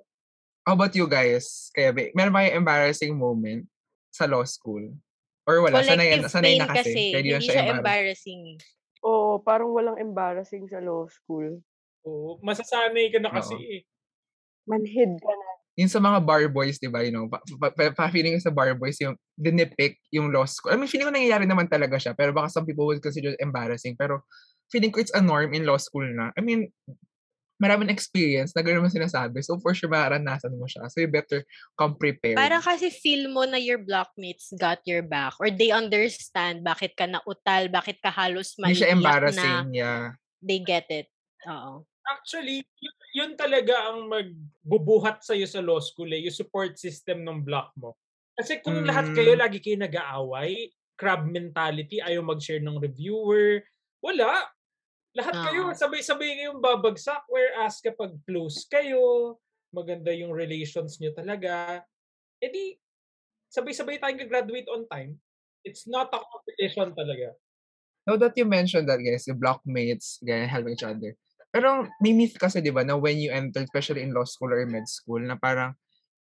How 0.66 0.74
about 0.74 0.98
you 0.98 1.06
guys? 1.06 1.70
Kaya, 1.78 1.94
ba- 1.94 2.10
meron 2.18 2.34
ba 2.34 2.42
kayong 2.42 2.58
embarrassing 2.66 3.14
moment 3.14 3.70
sa 4.10 4.26
law 4.26 4.42
school? 4.50 4.98
Or 5.46 5.62
wala? 5.62 5.86
Sanay, 5.86 6.18
Collective 6.18 6.34
sanay 6.34 6.58
pain 6.58 6.60
na 6.60 6.66
kasi. 6.66 6.82
kasi. 6.82 7.04
Kaya 7.14 7.22
Hindi 7.22 7.30
siya 7.30 7.38
siya 7.38 7.54
embarrassing. 7.54 7.78
embarrassing. 7.78 8.42
eh. 8.50 8.58
Oo, 9.06 9.32
parang 9.46 9.70
walang 9.70 10.02
embarrassing 10.02 10.66
sa 10.66 10.82
law 10.82 11.06
school. 11.06 11.62
Oo, 12.02 12.42
masasanay 12.42 13.14
ka 13.14 13.22
na 13.22 13.30
kasi 13.30 13.54
Oo. 13.54 13.62
eh. 13.62 13.82
Manhid 14.66 15.22
ka 15.22 15.30
na. 15.30 15.48
Yung 15.78 15.92
sa 15.92 16.02
mga 16.02 16.18
bar 16.26 16.50
boys, 16.50 16.82
di 16.82 16.90
ba, 16.90 17.06
you 17.06 17.14
know, 17.14 17.30
pa, 17.30 17.38
pa, 17.62 17.68
pa, 17.70 17.84
pa- 17.94 18.10
feeling 18.10 18.34
ko 18.34 18.50
sa 18.50 18.50
bar 18.50 18.74
boys, 18.74 18.98
yung 18.98 19.14
dinipick 19.38 20.02
yung 20.10 20.34
law 20.34 20.50
school. 20.50 20.74
I 20.74 20.80
mean, 20.82 20.90
feeling 20.90 21.06
ko 21.06 21.14
nangyayari 21.14 21.46
naman 21.46 21.70
talaga 21.70 22.02
siya, 22.02 22.18
pero 22.18 22.34
baka 22.34 22.50
some 22.50 22.66
people 22.66 22.90
would 22.90 23.04
consider 23.06 23.38
it 23.38 23.44
embarrassing. 23.44 23.94
Pero 23.94 24.26
feeling 24.74 24.90
ko 24.90 24.98
it's 24.98 25.14
a 25.14 25.22
norm 25.22 25.54
in 25.54 25.68
law 25.70 25.78
school 25.78 26.08
na. 26.10 26.34
I 26.34 26.42
mean, 26.42 26.74
maraming 27.56 27.88
experience 27.88 28.52
na 28.52 28.62
gano'n 28.62 28.84
mo 28.84 28.92
sinasabi. 28.92 29.40
So, 29.40 29.56
for 29.60 29.72
sure, 29.72 29.88
maranasan 29.88 30.56
mo 30.56 30.68
siya. 30.68 30.92
So, 30.92 31.00
you 31.00 31.08
better 31.08 31.44
come 31.80 31.96
prepared. 31.96 32.36
Parang 32.36 32.60
kasi 32.60 32.92
feel 32.92 33.32
mo 33.32 33.48
na 33.48 33.56
your 33.56 33.80
blockmates 33.80 34.52
got 34.60 34.84
your 34.84 35.02
back 35.02 35.36
or 35.40 35.48
they 35.48 35.72
understand 35.72 36.62
bakit 36.62 36.94
ka 36.96 37.08
nautal, 37.08 37.72
bakit 37.72 38.04
ka 38.04 38.12
halos 38.12 38.56
Hindi 38.60 38.76
siya 38.76 38.92
maiiyak 38.92 38.96
na 38.96 39.00
embarrassing. 39.00 39.66
Yeah. 39.72 40.04
they 40.44 40.60
get 40.62 40.86
it. 40.92 41.08
Oo. 41.48 41.88
Actually, 42.06 42.62
yun, 42.78 42.96
yun 43.18 43.32
talaga 43.34 43.90
ang 43.90 44.06
magbubuhat 44.06 45.26
sa'yo 45.26 45.50
sa 45.50 45.58
law 45.58 45.82
school 45.82 46.14
eh, 46.14 46.22
yung 46.22 46.36
support 46.38 46.78
system 46.78 47.26
ng 47.26 47.42
block 47.42 47.74
mo. 47.82 47.98
Kasi 48.38 48.62
kung 48.62 48.86
lahat 48.86 49.16
kayo 49.18 49.34
Mm. 49.34 49.42
lagi 49.42 49.58
kayo 49.58 49.78
nag-aaway, 49.80 50.70
crab 50.94 51.26
mentality, 51.26 51.98
ayaw 51.98 52.22
mag-share 52.22 52.62
ng 52.62 52.78
reviewer, 52.78 53.64
wala. 54.06 54.46
Lahat 55.16 55.36
kayo, 55.48 55.72
Oo. 55.72 55.78
sabay-sabay 55.80 56.44
kayong 56.44 56.60
babagsak, 56.60 57.24
whereas 57.32 57.80
kapag 57.80 58.20
close 58.28 58.68
kayo, 58.68 59.36
maganda 59.72 60.12
yung 60.12 60.36
relations 60.36 61.00
nyo 61.00 61.16
talaga, 61.16 61.84
edi 62.44 62.76
sabay-sabay 63.48 63.96
tayong 63.96 64.28
graduate 64.28 64.68
on 64.68 64.84
time. 64.92 65.16
It's 65.64 65.88
not 65.88 66.12
a 66.12 66.20
competition 66.20 66.92
talaga. 66.92 67.32
Now 68.06 68.20
that 68.20 68.36
you 68.38 68.46
mentioned 68.46 68.92
that, 68.92 69.02
guys, 69.02 69.26
yung 69.26 69.40
blockmates, 69.40 70.20
ganyan, 70.22 70.52
helping 70.52 70.76
each 70.76 70.86
other. 70.86 71.16
Pero 71.50 71.88
may 72.04 72.12
myth 72.12 72.36
kasi, 72.36 72.60
di 72.60 72.70
ba, 72.70 72.84
na 72.84 73.00
when 73.00 73.18
you 73.18 73.32
enter, 73.32 73.64
especially 73.64 74.04
in 74.04 74.12
law 74.12 74.28
school 74.28 74.52
or 74.52 74.62
med 74.68 74.86
school, 74.86 75.24
na 75.24 75.40
parang, 75.40 75.74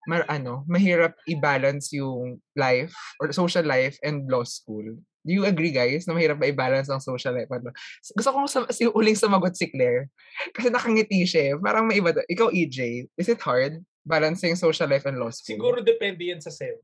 mar, 0.05 0.23
ano, 0.29 0.63
mahirap 0.69 1.17
i-balance 1.27 1.91
yung 1.97 2.39
life 2.55 2.93
or 3.17 3.33
social 3.33 3.65
life 3.65 3.97
and 4.05 4.29
law 4.29 4.45
school. 4.45 4.85
Do 5.23 5.31
you 5.31 5.47
agree, 5.47 5.71
guys, 5.71 6.03
na 6.03 6.11
mahirap 6.11 6.35
ba 6.35 6.51
i-balance 6.51 6.91
ang 6.91 6.99
social 6.99 7.31
life? 7.31 7.47
law? 7.47 7.71
Gusto 8.11 8.29
kong 8.35 8.51
sa, 8.51 8.67
si 8.75 8.83
uling 8.91 9.15
sumagot 9.15 9.55
si 9.55 9.71
Claire. 9.71 10.11
Kasi 10.51 10.67
nakangiti 10.67 11.23
siya. 11.23 11.55
eh. 11.55 11.59
Parang 11.63 11.87
may 11.87 12.03
iba. 12.03 12.11
daw. 12.11 12.23
Ikaw, 12.27 12.51
EJ, 12.51 13.07
is 13.15 13.31
it 13.31 13.39
hard 13.39 13.79
balancing 14.03 14.51
social 14.59 14.83
life 14.91 15.07
and 15.07 15.15
law 15.15 15.31
school? 15.31 15.55
Siguro 15.55 15.79
depende 15.79 16.27
yan 16.27 16.43
sa 16.43 16.51
SEM. 16.51 16.75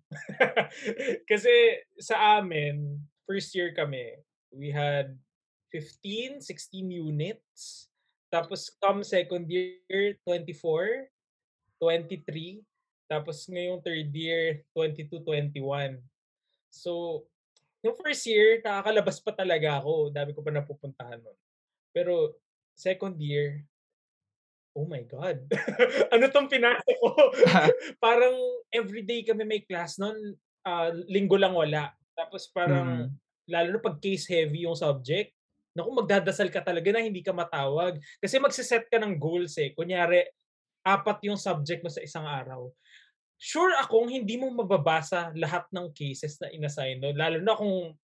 Kasi 1.29 1.51
sa 1.99 2.39
amin, 2.39 2.95
first 3.27 3.51
year 3.51 3.75
kami, 3.75 4.15
we 4.55 4.71
had 4.71 5.19
15, 5.75 6.39
16 6.39 6.47
units. 6.87 7.91
Tapos 8.31 8.71
come 8.79 9.03
second 9.03 9.51
year, 9.51 10.15
24, 10.23 11.11
23. 11.75 12.63
Tapos 13.09 13.43
ngayong 13.51 13.83
third 13.83 14.09
year, 14.15 14.63
22, 14.71 15.27
21. 15.27 15.99
So, 16.69 17.25
yung 17.85 17.95
first 17.95 18.27
year, 18.27 18.59
nakakalabas 18.59 19.19
pa 19.23 19.31
talaga 19.31 19.79
ako. 19.79 20.11
Dami 20.11 20.31
ko 20.35 20.41
pa 20.43 20.51
napupuntahan 20.51 21.19
nun. 21.23 21.37
Pero 21.95 22.35
second 22.75 23.15
year, 23.19 23.63
oh 24.75 24.85
my 24.87 25.03
God. 25.05 25.43
ano 26.13 26.25
tong 26.31 26.47
pinasok 26.51 26.97
ko? 27.01 27.11
parang 28.03 28.35
everyday 28.71 29.23
kami 29.25 29.43
may 29.47 29.61
class 29.65 29.97
nun, 29.99 30.15
ah, 30.63 30.91
linggo 31.09 31.35
lang 31.39 31.55
wala. 31.55 31.91
Tapos 32.15 32.47
parang, 32.51 33.09
Mm. 33.09 33.15
lalo 33.49 33.67
na 33.73 33.81
pag 33.81 33.97
case 33.97 34.27
heavy 34.29 34.67
yung 34.67 34.77
subject, 34.77 35.33
naku, 35.73 35.89
magdadasal 35.95 36.51
ka 36.51 36.61
talaga 36.61 36.91
na 36.93 37.01
hindi 37.05 37.23
ka 37.23 37.31
matawag. 37.33 37.97
Kasi 38.21 38.37
magsiset 38.37 38.85
ka 38.91 38.99
ng 39.01 39.17
goals 39.17 39.55
eh. 39.57 39.71
Kunyari, 39.73 40.21
apat 40.85 41.19
yung 41.27 41.39
subject 41.39 41.81
mo 41.85 41.89
sa 41.91 42.03
isang 42.03 42.25
araw. 42.27 42.69
Sure 43.39 43.71
akong 43.79 44.11
hindi 44.11 44.35
mo 44.35 44.51
mababasa 44.51 45.31
lahat 45.33 45.65
ng 45.71 45.95
cases 45.95 46.35
na 46.43 46.51
inassign 46.51 46.99
no? 46.99 47.15
Lalo 47.15 47.39
na 47.39 47.55
kung 47.55 47.95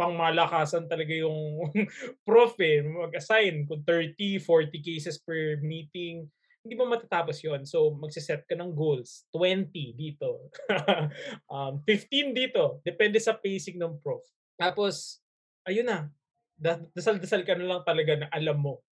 pangmalakasan 0.00 0.88
talaga 0.88 1.12
yung 1.12 1.68
prof 2.26 2.56
eh, 2.58 2.80
mag-assign 2.80 3.68
kung 3.68 3.84
30, 3.84 4.40
40 4.40 4.80
cases 4.80 5.20
per 5.20 5.60
meeting 5.60 6.24
hindi 6.68 6.74
mo 6.74 6.84
matatapos 6.90 7.40
yon 7.40 7.62
So, 7.64 7.96
magsiset 7.96 8.44
ka 8.44 8.52
ng 8.52 8.76
goals. 8.76 9.24
20 9.32 9.96
dito. 9.96 10.52
um, 11.52 11.80
15 11.80 12.36
dito. 12.36 12.84
Depende 12.84 13.16
sa 13.22 13.32
pacing 13.32 13.80
ng 13.80 13.96
prof. 14.02 14.20
Tapos, 14.58 15.24
ayun 15.64 15.88
na. 15.88 16.12
Da- 16.58 16.84
Dasal-dasal 16.92 17.46
ka 17.48 17.56
na 17.56 17.64
lang 17.64 17.82
talaga 17.88 18.20
na 18.20 18.28
alam 18.28 18.60
mo. 18.60 18.84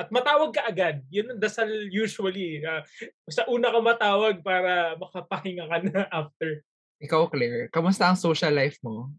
At 0.00 0.08
matawag 0.08 0.56
ka 0.56 0.64
agad. 0.64 1.04
Yun 1.12 1.36
ang 1.36 1.40
dasal 1.44 1.68
usually. 1.92 2.64
ah, 2.64 2.80
sa 3.28 3.44
una 3.52 3.68
ka 3.68 3.84
matawag 3.84 4.40
para 4.40 4.96
makapahinga 4.96 5.68
ka 5.68 5.76
na 5.84 6.08
after. 6.24 6.64
Ikaw, 7.04 7.28
Claire, 7.28 7.68
kamusta 7.68 8.08
ang 8.08 8.16
social 8.16 8.56
life 8.56 8.80
mo? 8.80 9.12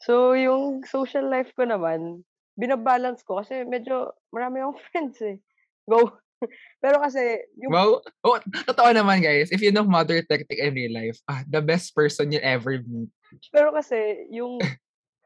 So, 0.00 0.32
yung 0.32 0.88
social 0.88 1.28
life 1.28 1.52
ko 1.52 1.68
naman, 1.68 2.24
binabalance 2.56 3.20
ko 3.20 3.44
kasi 3.44 3.68
medyo 3.68 4.16
marami 4.32 4.64
akong 4.64 4.80
friends 4.88 5.20
eh. 5.20 5.36
Go. 5.84 6.16
Pero 6.84 6.96
kasi, 7.00 7.20
yung 7.60 7.72
Wow. 7.72 8.00
Oh, 8.24 8.40
totoo 8.40 8.92
naman, 8.96 9.20
guys. 9.20 9.52
If 9.52 9.60
you 9.60 9.72
know 9.72 9.84
Mother 9.84 10.24
Tactic 10.24 10.56
in 10.56 10.72
real 10.72 10.96
life, 10.96 11.20
ah, 11.28 11.44
the 11.44 11.60
best 11.60 11.92
person 11.92 12.32
you'll 12.32 12.44
ever 12.44 12.80
meet. 12.80 13.12
Pero 13.52 13.72
kasi, 13.72 14.28
yung, 14.32 14.60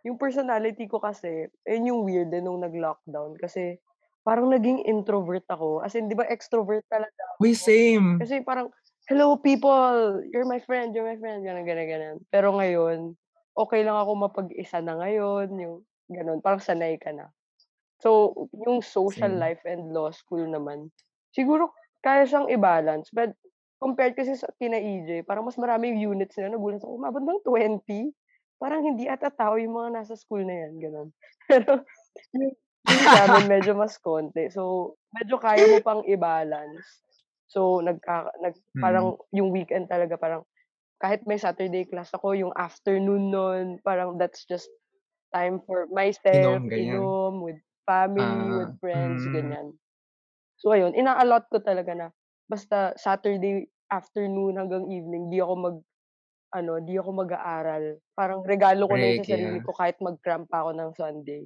yung 0.07 0.18
personality 0.18 0.86
ko 0.86 0.99
kasi, 0.99 1.47
yun 1.66 1.91
yung 1.91 2.01
weird 2.07 2.30
din 2.30 2.47
nung 2.47 2.62
nag-lockdown. 2.62 3.38
Kasi, 3.38 3.78
parang 4.22 4.52
naging 4.52 4.84
introvert 4.84 5.44
ako. 5.48 5.80
As 5.80 5.96
in, 5.96 6.08
di 6.10 6.16
ba 6.16 6.28
extrovert 6.28 6.84
talaga. 6.90 7.24
We 7.40 7.56
same. 7.56 8.20
Kasi 8.20 8.44
parang, 8.44 8.68
hello 9.08 9.34
people, 9.40 10.22
you're 10.30 10.46
my 10.46 10.60
friend, 10.62 10.94
you're 10.94 11.08
my 11.08 11.18
friend, 11.18 11.42
gano'n, 11.42 11.66
gano'n, 11.66 11.88
gano'n. 11.88 12.18
Pero 12.30 12.54
ngayon, 12.54 13.16
okay 13.56 13.80
lang 13.82 13.96
ako 13.96 14.10
mapag-isa 14.28 14.78
na 14.84 15.00
ngayon, 15.00 15.48
yung 15.56 15.76
gano'n, 16.12 16.38
parang 16.44 16.62
sanay 16.62 17.00
ka 17.00 17.10
na. 17.10 17.32
So, 18.00 18.32
yung 18.64 18.80
social 18.80 19.32
Same. 19.32 19.42
life 19.42 19.62
and 19.68 19.92
law 19.92 20.08
school 20.12 20.44
naman, 20.44 20.88
siguro 21.36 21.72
kaya 22.00 22.24
siyang 22.24 22.48
i-balance. 22.48 23.12
But 23.12 23.36
compared 23.80 24.16
kasi 24.16 24.36
sa 24.36 24.48
kina 24.56 24.80
EJ, 24.80 25.24
parang 25.28 25.44
mas 25.44 25.56
marami 25.60 25.92
yung 25.92 26.16
units 26.16 26.36
nila. 26.36 26.56
Nagulat 26.56 26.80
ako, 26.80 26.96
umabot 26.96 27.20
ng 27.24 27.42
20. 27.44 28.12
Parang 28.60 28.84
hindi 28.84 29.08
ata 29.08 29.32
tao 29.32 29.56
yung 29.56 29.76
mga 29.76 30.00
nasa 30.00 30.16
school 30.16 30.44
na 30.44 30.64
yan, 30.64 30.72
gano'n. 30.80 31.08
Pero 31.48 31.84
yung, 32.36 32.52
yung 32.91 33.07
sa 33.09 33.26
amin 33.30 33.47
medyo 33.47 33.72
mas 33.78 33.97
konti. 34.01 34.51
So, 34.51 34.95
medyo 35.14 35.38
kaya 35.38 35.66
mo 35.70 35.78
pang 35.82 36.03
i-balance. 36.07 36.84
So, 37.51 37.82
nagka, 37.82 38.30
nag, 38.43 38.55
Mm. 38.76 38.82
parang 38.82 39.07
yung 39.34 39.51
weekend 39.51 39.91
talaga, 39.91 40.14
parang 40.18 40.43
kahit 41.03 41.24
may 41.26 41.38
Saturday 41.41 41.84
class 41.88 42.12
ako, 42.14 42.36
yung 42.36 42.55
afternoon 42.55 43.30
nun, 43.32 43.66
parang 43.82 44.18
that's 44.20 44.45
just 44.47 44.68
time 45.34 45.62
for 45.66 45.86
myself, 45.91 46.62
Inom, 46.70 47.43
with 47.43 47.59
family, 47.86 48.51
with 48.55 48.70
Ah, 48.70 48.78
friends, 48.82 49.22
mm. 49.26 49.34
ganyan. 49.34 49.66
So, 50.61 50.70
ayun, 50.76 50.93
ina-allot 50.95 51.49
ko 51.51 51.59
talaga 51.64 51.93
na 51.97 52.09
basta 52.47 52.93
Saturday 52.99 53.66
afternoon 53.91 54.59
hanggang 54.59 54.86
evening, 54.91 55.30
di 55.32 55.38
ako 55.43 55.55
mag, 55.57 55.76
ano, 56.55 56.72
di 56.82 56.95
ako 56.99 57.11
mag-aaral. 57.26 57.84
Parang 58.14 58.43
regalo 58.45 58.86
ko 58.86 58.95
na 58.99 59.14
Break, 59.14 59.18
sa 59.22 59.34
sarili 59.34 59.59
yeah. 59.59 59.64
ko 59.64 59.72
kahit 59.74 59.97
mag-cram 60.03 60.45
pa 60.47 60.66
ako 60.66 60.70
ng 60.76 60.91
Sunday. 60.99 61.43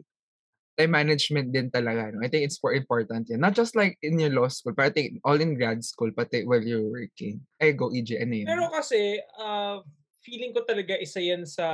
Time 0.74 0.92
management 0.92 1.54
din 1.54 1.70
talaga. 1.70 2.10
No? 2.10 2.22
I 2.22 2.28
think 2.28 2.42
it's 2.46 2.58
for 2.58 2.74
important 2.74 3.30
yan. 3.30 3.38
Not 3.38 3.54
just 3.54 3.78
like 3.78 3.94
in 4.02 4.18
your 4.18 4.34
law 4.34 4.50
school, 4.50 4.74
but 4.74 4.90
I 4.90 4.92
think 4.92 5.22
all 5.22 5.38
in 5.38 5.54
grad 5.54 5.82
school, 5.86 6.10
pati 6.10 6.42
while 6.42 6.62
you're 6.62 6.86
working. 6.86 7.46
Ay, 7.62 7.78
go 7.78 7.94
EJ, 7.94 8.18
ano 8.22 8.34
yun? 8.34 8.46
Pero 8.50 8.66
kasi, 8.74 9.22
ah, 9.38 9.80
feeling 10.26 10.50
ko 10.50 10.66
talaga 10.66 10.98
isa 10.98 11.22
yan 11.22 11.46
sa 11.46 11.66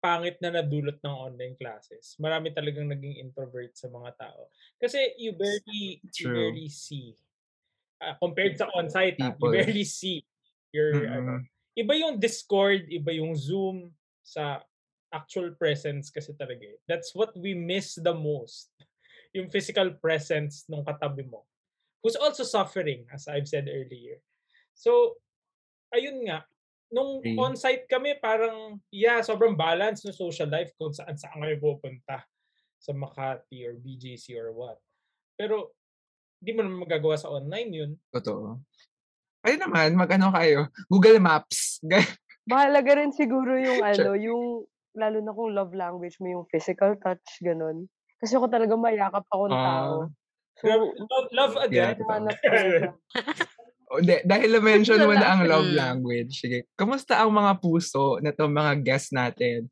pangit 0.00 0.40
na 0.40 0.54
nadulot 0.54 0.96
ng 1.02 1.16
online 1.16 1.56
classes. 1.60 2.16
Marami 2.16 2.52
talagang 2.56 2.88
naging 2.88 3.20
introvert 3.20 3.74
sa 3.76 3.92
mga 3.92 4.16
tao. 4.16 4.48
Kasi 4.80 5.16
you 5.20 5.36
barely, 5.36 6.00
you 6.00 6.26
barely 6.30 6.68
see. 6.72 7.16
Ah, 8.00 8.16
compared 8.16 8.56
sa 8.56 8.68
on-site, 8.76 9.20
ah, 9.20 9.28
you 9.28 9.32
People. 9.36 9.52
barely 9.52 9.84
see 9.84 10.24
your, 10.72 11.04
ano, 11.04 11.40
Mm-mm. 11.40 11.76
iba 11.76 11.92
yung 11.96 12.16
Discord, 12.16 12.88
iba 12.88 13.12
yung 13.12 13.36
Zoom 13.36 13.92
sa 14.24 14.64
actual 15.12 15.54
presence 15.54 16.10
kasi 16.10 16.34
talaga. 16.34 16.66
eh. 16.66 16.78
That's 16.86 17.14
what 17.14 17.34
we 17.36 17.54
miss 17.54 17.94
the 17.98 18.14
most. 18.14 18.70
Yung 19.36 19.52
physical 19.52 19.94
presence 20.00 20.64
ng 20.66 20.82
katabi 20.82 21.26
mo. 21.28 21.44
Who's 22.00 22.16
also 22.16 22.46
suffering, 22.46 23.04
as 23.10 23.26
I've 23.26 23.48
said 23.50 23.66
earlier. 23.66 24.22
So, 24.74 25.18
ayun 25.90 26.22
nga. 26.26 26.46
Nung 26.86 27.18
Agree. 27.18 27.34
on-site 27.34 27.84
kami, 27.90 28.14
parang, 28.22 28.78
yeah, 28.94 29.18
sobrang 29.20 29.58
balance 29.58 30.06
ng 30.06 30.14
social 30.14 30.46
life 30.46 30.70
kung 30.78 30.94
saan 30.94 31.18
saan 31.18 31.42
kami 31.42 31.58
pupunta. 31.58 32.22
Sa 32.78 32.94
Makati 32.94 33.66
or 33.66 33.74
BGC 33.74 34.36
or 34.38 34.52
what. 34.54 34.78
Pero, 35.34 35.74
di 36.38 36.52
mo 36.54 36.62
naman 36.62 36.86
magagawa 36.86 37.16
sa 37.18 37.32
online 37.32 37.70
yun. 37.72 37.90
Totoo. 38.14 38.60
Kayo 39.42 39.56
naman, 39.58 39.96
mag-ano 39.98 40.30
kayo? 40.30 40.70
Google 40.86 41.18
Maps. 41.18 41.80
Mahalaga 42.50 43.02
rin 43.02 43.10
siguro 43.10 43.58
yung 43.58 43.82
Sure. 43.82 43.90
ano, 43.90 44.10
yung 44.14 44.42
lalo 44.96 45.20
na 45.20 45.32
kung 45.36 45.52
love 45.52 45.72
language 45.76 46.16
mo 46.18 46.28
yung 46.32 46.46
physical 46.48 46.96
touch, 46.98 47.40
ganun. 47.44 47.86
Kasi 48.18 48.34
ako 48.34 48.48
talaga 48.48 48.74
mayakap 48.74 49.24
akong 49.28 49.52
tao. 49.52 50.08
Ah. 50.08 50.08
So, 50.56 50.72
love, 50.96 51.28
love 51.36 51.52
Yeah, 51.68 51.92
again. 51.92 52.88
O, 53.86 54.02
de, 54.02 54.18
dahil 54.26 54.50
na-mention 54.50 54.98
mo 55.06 55.14
na 55.14 55.38
ang 55.38 55.46
love 55.46 55.70
language, 55.70 56.42
sige. 56.42 56.66
Kamusta 56.74 57.22
ang 57.22 57.30
mga 57.30 57.62
puso 57.62 58.18
na 58.18 58.34
itong 58.34 58.50
mga 58.50 58.82
guests 58.82 59.14
natin? 59.14 59.70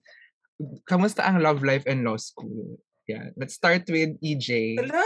Kamusta 0.86 1.26
ang 1.26 1.42
love 1.42 1.66
life 1.66 1.82
and 1.90 2.06
law 2.06 2.14
school? 2.14 2.78
Yeah. 3.10 3.34
Let's 3.34 3.58
start 3.58 3.90
with 3.90 4.14
EJ. 4.22 4.78
Tala, 4.78 5.02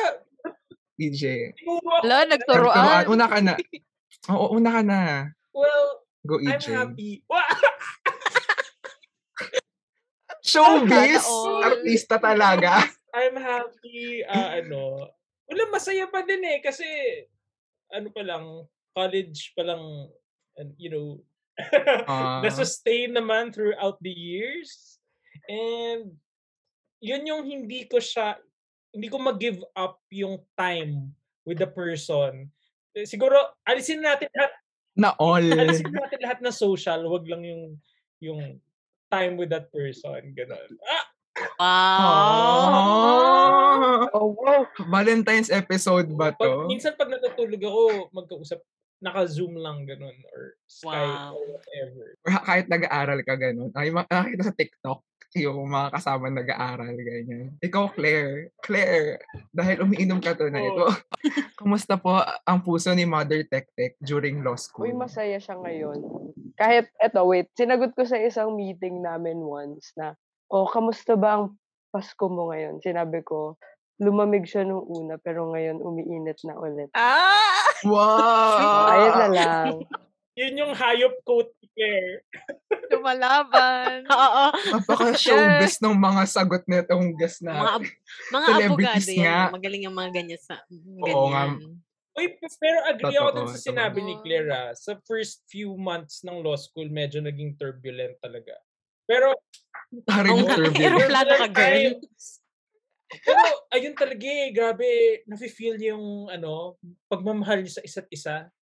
EJ. 1.00 1.56
Wala, 1.64 2.28
Nagturuan. 2.28 2.76
nagturuan. 2.76 3.04
Una 3.08 3.26
ka 3.32 3.38
na. 3.40 3.54
Oo, 4.28 4.60
una 4.60 4.70
ka 4.76 4.82
na. 4.84 5.00
Well, 5.56 6.04
Go 6.28 6.36
I'm 6.44 6.60
EJ. 6.60 6.66
happy. 6.76 7.24
Showbiz! 10.48 11.24
Artista 11.60 12.16
talaga. 12.16 12.88
I'm 13.18 13.36
happy, 13.36 14.24
ah, 14.24 14.60
ano, 14.60 15.08
wala, 15.48 15.62
masaya 15.72 16.08
pa 16.08 16.24
din 16.24 16.44
eh, 16.44 16.60
kasi, 16.60 16.84
ano 17.92 18.08
pa 18.12 18.20
lang, 18.24 18.64
college 18.92 19.52
pa 19.56 19.64
lang, 19.64 19.82
and, 20.56 20.72
you 20.80 20.88
know, 20.92 21.08
Ah. 22.08 22.38
na-sustain 22.40 23.10
naman 23.12 23.50
throughout 23.50 23.98
the 24.00 24.12
years. 24.12 25.00
And, 25.50 26.14
yun 27.02 27.26
yung 27.26 27.42
hindi 27.44 27.84
ko 27.90 27.98
siya, 27.98 28.38
hindi 28.94 29.08
ko 29.10 29.18
mag-give 29.18 29.60
up 29.74 29.98
yung 30.14 30.38
time 30.54 31.12
with 31.42 31.58
the 31.58 31.66
person. 31.68 32.48
Eh, 32.94 33.04
Siguro, 33.04 33.36
alisin 33.66 34.00
natin 34.04 34.30
lahat, 34.32 34.52
Na 34.98 35.14
all. 35.18 35.42
alisin 35.62 35.90
natin 35.90 36.20
lahat 36.22 36.38
na 36.42 36.52
social, 36.54 37.02
wag 37.08 37.26
lang 37.26 37.42
yung, 37.42 37.62
yung 38.22 38.40
time 39.08 39.36
with 39.36 39.50
that 39.50 39.68
person, 39.68 40.32
gano'n. 40.32 40.70
Ah! 40.84 41.04
Wow. 41.58 41.62
Ah. 41.62 44.02
Oh, 44.14 44.30
wow. 44.34 44.62
Valentine's 44.90 45.50
episode 45.50 46.10
ba 46.14 46.34
Pag, 46.34 46.42
to? 46.42 46.66
minsan 46.66 46.94
pag 46.94 47.08
natutulog 47.08 47.62
ako, 47.62 47.82
magkausap, 48.10 48.60
naka-zoom 48.98 49.54
lang 49.54 49.86
ganun 49.86 50.14
or 50.34 50.58
Skype 50.66 50.90
Wow. 50.90 51.38
or 51.38 51.44
whatever. 51.54 52.04
Or 52.26 52.30
kahit 52.42 52.66
nag-aaral 52.66 53.20
ka 53.22 53.34
ganun. 53.38 53.70
Ay, 53.78 53.94
ma- 53.94 54.04
nakakita 54.04 54.44
sa 54.44 54.54
TikTok 54.58 55.00
yung 55.36 55.68
mga 55.68 55.92
kasama 55.92 56.32
nag-aaral, 56.32 56.96
ganyan. 56.96 57.52
Ikaw, 57.60 57.92
Claire. 57.92 58.56
Claire, 58.64 59.20
dahil 59.52 59.84
umiinom 59.84 60.24
ka 60.24 60.32
to 60.32 60.48
na 60.48 60.64
ito. 60.64 60.88
Kumusta 61.60 62.00
po 62.00 62.16
ang 62.48 62.64
puso 62.64 62.88
ni 62.96 63.04
Mother 63.04 63.44
Tek 63.44 63.68
during 64.00 64.40
law 64.40 64.56
school? 64.56 64.88
Uy, 64.88 64.96
masaya 64.96 65.36
siya 65.36 65.60
ngayon. 65.60 66.00
Kahit, 66.56 66.88
eto, 66.96 67.28
wait, 67.28 67.52
sinagot 67.52 67.92
ko 67.92 68.08
sa 68.08 68.16
isang 68.16 68.56
meeting 68.56 69.04
namin 69.04 69.36
once 69.44 69.92
na, 70.00 70.16
oh, 70.48 70.64
kamusta 70.64 71.12
ba 71.18 71.36
ang 71.36 71.44
Pasko 71.88 72.28
mo 72.28 72.52
ngayon? 72.52 72.80
Sinabi 72.84 73.20
ko, 73.24 73.56
lumamig 74.00 74.48
siya 74.48 74.64
nung 74.64 74.84
una, 74.86 75.16
pero 75.20 75.50
ngayon 75.52 75.80
umiinit 75.82 76.40
na 76.44 76.54
ulit. 76.56 76.88
Ah! 76.96 77.68
Wow! 77.84 78.88
Ayun 78.92 79.14
na 79.16 79.28
lang. 79.32 79.72
Yun 80.38 80.54
yung 80.54 80.70
hayop 80.72 81.18
quote 81.26 81.50
ni 81.58 81.66
Claire. 81.74 82.22
Lumalaban. 82.88 84.06
Oo. 84.14 84.44
Napaka-showbiz 84.54 85.82
ng 85.82 85.98
mga 85.98 86.22
sagot 86.30 86.62
na 86.70 86.78
itong 86.78 87.10
guest 87.18 87.42
Mga, 87.42 87.50
na. 87.50 87.74
ab- 87.74 87.94
mga 88.30 88.46
Celebrities 88.46 89.06
abogado 89.10 89.18
yan. 89.18 89.26
nga. 89.26 89.50
Magaling 89.50 89.82
yung 89.82 89.96
mga 89.98 90.10
ganyan 90.14 90.38
sa 90.38 90.54
Oo 90.70 91.26
nga. 91.28 91.42
ganyan. 91.50 91.74
Uy, 92.14 92.26
pero 92.58 92.78
agree 92.82 93.14
ako 93.14 93.30
dun 93.30 93.46
Totoo, 93.46 93.54
sa 93.54 93.62
sinabi 93.62 93.98
ni 93.98 94.14
totoo. 94.14 94.22
Claire 94.22 94.50
ah. 94.50 94.70
Sa 94.74 94.90
first 95.02 95.42
few 95.46 95.74
months 95.74 96.22
ng 96.22 96.38
law 96.38 96.54
school, 96.54 96.86
medyo 96.86 97.18
naging 97.18 97.54
turbulent 97.54 98.14
talaga. 98.18 98.54
Pero, 99.06 99.34
Taring 100.04 100.34
Oo 100.34 100.42
nga, 100.44 100.54
turbulent. 100.54 100.82
aeroplano 100.84 101.32
ka, 101.34 101.48
girl. 101.48 101.94
pero 103.24 103.40
ayun 103.72 103.94
talaga 103.96 104.26
eh, 104.28 104.52
grabe, 104.52 104.86
nafe-feel 105.24 105.80
yung 105.80 106.28
ano, 106.28 106.76
pagmamahal 107.08 107.64
niyo 107.64 107.72
sa 107.72 107.82
isa't 107.82 108.04
isa. 108.12 108.52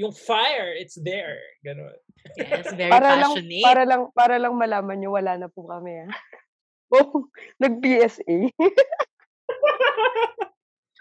Yung 0.00 0.16
fire, 0.16 0.72
it's 0.76 0.96
there. 0.96 1.36
Ganon. 1.60 1.92
Yes, 2.36 2.72
very 2.72 2.90
para 2.90 3.20
lang, 3.20 3.32
passionate. 3.36 3.64
para 3.64 3.82
lang, 3.84 4.02
para 4.16 4.36
lang 4.40 4.54
malaman 4.56 4.96
nyo, 4.96 5.10
wala 5.12 5.36
na 5.36 5.48
po 5.52 5.68
kami, 5.68 6.08
ah. 6.08 6.10
Oh, 6.88 7.28
nag-PSA. 7.60 8.48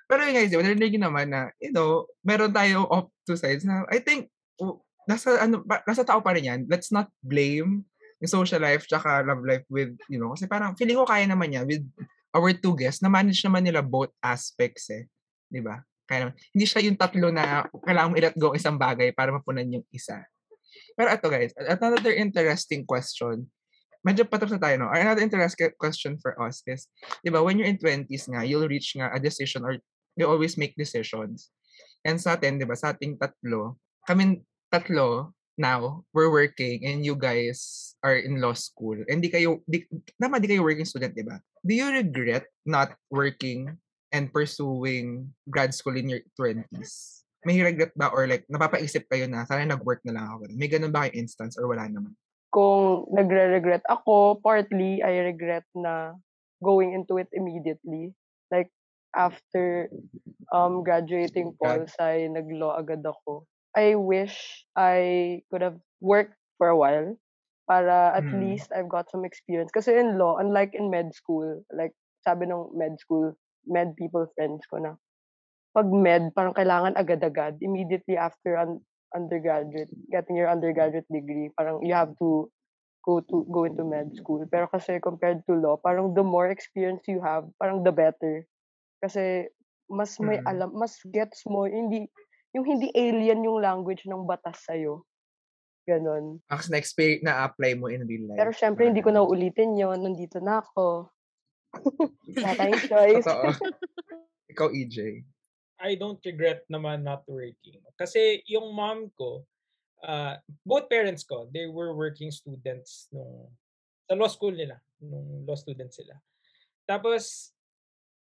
Pero 0.08 0.20
yun 0.24 0.36
guys, 0.36 0.52
narinig 0.52 1.00
naman 1.00 1.32
na, 1.32 1.52
you 1.64 1.72
know, 1.72 2.04
meron 2.28 2.52
tayong 2.52 2.88
off 2.92 3.08
two 3.24 3.40
sides 3.40 3.64
na 3.64 3.88
I 3.88 4.04
think, 4.04 4.28
nasa, 5.08 5.40
ano, 5.40 5.64
nasa 5.64 6.04
tao 6.04 6.20
pa 6.20 6.36
rin 6.36 6.48
yan. 6.48 6.60
Let's 6.68 6.92
not 6.92 7.08
blame 7.24 7.88
yung 8.20 8.32
social 8.32 8.60
life 8.60 8.84
tsaka 8.84 9.24
love 9.24 9.48
life 9.48 9.64
with, 9.72 9.96
you 10.12 10.20
know, 10.20 10.36
kasi 10.36 10.50
parang 10.50 10.76
feeling 10.76 11.00
ko 11.00 11.08
kaya 11.08 11.24
naman 11.24 11.56
yan 11.56 11.64
with 11.64 11.86
our 12.36 12.52
two 12.52 12.76
guests 12.76 13.00
na 13.00 13.08
manage 13.08 13.40
naman 13.46 13.64
nila 13.64 13.80
both 13.80 14.12
aspects 14.20 14.92
eh. 14.92 15.08
Di 15.48 15.64
ba? 15.64 15.80
Kaya 16.08 16.28
naman. 16.28 16.36
Hindi 16.56 16.66
siya 16.66 16.82
yung 16.88 16.98
tatlo 16.98 17.28
na 17.30 17.68
kailangan 17.84 18.10
mo 18.10 18.16
i-let 18.16 18.38
go 18.40 18.56
ang 18.56 18.58
isang 18.58 18.80
bagay 18.80 19.12
para 19.12 19.36
mapunan 19.36 19.68
yung 19.68 19.86
isa. 19.92 20.24
Pero 20.96 21.12
ito 21.12 21.28
guys, 21.28 21.52
another 21.60 22.16
interesting 22.16 22.88
question. 22.88 23.46
Medyo 24.08 24.24
patapos 24.24 24.56
na 24.56 24.62
tayo, 24.64 24.76
no? 24.80 24.90
Another 24.90 25.22
interesting 25.22 25.76
question 25.76 26.16
for 26.24 26.40
us 26.40 26.64
is, 26.64 26.88
di 27.22 27.28
ba, 27.28 27.44
when 27.44 27.60
you're 27.60 27.68
in 27.68 27.76
20s 27.76 28.32
nga, 28.32 28.48
you'll 28.48 28.72
reach 28.72 28.96
nga 28.96 29.12
a 29.12 29.20
decision 29.20 29.68
or 29.68 29.76
you 30.16 30.24
always 30.24 30.56
make 30.56 30.74
decisions. 30.80 31.52
And 32.08 32.16
sa 32.16 32.40
atin, 32.40 32.56
di 32.56 32.64
ba, 32.64 32.80
sa 32.80 32.96
ating 32.96 33.20
tatlo, 33.20 33.76
kami 34.08 34.48
tatlo, 34.72 35.36
now, 35.58 36.06
we're 36.14 36.30
working 36.30 36.86
and 36.86 37.02
you 37.02 37.18
guys 37.18 37.92
are 38.06 38.16
in 38.16 38.40
law 38.40 38.54
school. 38.54 38.96
And 39.10 39.20
di 39.20 39.28
kayo, 39.34 39.66
di, 39.66 39.84
tama, 40.22 40.38
di 40.40 40.54
kayo 40.54 40.62
working 40.62 40.86
student, 40.86 41.18
di 41.18 41.26
ba? 41.26 41.42
Do 41.66 41.74
you 41.74 41.90
regret 41.90 42.46
not 42.64 42.94
working 43.10 43.76
and 44.12 44.32
pursuing 44.32 45.34
grad 45.50 45.74
school 45.74 45.98
in 45.98 46.10
your 46.10 46.24
20s? 46.40 47.24
May 47.46 47.62
regret 47.64 47.94
ba 47.96 48.12
or 48.12 48.28
like, 48.28 48.44
napapaisip 48.52 49.08
kayo 49.08 49.30
na, 49.30 49.48
sana 49.48 49.64
nag-work 49.64 50.04
na 50.04 50.16
lang 50.18 50.26
ako. 50.28 50.52
May 50.56 50.68
ganun 50.68 50.92
ba 50.92 51.08
kayong 51.08 51.28
instance 51.28 51.56
or 51.56 51.70
wala 51.70 51.88
naman? 51.88 52.12
Kung 52.52 53.08
nagre-regret 53.14 53.84
ako, 53.88 54.40
partly, 54.42 55.04
I 55.04 55.22
regret 55.32 55.64
na 55.76 56.16
going 56.64 56.92
into 56.96 57.20
it 57.22 57.30
immediately. 57.32 58.16
Like, 58.52 58.72
after 59.16 59.88
um 60.52 60.84
graduating 60.84 61.56
Grad. 61.60 61.88
Pulse, 61.88 61.96
ay 62.00 62.28
nag-law 62.32 62.80
agad 62.80 63.04
ako. 63.04 63.44
I 63.76 63.96
wish 63.96 64.66
I 64.76 65.44
could 65.52 65.62
have 65.62 65.78
worked 66.00 66.36
for 66.58 66.72
a 66.72 66.78
while 66.78 67.16
para 67.68 68.16
at 68.16 68.26
Mhm. 68.26 68.40
least 68.42 68.72
I've 68.72 68.90
got 68.90 69.12
some 69.12 69.28
experience. 69.28 69.70
Kasi 69.76 69.94
in 69.96 70.18
law, 70.18 70.40
unlike 70.40 70.74
in 70.74 70.90
med 70.90 71.12
school, 71.14 71.62
like 71.76 71.94
sabi 72.24 72.48
ng 72.48 72.74
med 72.74 72.96
school, 72.98 73.36
med 73.68 73.94
people 74.00 74.26
friends 74.34 74.64
ko 74.72 74.80
na, 74.82 74.96
pag 75.76 75.88
med, 75.92 76.34
parang 76.34 76.58
kailangan 76.58 76.98
agad-agad, 76.98 77.62
immediately 77.62 78.18
after 78.18 78.58
un- 78.58 78.82
undergraduate, 79.14 79.92
getting 80.10 80.36
your 80.36 80.50
undergraduate 80.50 81.08
degree, 81.08 81.54
parang 81.54 81.80
you 81.86 81.94
have 81.94 82.12
to 82.18 82.50
go 83.06 83.24
to 83.24 83.48
go 83.48 83.64
into 83.64 83.88
med 83.88 84.12
school. 84.18 84.44
Pero 84.52 84.68
kasi 84.68 85.00
compared 85.00 85.40
to 85.48 85.56
law, 85.56 85.80
parang 85.80 86.12
the 86.12 86.26
more 86.26 86.52
experience 86.52 87.06
you 87.08 87.24
have, 87.24 87.48
parang 87.56 87.86
the 87.86 87.94
better. 87.94 88.44
Kasi 89.00 89.48
mas 89.88 90.20
may 90.20 90.42
Mm. 90.44 90.50
alam, 90.52 90.70
mas 90.76 91.00
gets 91.08 91.48
mo, 91.48 91.64
hindi, 91.64 92.12
yung 92.52 92.68
hindi 92.68 92.92
alien 92.92 93.48
yung 93.48 93.64
language 93.64 94.04
ng 94.04 94.28
batas 94.28 94.60
sa'yo. 94.68 95.08
Ganon. 95.88 96.44
Kasi 96.52 96.68
na-experience, 96.68 97.24
na-apply 97.24 97.80
mo 97.80 97.88
in 97.88 98.04
real 98.04 98.28
life. 98.28 98.36
Pero 98.36 98.52
syempre, 98.52 98.92
hindi 98.92 99.00
ko 99.00 99.16
na 99.16 99.24
uulitin 99.24 99.80
yon 99.80 100.04
Nandito 100.04 100.44
na 100.44 100.60
ako. 100.60 101.08
Wala 102.36 102.50
tayong 102.56 102.84
choice. 102.92 103.26
Totoo. 103.26 103.52
Ikaw, 104.54 104.68
EJ. 104.74 105.24
I 105.78 105.94
don't 105.94 106.18
regret 106.26 106.66
naman 106.72 107.06
not 107.06 107.22
working. 107.30 107.84
Kasi 107.94 108.42
yung 108.50 108.74
mom 108.74 109.14
ko, 109.14 109.46
uh, 110.02 110.42
both 110.66 110.90
parents 110.90 111.22
ko, 111.22 111.46
they 111.54 111.70
were 111.70 111.94
working 111.94 112.34
students 112.34 113.06
nung 113.14 113.50
sa 114.10 114.16
law 114.18 114.32
school 114.32 114.56
nila, 114.56 114.80
nung 115.04 115.46
law 115.46 115.54
student 115.54 115.94
sila. 115.94 116.18
Tapos, 116.88 117.54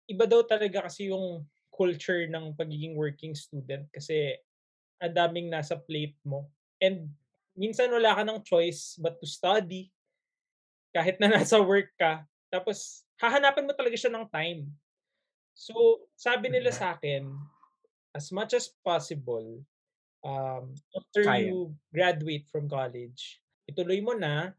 iba 0.10 0.26
daw 0.28 0.44
talaga 0.44 0.90
kasi 0.90 1.14
yung 1.14 1.46
culture 1.72 2.26
ng 2.26 2.58
pagiging 2.58 2.98
working 2.98 3.38
student 3.38 3.86
kasi 3.94 4.34
ang 4.98 5.14
daming 5.14 5.48
nasa 5.48 5.78
plate 5.78 6.18
mo. 6.26 6.50
And 6.82 7.14
minsan 7.54 7.94
wala 7.94 8.18
ka 8.18 8.26
ng 8.26 8.42
choice 8.42 8.98
but 8.98 9.22
to 9.22 9.30
study 9.30 9.94
kahit 10.92 11.22
na 11.22 11.30
nasa 11.30 11.62
work 11.62 11.94
ka. 11.96 12.26
Tapos, 12.50 13.07
hahanapan 13.18 13.66
mo 13.66 13.74
talaga 13.74 13.98
siya 13.98 14.14
ng 14.14 14.26
time. 14.30 14.70
So, 15.58 16.06
sabi 16.14 16.54
nila 16.54 16.70
sa 16.70 16.94
akin, 16.94 17.34
as 18.14 18.30
much 18.30 18.54
as 18.54 18.70
possible, 18.86 19.62
um, 20.22 20.74
after 20.94 21.26
Kaya. 21.26 21.50
you 21.50 21.74
graduate 21.90 22.46
from 22.50 22.70
college, 22.70 23.42
ituloy 23.66 24.02
mo 24.02 24.14
na, 24.14 24.54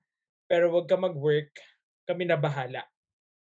pero 0.50 0.74
wag 0.74 0.90
ka 0.90 0.98
mag-work, 0.98 1.54
kami 2.06 2.26
na 2.26 2.34
bahala. 2.34 2.82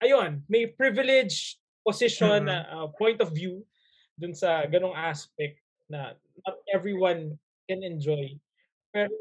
Ayun, 0.03 0.43
may 0.51 0.67
privileged 0.67 1.59
position, 1.87 2.51
na 2.51 2.67
uh, 2.67 2.87
point 2.99 3.23
of 3.23 3.31
view 3.31 3.63
dun 4.19 4.35
sa 4.35 4.67
ganong 4.67 4.97
aspect 4.97 5.63
na 5.87 6.17
not 6.43 6.57
everyone 6.75 7.39
can 7.69 7.79
enjoy. 7.79 8.35
Pero. 8.91 9.13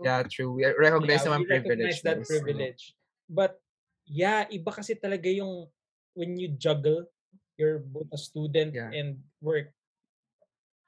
Yeah, 0.00 0.24
true. 0.24 0.56
We 0.56 0.64
recognize 0.64 1.26
yeah, 1.26 1.28
naman 1.28 1.40
we 1.44 1.48
recognize 1.52 2.00
privilege. 2.00 2.06
that 2.06 2.18
privilege. 2.24 2.82
But 3.28 3.60
yeah, 4.08 4.48
iba 4.48 4.72
kasi 4.72 4.96
talaga 4.96 5.28
yung 5.28 5.68
when 6.16 6.34
you 6.34 6.50
juggle, 6.56 7.06
you're 7.54 7.78
both 7.78 8.08
a 8.10 8.18
student 8.18 8.74
Yeah. 8.74 8.90
and 8.90 9.20
work. 9.38 9.70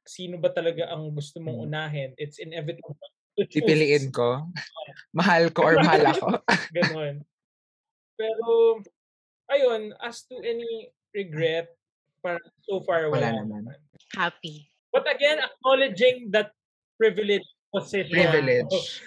Sino 0.02 0.40
ba 0.40 0.50
talaga 0.50 0.90
ang 0.90 1.12
gusto 1.14 1.38
mong 1.38 1.60
Mm. 1.60 1.66
unahin? 1.70 2.10
It's 2.16 2.40
inevitable. 2.40 2.96
Pipiliin 3.54 4.10
ko. 4.10 4.48
mahal 5.18 5.52
ko 5.54 5.70
or 5.70 5.76
mahal 5.84 6.02
ako. 6.10 6.28
Ganon. 6.76 7.22
Pero, 8.18 8.80
ayun, 9.48 9.94
as 10.02 10.26
to 10.28 10.36
any 10.42 10.90
regret, 11.14 11.72
parang 12.20 12.42
so 12.66 12.82
far 12.84 13.08
Wala 13.08 13.32
wala, 13.32 13.44
naman. 13.44 13.62
naman. 13.70 13.78
Happy. 14.12 14.68
But 14.90 15.06
again, 15.06 15.38
acknowledging 15.40 16.28
that 16.34 16.52
privilege 16.98 17.46
position. 17.72 18.12
Privilege. 18.12 19.00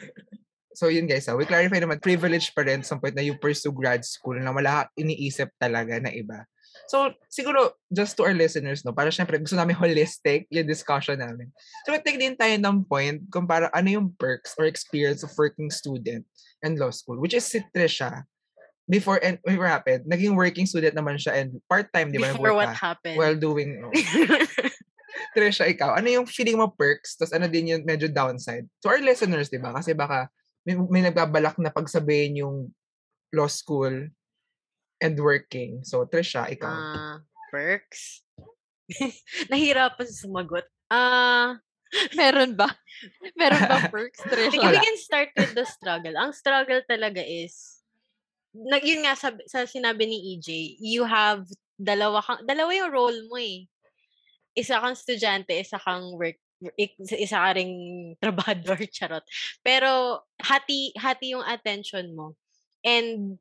So 0.74 0.90
yun 0.90 1.06
guys, 1.06 1.30
ah, 1.30 1.38
we 1.38 1.46
clarify 1.46 1.78
naman, 1.78 2.02
privilege 2.02 2.50
pa 2.54 2.66
rin 2.66 2.82
sa 2.82 2.98
point 2.98 3.14
na 3.14 3.26
you 3.26 3.38
pursue 3.38 3.74
grad 3.74 4.02
school 4.02 4.38
na 4.38 4.50
wala 4.50 4.90
iniisip 4.98 5.54
talaga 5.62 6.02
na 6.02 6.10
iba. 6.10 6.46
So, 6.88 7.14
siguro, 7.30 7.78
just 7.94 8.18
to 8.18 8.28
our 8.28 8.36
listeners, 8.36 8.84
no, 8.84 8.92
para 8.92 9.14
syempre, 9.14 9.40
gusto 9.40 9.56
namin 9.56 9.78
holistic 9.78 10.50
yung 10.52 10.68
discussion 10.68 11.22
namin. 11.22 11.54
So, 11.86 11.96
take 11.96 12.20
din 12.20 12.36
tayo 12.36 12.58
ng 12.60 12.84
point 12.90 13.24
kung 13.32 13.48
para 13.48 13.70
ano 13.72 13.88
yung 13.88 14.08
perks 14.18 14.58
or 14.60 14.66
experience 14.66 15.24
of 15.24 15.32
working 15.38 15.70
student 15.72 16.26
and 16.66 16.76
law 16.76 16.92
school, 16.92 17.22
which 17.22 17.38
is 17.38 17.46
si 17.46 17.64
Trisha. 17.72 18.28
Before, 18.84 19.16
and 19.24 19.40
before 19.48 19.72
happened, 19.72 20.04
naging 20.12 20.36
working 20.36 20.68
student 20.68 20.92
naman 20.92 21.16
siya 21.16 21.40
and 21.40 21.56
part-time, 21.72 22.12
di 22.12 22.20
ba? 22.20 22.36
Before 22.36 22.52
what 22.52 22.76
ka 22.76 22.92
happened. 22.92 23.16
While 23.16 23.40
doing, 23.40 23.78
no. 23.80 23.88
Trisha, 25.32 25.64
ikaw, 25.72 25.96
ano 25.96 26.12
yung 26.12 26.28
feeling 26.28 26.60
mo 26.60 26.68
perks? 26.68 27.16
Tapos 27.16 27.32
ano 27.32 27.48
din 27.48 27.72
yung 27.72 27.88
medyo 27.88 28.12
downside? 28.12 28.68
To 28.84 28.92
our 28.92 29.00
listeners, 29.00 29.48
di 29.48 29.62
ba? 29.62 29.72
Kasi 29.72 29.96
baka 29.96 30.28
may, 30.64 30.76
may 30.90 31.04
nagbabalak 31.04 31.60
na 31.60 31.72
pagsabihin 31.72 32.44
yung 32.44 32.58
law 33.36 33.48
school 33.48 34.10
and 35.04 35.16
working. 35.20 35.84
So, 35.84 36.08
Trisha, 36.08 36.48
ikaw. 36.48 36.72
Ah, 36.72 37.18
perks. 37.52 38.24
Nahirapan 39.52 40.06
sa 40.08 40.16
sumagot. 40.28 40.68
Ah, 40.88 41.60
Meron 42.20 42.58
ba? 42.58 42.70
Meron 43.38 43.64
ba 43.70 43.78
perks, 43.94 44.22
Trisha? 44.26 44.58
we 44.58 44.80
can 44.82 44.98
start 44.98 45.30
with 45.38 45.54
the 45.54 45.66
struggle. 45.66 46.16
Ang 46.18 46.34
struggle 46.34 46.82
talaga 46.90 47.22
is, 47.22 47.82
na, 48.54 48.82
yun 48.82 49.06
nga 49.06 49.14
sa, 49.14 49.34
sa 49.46 49.66
sinabi 49.66 50.10
ni 50.10 50.38
EJ, 50.38 50.78
you 50.82 51.06
have 51.06 51.46
dalawa 51.78 52.22
kang, 52.22 52.42
dalawa 52.46 52.70
yung 52.74 52.92
role 52.94 53.20
mo 53.30 53.38
eh. 53.38 53.66
Isa 54.54 54.78
kang 54.78 54.94
estudyante, 54.94 55.54
isa 55.58 55.82
kang 55.82 56.14
work, 56.18 56.38
isa 56.78 57.38
ka 57.40 57.52
ring 57.58 57.74
trabador, 58.22 58.80
charot. 58.96 59.24
Pero, 59.66 60.24
hati, 60.40 60.94
hati 60.96 61.34
yung 61.36 61.46
attention 61.46 62.14
mo. 62.16 62.36
And, 62.84 63.40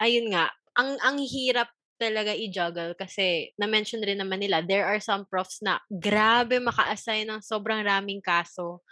ayun 0.00 0.32
nga, 0.32 0.52
ang, 0.76 1.00
ang 1.00 1.18
hirap 1.20 1.72
talaga 1.96 2.36
i-juggle 2.36 2.92
kasi 2.92 3.56
na-mention 3.56 4.04
rin 4.04 4.20
naman 4.20 4.44
nila, 4.44 4.60
there 4.60 4.84
are 4.84 5.00
some 5.00 5.24
profs 5.24 5.64
na 5.64 5.80
grabe 5.88 6.60
maka-assign 6.60 7.24
ng 7.24 7.40
sobrang 7.40 7.80
raming 7.80 8.20
kaso. 8.20 8.84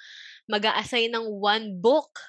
mag 0.49 0.65
assign 0.77 1.13
ng 1.13 1.25
one 1.41 1.77
book 1.81 2.21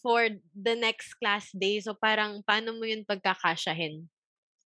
for 0.00 0.28
the 0.52 0.76
next 0.76 1.16
class 1.16 1.48
day. 1.52 1.80
So, 1.80 1.96
parang 1.96 2.44
paano 2.44 2.76
mo 2.76 2.84
yun 2.84 3.08
pagkakasyahin 3.08 4.06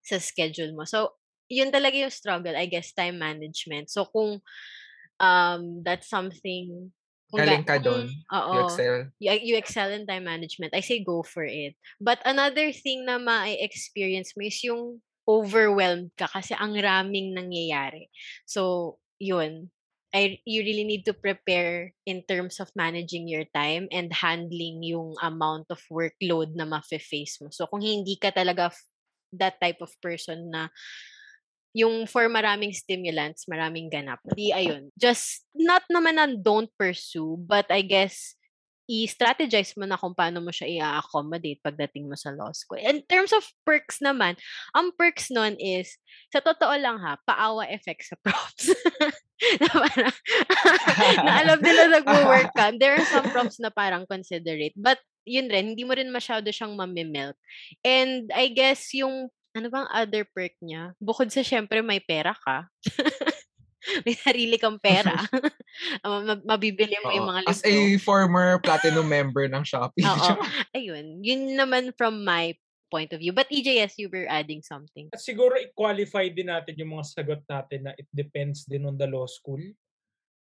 sa 0.01 0.17
schedule 0.17 0.73
mo? 0.73 0.83
So, 0.85 1.17
yun 1.51 1.69
talaga 1.69 1.97
yung 1.99 2.13
struggle, 2.13 2.55
I 2.57 2.65
guess, 2.65 2.93
time 2.95 3.19
management. 3.19 3.89
So, 3.93 4.07
kung 4.09 4.41
um, 5.21 5.85
that's 5.85 6.09
something... 6.09 6.89
kung 7.31 7.39
Galing 7.39 7.63
ga- 7.63 7.77
ka 7.77 7.77
doon. 7.79 8.11
Oo 8.27 8.51
You 8.51 8.59
excel. 8.67 8.95
you, 9.23 9.31
you 9.31 9.55
excel 9.55 9.87
in 9.95 10.03
time 10.03 10.27
management, 10.27 10.75
I 10.75 10.83
say 10.83 10.99
go 10.99 11.23
for 11.23 11.47
it. 11.47 11.79
But 12.01 12.19
another 12.27 12.75
thing 12.75 13.07
na 13.07 13.15
ma-experience 13.21 14.35
mo 14.35 14.43
is 14.43 14.59
yung 14.67 14.99
overwhelmed 15.23 16.11
ka 16.19 16.27
kasi 16.27 16.51
ang 16.57 16.75
raming 16.75 17.31
nangyayari. 17.31 18.11
So, 18.43 18.97
yun. 19.15 19.71
I, 20.11 20.43
you 20.43 20.59
really 20.59 20.83
need 20.83 21.07
to 21.07 21.15
prepare 21.15 21.95
in 22.03 22.27
terms 22.27 22.59
of 22.59 22.67
managing 22.75 23.31
your 23.31 23.47
time 23.55 23.87
and 23.95 24.11
handling 24.11 24.83
yung 24.83 25.15
amount 25.23 25.71
of 25.71 25.79
workload 25.87 26.51
na 26.51 26.67
ma-face 26.67 27.39
mo. 27.39 27.47
So, 27.47 27.63
kung 27.71 27.79
hindi 27.79 28.19
ka 28.19 28.35
talaga 28.35 28.75
that 29.31 29.55
type 29.63 29.79
of 29.79 29.95
person 30.03 30.51
na 30.51 30.67
yung 31.71 32.03
for 32.07 32.27
maraming 32.27 32.75
stimulants, 32.75 33.47
maraming 33.47 33.87
ganap. 33.87 34.19
Di 34.35 34.51
ayun. 34.51 34.91
Just 34.99 35.47
not 35.55 35.83
naman 35.87 36.19
na 36.19 36.27
don't 36.27 36.71
pursue, 36.75 37.39
but 37.39 37.67
I 37.71 37.81
guess 37.83 38.35
i-strategize 38.91 39.71
mo 39.79 39.87
na 39.87 39.95
kung 39.95 40.11
paano 40.11 40.43
mo 40.43 40.51
siya 40.51 40.67
i-accommodate 40.67 41.63
pagdating 41.63 42.11
mo 42.11 42.19
sa 42.19 42.35
law 42.35 42.51
school. 42.51 42.75
In 42.83 42.99
terms 43.07 43.31
of 43.31 43.47
perks 43.63 44.03
naman, 44.03 44.35
ang 44.75 44.91
perks 44.99 45.31
nun 45.31 45.55
is, 45.55 45.95
sa 46.27 46.43
totoo 46.43 46.75
lang 46.75 46.99
ha, 46.99 47.15
paawa 47.23 47.71
effect 47.71 48.03
sa 48.03 48.19
profs. 48.25 48.67
na, 49.63 49.69
parang, 49.71 50.15
na 51.23 51.31
alam 51.39 51.59
nila 51.63 51.83
nag-work 52.03 52.51
ka. 52.57 52.75
There 52.75 52.99
are 52.99 53.07
some 53.07 53.31
profs 53.31 53.63
na 53.63 53.71
parang 53.71 54.03
considerate. 54.11 54.75
But 54.75 54.99
yun 55.23 55.47
rin, 55.47 55.71
hindi 55.71 55.87
mo 55.87 55.95
rin 55.95 56.11
masyado 56.11 56.51
siyang 56.51 56.75
mamimelt. 56.75 57.39
And 57.87 58.27
I 58.35 58.51
guess 58.51 58.91
yung 58.91 59.31
ano 59.51 59.67
bang 59.67 59.87
other 59.91 60.23
perk 60.25 60.55
niya? 60.63 60.95
Bukod 60.97 61.27
sa 61.27 61.43
syempre 61.43 61.83
may 61.83 61.99
pera 61.99 62.31
ka. 62.33 62.71
may 64.05 64.15
sarili 64.15 64.55
kang 64.55 64.79
pera. 64.79 65.11
Ma- 66.05 66.43
mabibili 66.55 66.95
mo 67.01 67.11
yung 67.11 67.27
Oo. 67.27 67.31
mga 67.33 67.41
As 67.47 67.63
libro. 67.63 67.71
a 67.71 67.97
former 67.99 68.47
platinum 68.61 69.07
member 69.07 69.47
ng 69.47 69.63
Shopee. 69.63 70.05
Oo. 70.05 70.35
Ayun. 70.71 71.19
Yun 71.19 71.55
naman 71.57 71.91
from 71.97 72.23
my 72.23 72.55
point 72.91 73.11
of 73.11 73.19
view. 73.19 73.31
But 73.31 73.47
EJS, 73.47 73.95
you 73.97 74.11
were 74.11 74.27
adding 74.27 74.59
something. 74.61 75.07
At 75.15 75.23
siguro 75.23 75.55
i-qualify 75.55 76.27
din 76.29 76.51
natin 76.51 76.75
yung 76.75 76.95
mga 76.95 77.07
sagot 77.07 77.41
natin 77.47 77.87
na 77.87 77.91
it 77.95 78.07
depends 78.11 78.67
din 78.67 78.83
on 78.83 78.99
the 78.99 79.07
law 79.07 79.25
school. 79.25 79.59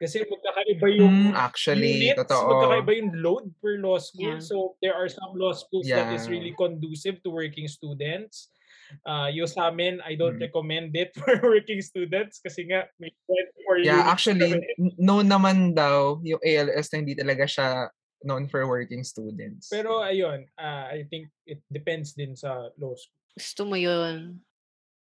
Kasi 0.02 0.26
magkakaiba 0.26 0.88
yung 0.97 1.30
Mm, 1.30 1.38
actually, 1.38 2.02
units, 2.02 2.26
totoo. 2.26 2.49
magkakaiba 2.49 2.91
yung 2.97 3.12
load 3.22 3.45
per 3.62 3.78
law 3.78 4.02
school. 4.02 4.34
Yeah. 4.34 4.41
So 4.41 4.74
there 4.82 4.97
are 4.97 5.06
some 5.06 5.38
law 5.38 5.54
schools 5.54 5.86
that 5.86 6.10
is 6.12 6.26
Yeah. 6.26 6.34
really 6.34 6.54
conducive 6.58 7.22
to 7.22 7.30
working 7.30 7.70
students. 7.70 8.49
Uh, 9.02 9.28
yung 9.32 9.48
sa 9.48 9.70
amin, 9.70 10.00
I 10.02 10.16
don't 10.16 10.38
Mm. 10.38 10.46
recommend 10.46 10.92
it 10.94 11.12
for 11.20 11.36
working 11.42 11.80
students 11.80 12.39
kasi 12.39 12.68
nga 12.68 12.88
may 12.98 13.12
24 13.28 13.84
Yeah, 13.84 14.02
units 14.02 14.12
actually, 14.12 14.52
kami. 14.56 14.76
n- 14.88 14.96
known 14.98 15.26
naman 15.26 15.58
daw 15.74 16.20
yung 16.22 16.39
ALS 16.39 16.92
na 16.92 16.98
hindi 17.00 17.16
talaga 17.16 17.46
siya 17.46 17.68
known 18.22 18.46
for 18.46 18.64
working 18.66 19.02
students. 19.02 19.68
Pero 19.68 20.00
ayun, 20.00 20.46
uh, 20.56 20.86
I 20.89 21.10
think 21.10 21.28
it 21.44 21.60
depends 21.68 22.14
din 22.14 22.38
sa 22.38 22.70
law 22.78 22.94
school. 22.94 23.18
Gusto 23.34 23.62
mo 23.66 23.76
yun. 23.76 24.42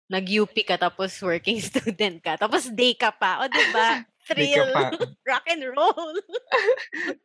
nag-UP 0.04 0.54
ka 0.68 0.78
tapos 0.78 1.16
working 1.26 1.58
student 1.74 2.22
ka. 2.22 2.38
Tapos 2.38 2.70
day 2.70 2.94
ka 2.94 3.10
pa. 3.10 3.42
O, 3.42 3.50
di 3.50 3.66
ba? 3.74 4.04
Day 4.30 4.54
ka 4.54 4.62
Thrill. 4.62 4.70
pa. 4.70 4.88
Rock 5.26 5.46
and 5.50 5.64
roll. 5.74 6.14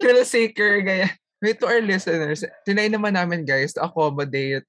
thrill 0.01 0.25
seeker, 0.25 0.81
gaya. 0.81 1.11
Wait, 1.39 1.61
to 1.61 1.69
our 1.69 1.79
listeners, 1.79 2.43
tinay 2.67 2.89
naman 2.89 3.15
namin 3.15 3.45
guys 3.45 3.71
to 3.71 3.83
accommodate 3.83 4.65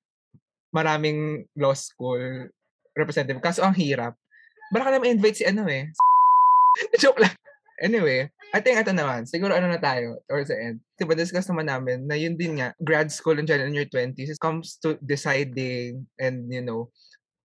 maraming 0.74 1.46
law 1.58 1.74
school 1.74 2.50
representative. 2.94 3.42
Kaso 3.42 3.66
ang 3.66 3.76
hirap. 3.78 4.18
Baka 4.70 4.94
naman 4.94 5.18
invite 5.18 5.42
si 5.42 5.46
ano 5.46 5.66
eh. 5.66 5.90
Joke 7.02 7.22
lang. 7.22 7.34
Anyway, 7.80 8.28
I 8.52 8.60
think 8.60 8.76
ito 8.76 8.92
naman. 8.92 9.24
Siguro 9.24 9.56
ano 9.56 9.72
na 9.72 9.80
tayo 9.80 10.20
towards 10.28 10.52
the 10.52 10.60
end. 10.60 10.78
Diba 11.00 11.16
discuss 11.16 11.48
naman 11.48 11.72
namin 11.72 12.06
na 12.06 12.20
yun 12.20 12.36
din 12.36 12.60
nga, 12.60 12.76
grad 12.84 13.08
school 13.08 13.40
and 13.40 13.48
in 13.48 13.78
your 13.78 13.88
20s, 13.88 14.36
it 14.36 14.42
comes 14.44 14.76
to 14.84 15.00
deciding 15.00 16.04
and 16.20 16.52
you 16.52 16.62
know, 16.62 16.92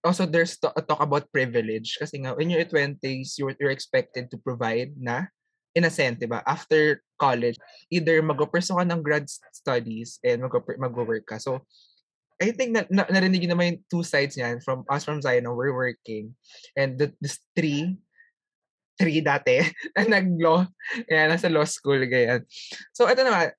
also 0.03 0.27
there's 0.27 0.59
to- 0.59 0.75
talk 0.85 1.01
about 1.01 1.31
privilege 1.31 1.97
kasi 1.97 2.18
nga 2.20 2.35
in 2.37 2.51
your 2.51 2.66
20s 2.66 3.39
you're, 3.39 3.55
you're 3.62 3.72
expected 3.72 4.29
to 4.29 4.37
provide 4.43 4.93
na 4.99 5.31
in 5.75 5.87
a 5.87 5.91
sense, 5.91 6.22
diba? 6.22 6.43
After 6.47 7.03
college, 7.18 7.59
either 7.91 8.22
mag-pursue 8.22 8.79
ka 8.79 8.87
ng 8.87 9.03
grad 9.03 9.27
studies 9.51 10.22
and 10.22 10.47
mag- 10.47 10.79
mag-work 10.79 11.27
ka. 11.27 11.43
So, 11.43 11.66
I 12.43 12.51
think 12.51 12.74
na, 12.74 12.82
na 12.91 13.07
narinig 13.07 13.47
naman 13.47 13.66
yung 13.66 13.80
two 13.87 14.03
sides 14.03 14.35
niyan 14.35 14.59
from 14.62 14.82
us 14.91 15.07
from 15.07 15.22
Zion, 15.22 15.47
we're 15.47 15.74
working. 15.74 16.35
And 16.74 16.99
the, 16.99 17.14
this 17.22 17.39
three, 17.55 17.95
three 18.99 19.22
dati, 19.22 19.62
na 19.95 20.18
nag-law, 20.18 20.66
kaya 21.07 21.30
nasa 21.30 21.47
law 21.51 21.66
school, 21.66 21.99
ganyan. 22.07 22.43
So, 22.91 23.07
ito 23.07 23.22
naman, 23.22 23.55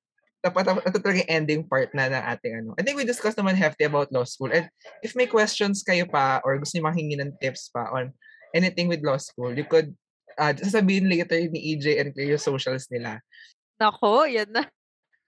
dapat 0.46 0.62
ito 0.86 1.02
talaga 1.02 1.22
yung 1.26 1.34
ending 1.34 1.62
part 1.66 1.90
na 1.98 2.06
ng 2.06 2.26
ating 2.38 2.54
ano. 2.62 2.70
I 2.78 2.86
think 2.86 3.02
we 3.02 3.08
discussed 3.08 3.40
naman 3.40 3.58
hefty 3.58 3.90
about 3.90 4.14
law 4.14 4.28
school. 4.28 4.54
And 4.54 4.70
if 5.02 5.18
may 5.18 5.26
questions 5.26 5.82
kayo 5.82 6.06
pa 6.06 6.38
or 6.46 6.62
gusto 6.62 6.78
niyo 6.78 6.86
manghingi 6.86 7.18
ng 7.18 7.42
tips 7.42 7.74
pa 7.74 7.90
on 7.90 8.14
anything 8.54 8.86
with 8.86 9.02
law 9.02 9.18
school, 9.18 9.50
you 9.58 9.66
could 9.66 9.90
uh, 10.38 10.54
sasabihin 10.54 11.10
later 11.10 11.42
ni 11.50 11.74
EJ 11.74 11.98
and 11.98 12.12
yung 12.14 12.38
socials 12.38 12.86
nila. 12.94 13.26
Nako, 13.82 14.30
yan 14.30 14.54
na. 14.54 14.70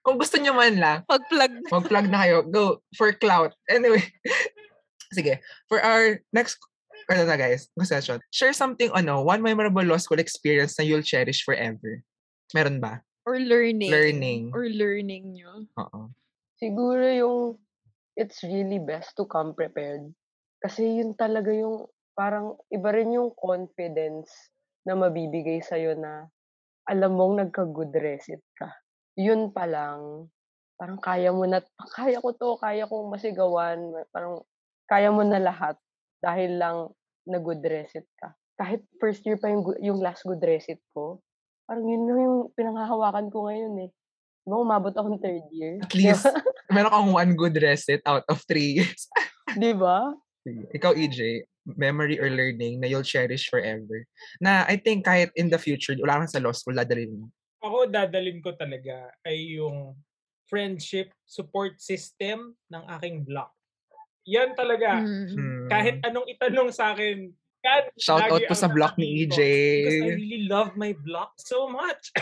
Kung 0.08 0.16
gusto 0.16 0.40
niyo 0.40 0.56
man 0.56 0.80
lang, 0.80 1.04
Pag-plug 1.04 1.52
na. 1.52 1.68
mag-plug 1.68 2.06
na 2.08 2.18
kayo. 2.24 2.36
Go 2.48 2.80
for 2.96 3.12
clout. 3.12 3.52
Anyway. 3.68 4.00
Sige. 5.16 5.44
For 5.68 5.84
our 5.84 6.24
next 6.32 6.56
ano 7.12 7.28
na 7.28 7.36
guys, 7.36 7.68
session. 7.84 8.16
Share 8.32 8.56
something 8.56 8.88
ano, 8.96 9.20
one 9.20 9.44
memorable 9.44 9.84
law 9.84 10.00
school 10.00 10.16
experience 10.16 10.80
na 10.80 10.88
you'll 10.88 11.04
cherish 11.04 11.44
forever. 11.44 12.00
Meron 12.56 12.80
ba? 12.80 13.04
Or 13.28 13.36
learning. 13.36 13.92
Learning. 13.92 14.42
Or 14.56 14.64
learning 14.64 15.36
nyo. 15.36 15.68
Oo. 15.76 16.08
Siguro 16.56 17.04
yung 17.04 17.60
it's 18.16 18.40
really 18.40 18.80
best 18.80 19.12
to 19.20 19.28
come 19.28 19.52
prepared. 19.52 20.08
Kasi 20.64 21.04
yun 21.04 21.12
talaga 21.12 21.52
yung 21.52 21.84
parang 22.16 22.56
iba 22.72 22.96
rin 22.96 23.12
yung 23.12 23.36
confidence 23.36 24.32
na 24.88 24.96
mabibigay 24.96 25.60
sa'yo 25.60 25.92
na 26.00 26.32
alam 26.88 27.12
mong 27.12 27.44
nagka-good 27.44 27.92
recit 27.92 28.40
ka. 28.56 28.72
Yun 29.18 29.50
pa 29.50 29.66
lang, 29.66 30.30
parang 30.78 31.02
kaya 31.02 31.34
mo 31.34 31.42
na, 31.42 31.58
kaya 31.90 32.22
ko 32.22 32.30
to, 32.30 32.54
kaya 32.62 32.86
kong 32.86 33.10
masigawan, 33.10 33.78
parang 34.14 34.46
kaya 34.86 35.10
mo 35.10 35.26
na 35.26 35.42
lahat 35.42 35.74
dahil 36.22 36.54
lang 36.56 36.76
na 37.26 37.42
good 37.42 37.60
recit 37.66 38.06
ka. 38.16 38.32
Kahit 38.54 38.86
first 39.02 39.26
year 39.26 39.36
pa 39.36 39.50
yung, 39.50 39.66
yung 39.82 39.98
last 39.98 40.22
good 40.22 40.40
recit 40.40 40.78
ko, 40.94 41.18
parang 41.66 41.84
yun 41.84 42.06
na 42.06 42.14
yung 42.14 42.38
pinanghahawakan 42.54 43.26
ko 43.28 43.50
ngayon 43.50 43.74
eh. 43.86 43.90
Diba, 44.48 44.64
umabot 44.64 44.94
akong 44.96 45.20
third 45.20 45.44
year. 45.52 45.76
At 45.84 45.92
least, 45.92 46.24
meron 46.72 46.88
kang 46.88 47.12
one 47.12 47.32
good 47.36 47.58
recit 47.60 48.00
out 48.08 48.24
of 48.32 48.40
three 48.48 48.80
years. 48.80 49.04
Di 49.52 49.76
ba? 49.76 50.16
Sige. 50.40 50.64
Ikaw, 50.72 50.96
EJ, 50.96 51.44
memory 51.76 52.16
or 52.16 52.32
learning 52.32 52.80
na 52.80 52.88
you'll 52.88 53.04
cherish 53.04 53.52
forever. 53.52 54.08
Na 54.40 54.64
I 54.64 54.80
think 54.80 55.04
kahit 55.04 55.28
in 55.36 55.52
the 55.52 55.60
future, 55.60 55.92
wala 56.00 56.24
kang 56.24 56.32
sa 56.32 56.40
law 56.40 56.56
school, 56.56 56.72
dadalhin 56.80 57.12
mo. 57.12 57.28
Ako, 57.58 57.90
dadalin 57.90 58.38
ko 58.38 58.54
talaga 58.54 59.10
ay 59.26 59.58
yung 59.58 59.98
friendship 60.48 61.12
support 61.26 61.76
system 61.82 62.56
ng 62.72 62.82
aking 62.98 63.26
block. 63.26 63.52
Yan 64.28 64.52
talaga. 64.56 65.00
Mm. 65.00 65.26
Hmm. 65.32 65.66
Kahit 65.68 65.96
anong 66.04 66.28
itanong 66.28 66.70
sa 66.72 66.92
akin, 66.92 67.32
yan, 67.58 67.84
Shout 67.98 68.22
out 68.22 68.42
po 68.46 68.54
sa 68.54 68.70
block 68.70 68.94
ni 68.96 69.26
EJ. 69.26 69.38
Because 69.82 70.02
I 70.06 70.10
really 70.14 70.42
love 70.46 70.78
my 70.78 70.94
block 70.94 71.34
so 71.42 71.66
much. 71.66 72.14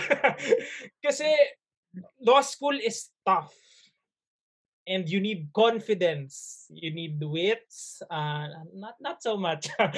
Kasi 1.04 1.28
law 2.24 2.40
school 2.40 2.76
is 2.80 3.12
tough. 3.20 3.52
And 4.86 5.04
you 5.10 5.18
need 5.18 5.50
confidence. 5.50 6.64
You 6.70 6.94
need 6.94 7.18
wits. 7.18 8.00
Uh, 8.06 8.70
not 8.72 8.96
not 9.02 9.18
so 9.18 9.34
much. 9.36 9.66
uh, 9.76 9.90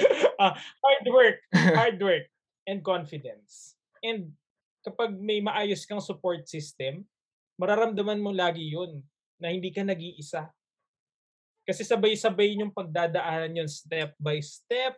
hard 0.83 1.05
work. 1.07 1.39
Hard 1.77 2.01
work. 2.01 2.25
And 2.65 2.81
confidence. 2.81 3.77
And 4.01 4.33
kapag 4.83 5.15
may 5.15 5.43
maayos 5.43 5.83
kang 5.83 6.03
support 6.03 6.47
system, 6.47 7.03
mararamdaman 7.59 8.23
mo 8.23 8.31
lagi 8.31 8.71
yun 8.71 9.03
na 9.39 9.51
hindi 9.51 9.71
ka 9.71 9.83
nag-iisa. 9.83 10.47
Kasi 11.67 11.85
sabay-sabay 11.85 12.57
yung 12.57 12.73
pagdadaanan 12.73 13.63
yun 13.63 13.69
step 13.69 14.15
by 14.17 14.39
step. 14.41 14.97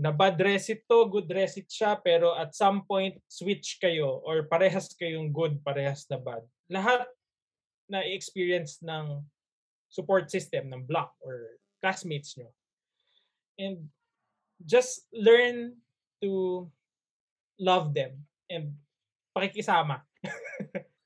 Na 0.00 0.08
bad 0.08 0.40
recit 0.40 0.88
to, 0.88 1.12
good 1.12 1.28
recit 1.28 1.68
siya, 1.68 1.92
pero 2.00 2.32
at 2.32 2.56
some 2.56 2.88
point, 2.88 3.20
switch 3.28 3.76
kayo 3.76 4.24
or 4.24 4.48
parehas 4.48 4.96
kayong 4.96 5.28
good, 5.28 5.60
parehas 5.60 6.08
na 6.08 6.16
bad. 6.16 6.40
Lahat 6.72 7.04
na 7.84 8.00
experience 8.06 8.80
ng 8.80 9.20
support 9.92 10.30
system 10.32 10.72
ng 10.72 10.88
block 10.88 11.12
or 11.20 11.60
classmates 11.84 12.38
nyo. 12.38 12.48
And 13.60 13.92
just 14.64 15.04
learn 15.12 15.76
to 16.24 16.64
love 17.60 17.92
them 17.92 18.24
and 18.48 18.72
pakikisama. 19.34 20.02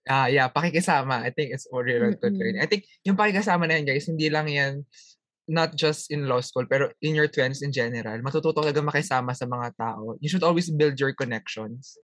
Ah, 0.05 0.29
yeah, 0.29 0.53
pakikisama. 0.53 1.25
I 1.25 1.33
think 1.33 1.57
it's 1.57 1.65
really 1.73 1.97
really 1.97 2.21
good 2.21 2.37
learning. 2.37 2.61
I 2.61 2.69
think 2.69 2.85
yung 3.09 3.17
pakikisama 3.17 3.65
na 3.65 3.81
yan, 3.81 3.89
guys, 3.89 4.05
hindi 4.05 4.29
lang 4.29 4.53
yan 4.53 4.85
not 5.49 5.77
just 5.77 6.09
in 6.09 6.29
law 6.29 6.41
school, 6.41 6.65
pero 6.65 6.93
in 7.05 7.17
your 7.17 7.29
20s 7.29 7.65
in 7.65 7.73
general. 7.73 8.17
Matututo 8.21 8.65
talaga 8.65 8.81
makisama 8.81 9.37
sa 9.37 9.45
mga 9.45 9.77
tao. 9.77 10.17
You 10.21 10.29
should 10.29 10.45
always 10.45 10.73
build 10.73 10.97
your 10.97 11.13
connections. 11.13 12.01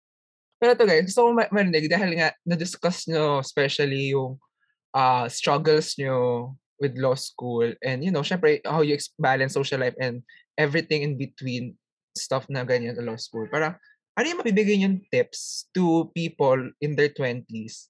Pero 0.58 0.74
ito 0.74 0.82
guys, 0.82 1.06
gusto 1.06 1.22
ko 1.22 1.30
ma- 1.34 1.50
marinig 1.54 1.86
dahil 1.86 2.18
nga 2.18 2.34
na-discuss 2.42 3.06
nyo 3.06 3.38
especially 3.38 4.10
yung 4.10 4.42
uh, 4.90 5.30
struggles 5.30 5.94
nyo 5.94 6.50
with 6.82 6.98
law 6.98 7.14
school 7.14 7.66
and 7.82 8.02
you 8.02 8.10
know, 8.10 8.26
syempre 8.26 8.58
how 8.66 8.82
you 8.82 8.98
balance 9.18 9.54
social 9.54 9.78
life 9.78 9.94
and 10.02 10.22
everything 10.58 11.06
in 11.06 11.14
between 11.14 11.78
stuff 12.18 12.46
na 12.50 12.66
ganyan 12.66 12.98
sa 12.98 13.06
law 13.06 13.14
school. 13.14 13.46
Para 13.46 13.78
ano 14.18 14.26
yung 14.26 14.40
mabibigay 14.42 14.82
yung 14.82 14.98
tips 15.14 15.70
to 15.70 16.10
people 16.10 16.58
in 16.82 16.98
their 16.98 17.14
20s? 17.14 17.86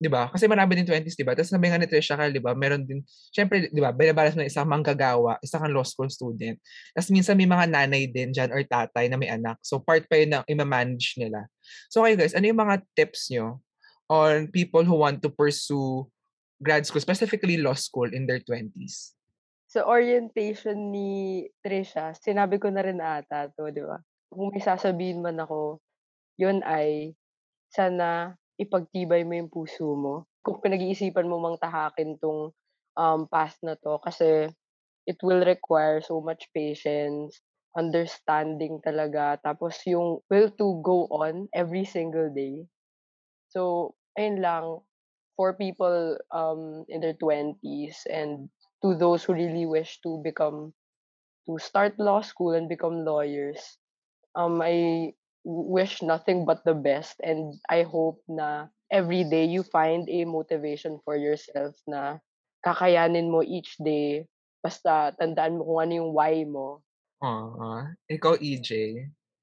'Di 0.00 0.08
ba? 0.08 0.32
Kasi 0.32 0.48
marami 0.48 0.78
din 0.78 0.88
20s, 0.88 1.18
'di 1.18 1.26
ba? 1.26 1.36
Tapos 1.36 1.52
sabi 1.52 1.68
nga 1.68 1.76
ni 1.76 1.90
Trisha 1.90 2.16
Cal, 2.16 2.30
'di 2.30 2.40
ba? 2.40 2.54
Meron 2.56 2.86
din 2.86 3.04
syempre, 3.34 3.68
'di 3.68 3.82
ba? 3.82 3.92
Binabalas 3.92 4.32
mo 4.32 4.40
isang 4.40 4.64
manggagawa, 4.64 5.36
isang 5.44 5.60
kang 5.60 5.76
law 5.76 5.84
school 5.84 6.08
student. 6.08 6.56
Tapos 6.96 7.12
minsan 7.12 7.36
may 7.36 7.44
mga 7.44 7.68
nanay 7.68 8.08
din 8.08 8.32
diyan 8.32 8.48
or 8.54 8.62
tatay 8.64 9.10
na 9.10 9.20
may 9.20 9.28
anak. 9.28 9.60
So 9.60 9.82
part 9.82 10.08
pa 10.08 10.16
yun 10.16 10.38
ng 10.38 10.44
i-manage 10.48 11.20
nila. 11.20 11.44
So 11.92 12.06
kayo 12.06 12.16
guys, 12.16 12.32
ano 12.32 12.48
yung 12.48 12.62
mga 12.62 12.80
tips 12.96 13.28
nyo 13.34 13.60
on 14.08 14.48
people 14.48 14.86
who 14.86 14.96
want 14.96 15.20
to 15.20 15.28
pursue 15.28 16.08
grad 16.64 16.88
school, 16.88 17.04
specifically 17.04 17.60
law 17.60 17.76
school 17.76 18.08
in 18.08 18.24
their 18.24 18.40
20s? 18.40 19.12
Sa 19.70 19.84
orientation 19.84 20.90
ni 20.90 21.44
Trisha, 21.60 22.16
sinabi 22.16 22.56
ko 22.56 22.72
na 22.72 22.82
rin 22.82 22.98
ata 23.04 23.52
to, 23.52 23.68
di 23.68 23.84
ba? 23.84 24.00
Kung 24.30 24.54
may 24.54 24.62
sasabihin 24.62 25.26
man 25.26 25.42
ako, 25.42 25.82
yun 26.38 26.62
ay 26.62 27.18
sana 27.74 28.38
ipagtibay 28.62 29.26
mo 29.26 29.34
yung 29.34 29.50
puso 29.50 29.98
mo. 29.98 30.30
Kung 30.46 30.62
pinag-iisipan 30.62 31.26
mo 31.26 31.42
mang 31.42 31.58
tahakin 31.58 32.14
tong 32.22 32.54
um, 32.94 33.20
path 33.26 33.58
na 33.66 33.74
to 33.74 33.98
kasi 33.98 34.46
it 35.10 35.18
will 35.26 35.42
require 35.42 35.98
so 35.98 36.22
much 36.22 36.46
patience, 36.54 37.42
understanding 37.74 38.78
talaga, 38.86 39.34
tapos 39.42 39.82
yung 39.90 40.22
will 40.30 40.50
to 40.54 40.78
go 40.86 41.10
on 41.10 41.50
every 41.50 41.82
single 41.82 42.30
day. 42.30 42.62
So, 43.50 43.94
ayun 44.14 44.38
lang, 44.38 44.86
for 45.34 45.58
people 45.58 46.18
um, 46.30 46.84
in 46.86 47.02
their 47.02 47.18
20s 47.18 48.06
and 48.06 48.46
to 48.84 48.94
those 48.94 49.24
who 49.24 49.34
really 49.34 49.66
wish 49.66 49.98
to 50.06 50.22
become 50.22 50.70
to 51.48 51.58
start 51.58 51.98
law 51.98 52.20
school 52.20 52.52
and 52.54 52.68
become 52.68 53.02
lawyers 53.08 53.79
um 54.36 54.60
i 54.62 55.08
wish 55.44 56.02
nothing 56.02 56.44
but 56.44 56.60
the 56.68 56.76
best 56.76 57.16
and 57.24 57.56
i 57.72 57.82
hope 57.82 58.20
na 58.28 58.68
every 58.92 59.24
day 59.24 59.46
you 59.46 59.62
find 59.62 60.06
a 60.10 60.26
motivation 60.26 61.00
for 61.02 61.16
yourself 61.16 61.74
na 61.88 62.20
kakayanin 62.60 63.32
mo 63.32 63.40
each 63.40 63.78
day 63.80 64.28
basta 64.60 65.16
tandaan 65.16 65.56
mo 65.56 65.64
kung 65.64 65.80
ano 65.80 65.92
yung 66.04 66.12
why 66.12 66.44
mo 66.44 66.84
Aww. 67.20 67.92
Ikaw, 68.08 68.40
EJ. 68.40 68.96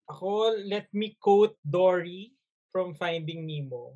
Ako, 0.10 0.58
let 0.66 0.90
me 0.98 1.14
quote 1.22 1.54
Dory 1.62 2.34
from 2.74 2.98
Finding 2.98 3.46
Nemo. 3.46 3.94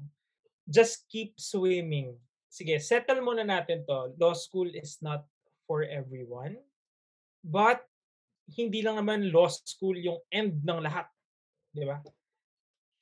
Just 0.70 1.10
keep 1.10 1.34
swimming. 1.42 2.14
Sige, 2.46 2.78
settle 2.78 3.26
muna 3.26 3.42
natin 3.42 3.82
to. 3.90 4.14
Law 4.22 4.38
school 4.38 4.70
is 4.70 5.02
not 5.02 5.26
for 5.66 5.82
everyone. 5.82 6.62
But 7.42 7.82
hindi 8.50 8.82
lang 8.82 8.98
naman 8.98 9.30
law 9.30 9.48
school 9.48 9.96
yung 9.96 10.20
end 10.32 10.64
ng 10.66 10.82
lahat. 10.82 11.08
Di 11.72 11.86
ba? 11.86 12.02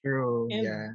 True, 0.03 0.47
And 0.51 0.63
yeah. 0.63 0.89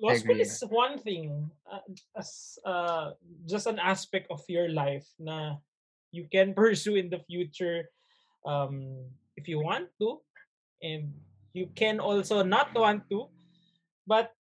law 0.00 0.14
school 0.16 0.40
is 0.40 0.60
one 0.68 0.98
thing 1.00 1.50
uh, 1.68 1.84
as 2.16 2.58
uh, 2.64 3.12
just 3.48 3.66
an 3.66 3.78
aspect 3.78 4.28
of 4.30 4.40
your 4.48 4.68
life 4.68 5.04
na 5.20 5.56
you 6.12 6.28
can 6.32 6.52
pursue 6.52 6.96
in 6.96 7.08
the 7.08 7.20
future 7.28 7.88
um, 8.44 9.04
if 9.36 9.48
you 9.48 9.60
want 9.60 9.88
to 10.00 10.20
and 10.82 11.12
you 11.52 11.68
can 11.76 12.00
also 12.00 12.44
not 12.44 12.72
want 12.76 13.04
to 13.08 13.28
but 14.06 14.32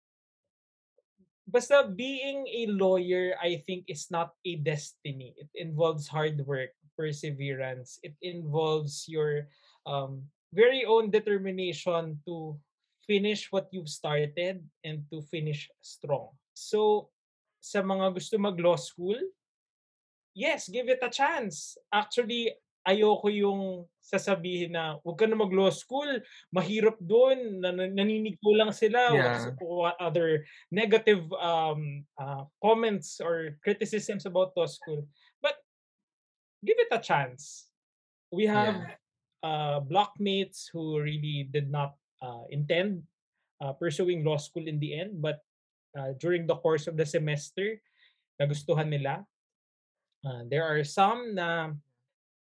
basta 1.47 1.87
being 1.87 2.47
a 2.51 2.67
lawyer 2.71 3.35
i 3.39 3.61
think 3.67 3.87
is 3.87 4.11
not 4.11 4.35
a 4.47 4.57
destiny 4.63 5.35
it 5.39 5.51
involves 5.55 6.09
hard 6.09 6.41
work 6.47 6.75
perseverance 6.97 7.99
it 8.03 8.15
involves 8.23 9.07
your 9.07 9.47
um, 9.87 10.23
very 10.55 10.87
own 10.87 11.11
determination 11.11 12.19
to 12.25 12.57
finish 13.05 13.53
what 13.53 13.69
you've 13.71 13.91
started 13.91 14.65
and 14.83 15.05
to 15.13 15.21
finish 15.29 15.69
strong. 15.83 16.33
So, 16.55 17.11
sa 17.61 17.83
mga 17.85 18.15
gusto 18.17 18.39
mag-law 18.39 18.77
school, 18.77 19.19
yes, 20.33 20.69
give 20.69 20.89
it 20.89 21.03
a 21.05 21.11
chance. 21.13 21.77
Actually, 21.93 22.55
ayoko 22.85 23.33
yung 23.33 23.89
sasabihin 24.05 24.77
na 24.77 25.01
huwag 25.01 25.17
ka 25.17 25.25
na 25.25 25.37
mag-law 25.41 25.73
school, 25.73 26.21
mahirap 26.53 27.01
doon, 27.01 27.61
nan- 27.65 27.97
naninig 27.97 28.37
ko 28.45 28.53
lang 28.53 28.69
sila, 28.73 29.09
Yeah. 29.17 29.57
what 29.65 29.97
other 29.97 30.45
negative 30.69 31.25
um, 31.41 32.05
uh, 32.21 32.45
comments 32.61 33.25
or 33.25 33.57
criticisms 33.65 34.29
about 34.29 34.53
law 34.53 34.69
school. 34.69 35.09
Give 36.65 36.81
it 36.81 36.89
a 36.91 36.99
chance. 36.99 37.69
We 38.33 38.47
have 38.49 38.81
uh, 39.45 39.85
blockmates 39.85 40.73
who 40.73 40.99
really 40.99 41.49
did 41.53 41.71
not 41.71 41.95
uh, 42.25 42.49
intend 42.49 43.05
uh, 43.61 43.73
pursuing 43.77 44.25
law 44.25 44.39
school 44.41 44.67
in 44.67 44.81
the 44.81 44.99
end, 44.99 45.21
but 45.21 45.45
uh, 45.93 46.17
during 46.19 46.47
the 46.47 46.57
course 46.57 46.89
of 46.89 46.97
the 46.97 47.07
semester, 47.07 47.81
nagustuhan 48.41 48.89
nila. 48.89 49.23
Uh, 50.25 50.43
there 50.49 50.65
are 50.65 50.83
some 50.83 51.37
na 51.37 51.71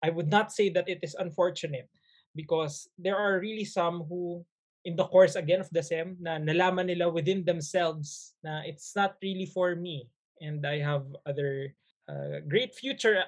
I 0.03 0.11
would 0.11 0.31
not 0.31 0.55
say 0.55 0.71
that 0.71 0.89
it 0.89 1.03
is 1.03 1.19
unfortunate 1.19 1.91
because 2.35 2.89
there 2.99 3.19
are 3.19 3.43
really 3.43 3.67
some 3.67 4.07
who 4.07 4.47
in 4.85 4.97
the 4.97 5.07
course 5.07 5.35
again 5.35 5.61
of 5.61 5.71
the 5.71 5.83
SEM 5.83 6.17
na 6.19 6.39
nalaman 6.39 6.87
nila 6.91 7.11
within 7.11 7.45
themselves 7.45 8.35
na 8.43 8.63
it's 8.67 8.95
not 8.95 9.19
really 9.23 9.47
for 9.47 9.75
me 9.75 10.07
and 10.43 10.67
I 10.67 10.79
have 10.83 11.07
other 11.27 11.75
uh, 12.11 12.43
great 12.47 12.75
future 12.75 13.23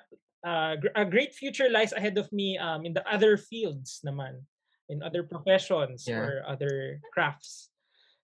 uh, 0.45 0.77
a 0.95 1.05
great 1.05 1.35
future 1.35 1.69
lies 1.73 1.93
ahead 1.97 2.19
of 2.21 2.31
me 2.31 2.59
um, 2.59 2.85
in 2.85 2.93
the 2.93 3.03
other 3.09 3.37
fields 3.37 4.01
naman 4.05 4.45
in 4.93 5.01
other 5.03 5.25
professions 5.25 6.05
Yeah. 6.05 6.21
or 6.21 6.31
other 6.47 7.01
crafts. 7.11 7.73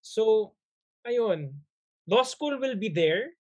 So 0.04 0.52
ayun 1.08 1.56
law 2.04 2.22
school 2.22 2.60
will 2.60 2.76
be 2.76 2.92
there 2.92 3.32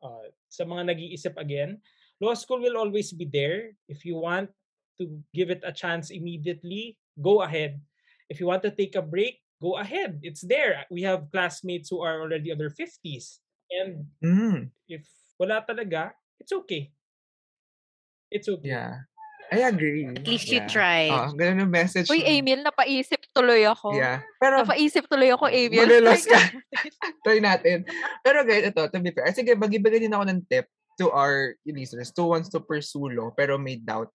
uh, 0.00 0.32
sa 0.48 0.64
mga 0.64 0.96
nag-iisip 0.96 1.36
again. 1.36 1.78
Law 2.24 2.32
school 2.34 2.58
will 2.64 2.80
always 2.80 3.12
be 3.12 3.28
there. 3.28 3.76
If 3.86 4.08
you 4.08 4.16
want 4.16 4.48
to 4.96 5.10
give 5.36 5.50
it 5.50 5.60
a 5.66 5.74
chance 5.74 6.08
immediately 6.08 6.96
go 7.20 7.42
ahead. 7.42 7.82
If 8.32 8.40
you 8.40 8.46
want 8.48 8.64
to 8.64 8.72
take 8.72 8.96
a 8.96 9.04
break 9.04 9.44
go 9.60 9.76
ahead. 9.80 10.20
It's 10.24 10.44
there. 10.44 10.84
We 10.90 11.02
have 11.08 11.28
classmates 11.32 11.88
who 11.88 12.00
are 12.04 12.20
already 12.20 12.52
on 12.52 12.58
their 12.58 12.72
50s 12.72 13.40
and 13.70 14.08
Mm, 14.20 14.70
if 14.88 15.04
wala 15.40 15.64
talaga 15.66 16.12
it's 16.38 16.52
okay 16.52 16.92
it's 18.30 18.48
okay 18.48 18.70
yeah. 18.70 19.04
I 19.52 19.68
agree. 19.68 20.08
At 20.08 20.26
least 20.26 20.48
you 20.48 20.64
yeah. 20.64 20.66
tried. 20.66 21.12
Oh, 21.12 21.30
ganun 21.36 21.68
yung 21.68 21.70
message. 21.70 22.08
Uy. 22.08 22.24
Emil, 22.24 22.64
napaisip 22.64 23.22
tuloy 23.30 23.62
ako. 23.68 23.94
Yeah. 23.94 24.24
Pero, 24.40 24.64
Napaisip 24.64 25.04
tuloy 25.06 25.30
ako, 25.30 25.52
Emil. 25.52 25.84
Malulos 25.84 26.24
ka. 26.24 26.40
try 27.24 27.38
natin. 27.38 27.84
Pero 28.24 28.42
guys, 28.42 28.72
ito, 28.72 28.82
to 28.88 28.98
be 28.98 29.12
fair, 29.12 29.30
sige, 29.30 29.52
magbibigay 29.54 30.00
din 30.00 30.16
ako 30.16 30.24
ng 30.26 30.40
tip 30.48 30.66
to 30.98 31.10
our 31.10 31.54
listeners 31.66 32.10
who 32.14 32.30
wants 32.30 32.48
to 32.50 32.62
pursue 32.62 33.10
law 33.10 33.30
pero 33.34 33.58
may 33.58 33.76
doubt. 33.78 34.10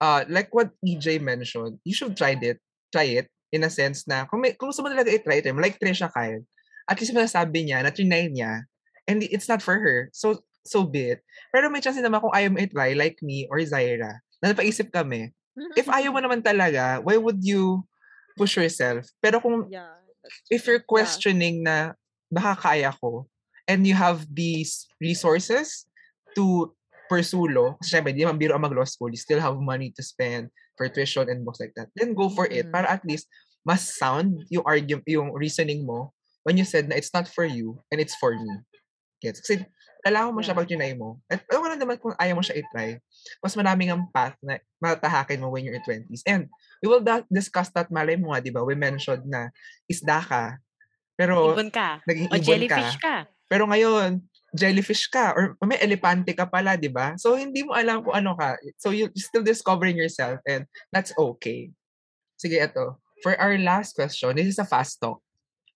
Uh, 0.00 0.24
like 0.28 0.52
what 0.52 0.72
EJ 0.84 1.24
mentioned, 1.24 1.80
you 1.84 1.94
should 1.96 2.16
try 2.16 2.36
it, 2.36 2.60
try 2.92 3.08
it 3.16 3.28
in 3.52 3.64
a 3.64 3.72
sense 3.72 4.04
na 4.04 4.28
kung, 4.28 4.44
may, 4.44 4.52
kung 4.52 4.68
gusto 4.68 4.84
mo 4.84 4.92
talaga 4.92 5.08
i-try 5.08 5.40
it, 5.40 5.48
like 5.56 5.80
Trisha 5.80 6.12
Kyle, 6.12 6.44
at 6.84 7.00
least 7.00 7.16
masasabi 7.16 7.64
niya 7.64 7.80
na 7.80 7.90
trinay 7.94 8.28
niya 8.28 8.68
and 9.08 9.22
it's 9.24 9.48
not 9.48 9.62
for 9.62 9.78
her. 9.78 10.10
So, 10.12 10.42
so 10.66 10.84
be 10.84 11.14
it. 11.16 11.20
Pero 11.54 11.70
may 11.70 11.80
chance 11.80 11.98
naman 11.98 12.20
kung 12.20 12.34
ayaw 12.34 12.50
mo 12.52 12.58
i-try 12.60 12.92
like 12.92 13.18
me 13.22 13.46
or 13.48 13.62
Zaira, 13.62 14.20
na 14.42 14.52
napaisip 14.52 14.90
kami, 14.92 15.32
if 15.78 15.88
ayaw 15.88 16.12
mo 16.12 16.20
naman 16.20 16.44
talaga, 16.44 17.00
why 17.00 17.16
would 17.16 17.40
you 17.40 17.86
push 18.36 18.58
yourself? 18.60 19.08
Pero 19.22 19.40
kung 19.40 19.70
yeah, 19.72 19.96
if 20.52 20.66
you're 20.66 20.82
questioning 20.82 21.62
na 21.64 21.94
baka 22.28 22.58
kaya 22.58 22.90
ko 22.98 23.24
and 23.70 23.86
you 23.86 23.94
have 23.94 24.26
these 24.28 24.90
resources 25.00 25.86
to 26.34 26.74
pursue 27.06 27.46
law, 27.48 27.78
kasi 27.80 27.96
syempre, 27.96 28.10
di 28.12 28.26
naman 28.26 28.36
biro 28.36 28.52
ang 28.58 28.66
mag-law 28.66 28.84
school, 28.84 29.08
you 29.08 29.20
still 29.20 29.38
have 29.38 29.54
money 29.62 29.94
to 29.94 30.02
spend 30.02 30.50
for 30.74 30.90
tuition 30.90 31.30
and 31.30 31.46
books 31.46 31.62
like 31.62 31.72
that, 31.78 31.88
then 31.96 32.12
go 32.12 32.28
for 32.28 32.44
it 32.50 32.68
Mm. 32.68 32.74
para 32.74 32.86
at 32.90 33.02
least 33.06 33.30
mas 33.64 33.96
sound 33.96 34.44
yung 34.52 34.62
argument, 34.66 35.06
yung 35.08 35.32
reasoning 35.34 35.82
mo 35.86 36.12
when 36.46 36.54
you 36.54 36.62
said 36.62 36.86
na 36.86 36.94
it's 36.94 37.10
not 37.10 37.26
for 37.26 37.42
you 37.42 37.78
and 37.90 37.98
it's 37.98 38.14
for 38.20 38.36
me. 38.36 38.52
Gets? 39.18 39.42
Kasi 39.42 39.66
kailangan 40.06 40.30
mo 40.30 40.38
siya 40.38 40.54
Yeah. 40.54 40.60
pag 40.62 40.70
tinay 40.70 40.92
mo. 40.94 41.18
At 41.26 41.42
ewan 41.50 41.74
lang 41.74 41.82
naman 41.82 41.98
kung 41.98 42.14
ayaw 42.14 42.38
mo 42.38 42.44
siya 42.46 42.62
i-try. 42.62 43.02
Mas 43.42 43.58
maraming 43.58 43.90
ang 43.90 44.06
path 44.14 44.38
na 44.38 44.62
matahakin 44.78 45.42
mo 45.42 45.50
when 45.50 45.66
you're 45.66 45.74
in 45.74 45.82
20s. 45.82 46.22
And 46.22 46.46
we 46.78 46.86
will 46.86 47.02
da- 47.02 47.26
discuss 47.26 47.74
that, 47.74 47.90
malay 47.90 48.14
mo 48.14 48.30
nga, 48.30 48.38
di 48.38 48.54
ba? 48.54 48.62
We 48.62 48.78
mentioned 48.78 49.26
na 49.26 49.50
isda 49.90 50.22
ka. 50.22 50.62
Pero 51.18 51.58
Ibon 51.58 51.74
ka. 51.74 51.98
naging 52.06 52.30
O 52.30 52.38
ibon 52.38 52.46
jellyfish 52.46 52.94
ka. 53.02 53.02
ka. 53.02 53.16
Pero 53.50 53.66
ngayon, 53.66 54.22
jellyfish 54.54 55.10
ka 55.10 55.34
or 55.34 55.58
may 55.66 55.76
elepante 55.82 56.30
ka 56.32 56.46
pala, 56.46 56.78
di 56.78 56.86
ba? 56.88 57.18
So, 57.18 57.34
hindi 57.34 57.66
mo 57.66 57.74
alam 57.74 58.06
kung 58.06 58.14
ano 58.14 58.38
ka. 58.38 58.54
So, 58.78 58.94
you 58.94 59.10
you're 59.10 59.26
still 59.26 59.42
discovering 59.42 59.98
yourself 59.98 60.38
and 60.46 60.70
that's 60.94 61.10
okay. 61.18 61.74
Sige, 62.38 62.62
ito. 62.62 63.02
For 63.26 63.34
our 63.40 63.58
last 63.58 63.98
question, 63.98 64.36
this 64.38 64.46
is 64.54 64.60
a 64.62 64.68
fast 64.68 65.02
talk 65.02 65.18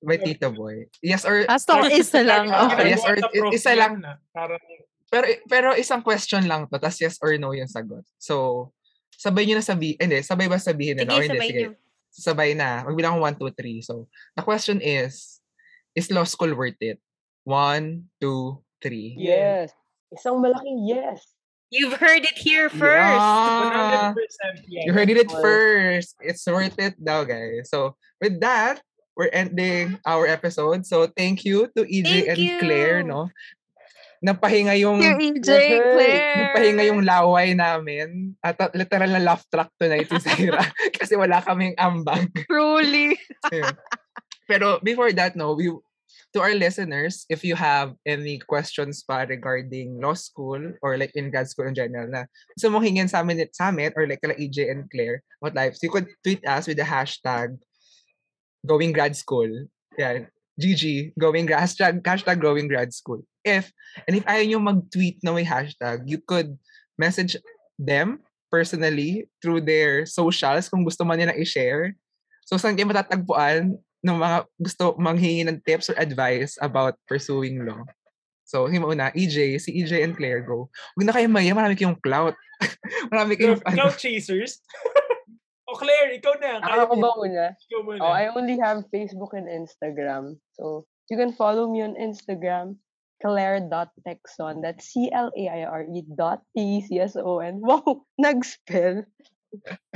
by 0.00 0.16
Tito 0.16 0.48
Boy. 0.50 0.88
Yes 1.04 1.24
or... 1.24 1.44
Fast 1.44 1.68
talk 1.68 1.86
isa 1.92 2.24
lang. 2.24 2.48
Ah, 2.48 2.68
Okay. 2.72 2.96
yes, 2.96 3.04
or 3.04 3.16
isa 3.52 3.72
lang. 3.76 4.00
na, 4.00 4.16
Parang, 4.32 4.60
Pero, 5.10 5.26
pero 5.50 5.68
isang 5.74 6.00
question 6.06 6.46
lang 6.46 6.70
to, 6.70 6.78
tas 6.78 6.94
yes 7.02 7.18
or 7.18 7.34
no 7.34 7.50
yung 7.50 7.66
sagot. 7.66 8.06
So, 8.22 8.70
sabay 9.10 9.42
nyo 9.42 9.58
na 9.58 9.66
sabihin, 9.66 9.98
hindi, 9.98 10.22
sabay 10.22 10.46
ba 10.46 10.54
sabihin 10.56 11.02
na? 11.02 11.04
Sige, 11.04 11.26
hindi, 11.26 11.34
sabay 11.34 11.50
sige. 11.50 11.58
niyo. 11.58 11.70
Sabay 12.14 12.50
na. 12.54 12.86
Magbilang 12.86 13.18
ko 13.18 13.26
1, 13.26 13.42
2, 13.42 13.82
3. 13.82 13.86
So, 13.90 14.06
the 14.38 14.42
question 14.46 14.78
is, 14.78 15.42
is 15.98 16.14
law 16.14 16.22
school 16.22 16.54
worth 16.54 16.78
it? 16.78 17.02
1, 17.42 18.06
2, 18.22 18.62
3. 18.86 19.18
Yes. 19.18 19.74
Isang 20.14 20.38
malaking 20.38 20.86
yes. 20.86 21.26
You've 21.70 21.98
heard 21.98 22.26
it 22.26 22.34
here 22.34 22.66
first. 22.70 23.18
Yeah. 23.22 24.14
100% 24.14 24.66
yes. 24.66 24.82
You 24.86 24.92
heard 24.94 25.10
it 25.10 25.30
first. 25.30 26.18
It's 26.22 26.46
worth 26.46 26.78
it 26.78 26.98
daw, 26.98 27.22
guys. 27.26 27.70
So, 27.70 27.94
with 28.22 28.38
that, 28.42 28.82
we're 29.16 29.32
ending 29.32 29.98
our 30.06 30.26
episode. 30.26 30.86
So, 30.86 31.06
thank 31.06 31.44
you 31.44 31.68
to 31.76 31.84
EJ 31.84 32.04
Thank 32.04 32.28
and 32.28 32.60
Claire, 32.60 33.00
you. 33.00 33.10
no? 33.10 33.30
Napahinga 34.20 34.76
yung 34.76 35.00
EJ. 35.00 35.48
Claire. 35.80 36.52
napahinga 36.52 36.84
yung 36.84 37.00
laway 37.00 37.56
namin. 37.56 38.36
At 38.44 38.60
literal 38.76 39.08
na 39.08 39.20
laugh 39.24 39.44
track 39.48 39.72
tonight 39.80 40.12
si 40.12 40.20
Sarah. 40.20 40.68
kasi 41.00 41.16
wala 41.16 41.40
kaming 41.40 41.72
ambag. 41.80 42.28
Truly. 42.44 43.16
Pero 44.44 44.76
before 44.84 45.12
that, 45.16 45.36
no, 45.40 45.56
we 45.56 45.72
to 46.32 46.40
our 46.40 46.54
listeners, 46.54 47.26
if 47.26 47.42
you 47.42 47.56
have 47.56 47.94
any 48.06 48.38
questions 48.38 49.02
pa 49.02 49.26
regarding 49.26 49.98
law 49.98 50.14
school 50.14 50.60
or 50.82 50.94
like 50.94 51.10
in 51.18 51.30
grad 51.30 51.50
school 51.50 51.66
in 51.66 51.74
general 51.74 52.06
na 52.06 52.26
gusto 52.54 52.70
mong 52.70 52.86
hingin 52.86 53.10
sa 53.10 53.22
amin, 53.26 53.50
sa 53.50 53.74
amin 53.74 53.90
or 53.98 54.06
like 54.06 54.22
kala 54.22 54.38
EJ 54.38 54.70
and 54.70 54.86
Claire 54.90 55.22
about 55.42 55.58
life, 55.58 55.74
so 55.74 55.90
you 55.90 55.94
could 55.94 56.06
tweet 56.22 56.42
us 56.46 56.70
with 56.70 56.78
the 56.78 56.86
hashtag 56.86 57.58
going 58.66 58.92
grad 58.92 59.16
school. 59.16 59.48
Yeah, 59.98 60.30
GG, 60.60 61.16
going 61.16 61.48
hashtag, 61.48 62.04
hashtag 62.04 62.40
going 62.40 62.68
grad 62.68 62.92
school. 62.92 63.24
If, 63.44 63.72
and 64.06 64.16
if 64.20 64.24
ayaw 64.28 64.44
nyo 64.46 64.58
mag-tweet 64.60 65.24
na 65.24 65.32
may 65.32 65.44
hashtag, 65.44 66.04
you 66.04 66.20
could 66.20 66.60
message 67.00 67.36
them 67.80 68.20
personally 68.52 69.30
through 69.40 69.64
their 69.64 70.04
socials 70.04 70.68
kung 70.68 70.84
gusto 70.84 71.06
man 71.06 71.16
nila 71.24 71.38
i-share. 71.38 71.96
So, 72.44 72.60
saan 72.60 72.76
kayo 72.76 72.90
matatagpuan 72.90 73.80
ng 74.04 74.16
mga 74.16 74.38
gusto 74.60 74.98
manghingi 75.00 75.48
ng 75.48 75.64
tips 75.64 75.88
or 75.88 75.96
advice 75.96 76.60
about 76.60 77.00
pursuing 77.08 77.64
law? 77.64 77.80
So, 78.44 78.66
himo 78.66 78.90
una, 78.90 79.14
EJ, 79.14 79.62
si 79.62 79.70
EJ 79.78 80.02
and 80.02 80.14
Claire, 80.18 80.42
go. 80.42 80.66
Huwag 80.98 81.06
na 81.06 81.14
kayo 81.14 81.30
maya, 81.30 81.54
marami 81.54 81.78
kayong 81.78 82.02
clout. 82.02 82.34
marami 83.14 83.38
kayong, 83.38 83.62
ano, 83.62 83.86
Cloud 83.86 83.96
chasers. 83.96 84.58
o 85.70 85.78
Claire, 85.78 86.18
ikaw 86.18 86.34
na. 86.36 86.58
Ako 86.58 86.98
ba 86.98 87.10
una? 87.16 87.46
Ikaw 87.54 87.80
muna. 87.86 88.00
Oh, 88.02 88.10
I 88.10 88.26
only 88.34 88.58
have 88.58 88.82
Facebook 88.90 89.30
and 89.32 89.46
Instagram. 89.46 90.34
So 90.58 90.84
you 91.06 91.14
can 91.14 91.30
follow 91.32 91.70
me 91.70 91.80
on 91.80 91.94
Instagram, 91.94 92.76
claire.texon. 93.22 94.62
That's 94.62 94.90
C-L-A-I-R-E 94.90 95.94
E 95.94 96.02
dot 96.14 96.42
T-C-S-O-N. 96.56 97.62
Wow, 97.62 98.02
nag-spell. 98.18 99.06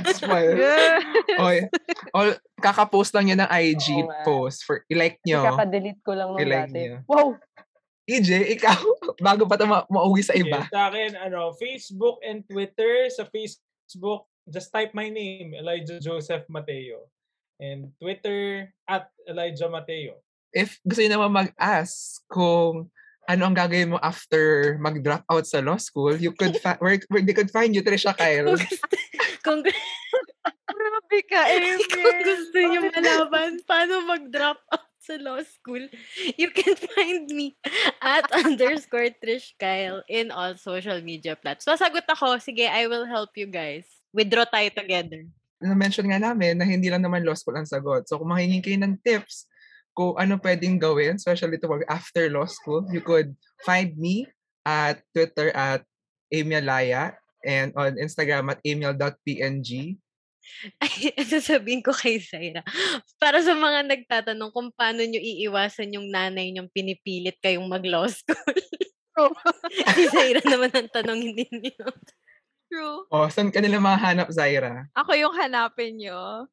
Smile. 0.03 0.59
Oy, 1.39 1.63
all, 2.11 2.35
kakapost 2.59 3.15
lang 3.15 3.31
niya 3.31 3.39
ng 3.39 3.51
IG 3.51 3.85
Oo 4.03 4.11
nga. 4.11 4.19
post 4.27 4.67
for 4.67 4.83
i-like 4.91 5.19
nyo. 5.23 5.47
Kaka-delete 5.47 6.03
ko 6.03 6.11
lang 6.11 6.35
nung 6.35 6.43
I-like 6.43 6.67
dati. 6.71 6.79
niya. 6.79 6.99
Wow! 7.07 7.39
EJ, 8.05 8.29
ikaw, 8.53 8.77
bago 9.25 9.49
pa 9.49 9.57
ito 9.57 9.65
ma- 9.65 9.87
mauwi 9.89 10.21
sa 10.21 10.37
iba. 10.37 10.67
Sa 10.69 10.93
akin, 10.93 11.17
ano, 11.17 11.55
Facebook 11.57 12.21
and 12.21 12.45
Twitter. 12.45 13.09
Sa 13.09 13.25
Facebook, 13.25 14.29
just 14.49 14.71
type 14.71 14.93
my 14.93 15.09
name, 15.09 15.53
Elijah 15.53 15.99
Joseph 15.99 16.45
Mateo. 16.49 17.09
And 17.55 17.95
Twitter, 18.01 18.73
at 18.83 19.07
Elijah 19.23 19.71
Mateo. 19.71 20.19
If 20.51 20.79
gusto 20.83 21.03
niyo 21.03 21.15
naman 21.15 21.31
mag-ask 21.31 22.19
kung 22.27 22.91
ano 23.25 23.41
ang 23.41 23.55
gagawin 23.55 23.95
mo 23.95 23.97
after 24.03 24.75
mag-drop 24.77 25.23
out 25.31 25.47
sa 25.47 25.63
law 25.63 25.79
school, 25.79 26.15
you 26.19 26.35
could 26.35 26.59
fi- 26.59 26.79
where, 26.83 26.99
where 27.09 27.23
they 27.23 27.33
could 27.33 27.49
find 27.49 27.73
you, 27.73 27.81
Trisha 27.81 28.11
Kyle. 28.11 28.59
Kung, 29.45 29.63
Grabe 30.75 31.19
ka, 31.29 31.41
kung 31.95 32.19
gusto 32.21 32.57
niyo 32.59 32.79
malaman 32.91 33.61
paano 33.63 34.03
mag-drop 34.03 34.59
out 34.73 34.91
sa 34.99 35.15
law 35.21 35.39
school, 35.45 35.85
you 36.35 36.49
can 36.49 36.73
find 36.97 37.29
me 37.29 37.53
at 38.01 38.25
underscore 38.33 39.13
Trish 39.21 39.53
Kyle 39.61 40.01
in 40.09 40.33
all 40.33 40.57
social 40.57 40.99
media 41.05 41.37
platforms. 41.37 41.77
Sasagot 41.77 42.09
ako, 42.09 42.41
sige, 42.41 42.65
I 42.65 42.89
will 42.89 43.05
help 43.05 43.37
you 43.37 43.45
guys. 43.45 43.85
Withdraw 44.15 44.47
tayo 44.47 44.71
together. 44.71 45.27
Na-mention 45.59 46.07
nga 46.07 46.19
namin 46.31 46.55
na 46.55 46.63
hindi 46.63 46.87
lang 46.87 47.03
naman 47.03 47.27
law 47.27 47.35
school 47.35 47.59
ang 47.59 47.67
sagot. 47.67 48.07
So 48.07 48.15
kung 48.15 48.31
mahingin 48.31 48.63
kayo 48.63 48.79
ng 48.79 48.95
tips 49.03 49.51
kung 49.95 50.15
ano 50.15 50.39
pwedeng 50.39 50.79
gawin, 50.79 51.19
especially 51.19 51.59
to 51.59 51.67
work 51.67 51.83
after 51.91 52.27
law 52.31 52.47
school, 52.47 52.87
you 52.91 53.03
could 53.03 53.35
find 53.63 53.95
me 53.99 54.27
at 54.63 55.03
Twitter 55.11 55.51
at 55.51 55.83
Amialaya 56.31 57.15
and 57.43 57.71
on 57.75 57.95
Instagram 57.95 58.51
at 58.51 58.59
amial.png. 58.63 59.71
Ay, 60.81 60.93
sasabihin 61.31 61.81
ko 61.81 61.93
kay 61.93 62.21
Zaira. 62.21 62.61
Para 63.17 63.41
sa 63.41 63.53
mga 63.55 63.87
nagtatanong 63.87 64.51
kung 64.51 64.69
paano 64.73 65.01
nyo 65.01 65.17
iiwasan 65.17 65.95
yung 65.95 66.07
nanay 66.11 66.53
nyong 66.53 66.69
pinipilit 66.69 67.37
kayong 67.41 67.65
mag-law 67.65 68.05
school. 68.09 68.35
si 69.95 70.03
Zaira 70.11 70.43
naman 70.43 70.73
ang 70.75 70.89
tanongin 70.91 71.39
ninyo. 71.39 71.87
True. 72.75 73.07
O, 73.07 73.31
saan 73.31 73.55
ka 73.55 73.63
nila 73.63 73.79
mahanap, 73.79 74.27
Zaira? 74.35 74.83
Ako 74.99 75.15
yung 75.15 75.31
hanapin 75.31 75.95
nyo. 75.95 76.43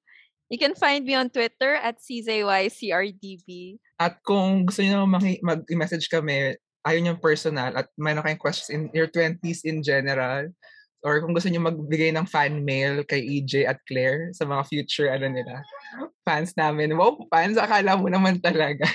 You 0.47 0.55
can 0.55 0.79
find 0.79 1.03
me 1.03 1.19
on 1.19 1.35
Twitter 1.35 1.75
at 1.83 1.99
CZYCRDB. 1.99 3.81
At 3.99 4.23
kung 4.23 4.63
gusto 4.63 4.87
maki- 5.03 5.43
mag-message 5.43 6.07
kami, 6.07 6.55
ayaw 6.87 6.99
niyang 7.03 7.19
personal 7.19 7.75
at 7.75 7.91
mayroon 7.99 8.23
kayong 8.23 8.39
questions 8.39 8.71
in 8.71 8.87
your 8.95 9.11
20s 9.11 9.67
in 9.67 9.83
general, 9.83 10.47
or 11.03 11.19
kung 11.19 11.35
gusto 11.35 11.51
niyo 11.51 11.59
magbigay 11.59 12.15
ng 12.15 12.31
fan 12.31 12.63
mail 12.63 13.03
kay 13.03 13.19
EJ 13.19 13.67
at 13.67 13.83
Claire 13.91 14.31
sa 14.31 14.47
mga 14.47 14.63
future 14.71 15.11
ano 15.11 15.27
nila, 15.27 15.59
fans 16.23 16.55
namin. 16.55 16.95
Wow, 16.95 17.27
fans, 17.35 17.59
akala 17.59 17.99
mo 17.99 18.07
naman 18.07 18.39
talaga. 18.39 18.87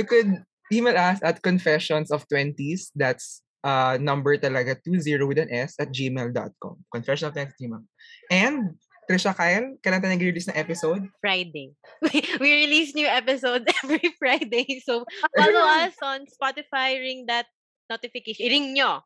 You 0.00 0.08
could 0.08 0.32
email 0.72 0.96
us 0.96 1.20
at 1.20 1.44
confessions 1.44 2.08
of 2.08 2.24
20s. 2.32 2.88
That's 2.96 3.44
uh, 3.64 3.98
number 4.00 4.36
talaga 4.36 4.76
20 4.76 5.24
with 5.24 5.40
an 5.40 5.50
S 5.52 5.76
at 5.78 5.92
gmail.com. 5.92 6.74
Confession 6.92 7.28
of 7.28 7.34
20s 7.34 7.56
gmail. 7.60 7.84
And 8.30 8.76
Trisha 9.10 9.34
Kyle, 9.34 9.74
kailan 9.82 9.98
tayo 9.98 10.14
nag-release 10.14 10.46
ng 10.54 10.58
episode? 10.58 11.02
Friday. 11.18 11.74
we 12.42 12.50
release 12.62 12.94
new 12.94 13.10
episode 13.10 13.66
every 13.82 14.06
Friday. 14.22 14.78
So, 14.86 15.02
follow 15.34 15.66
us 15.82 15.98
on 15.98 16.30
Spotify. 16.30 16.94
Ring 16.94 17.26
that 17.26 17.50
notification. 17.90 18.46
I-ring 18.46 18.70
nyo. 18.70 19.02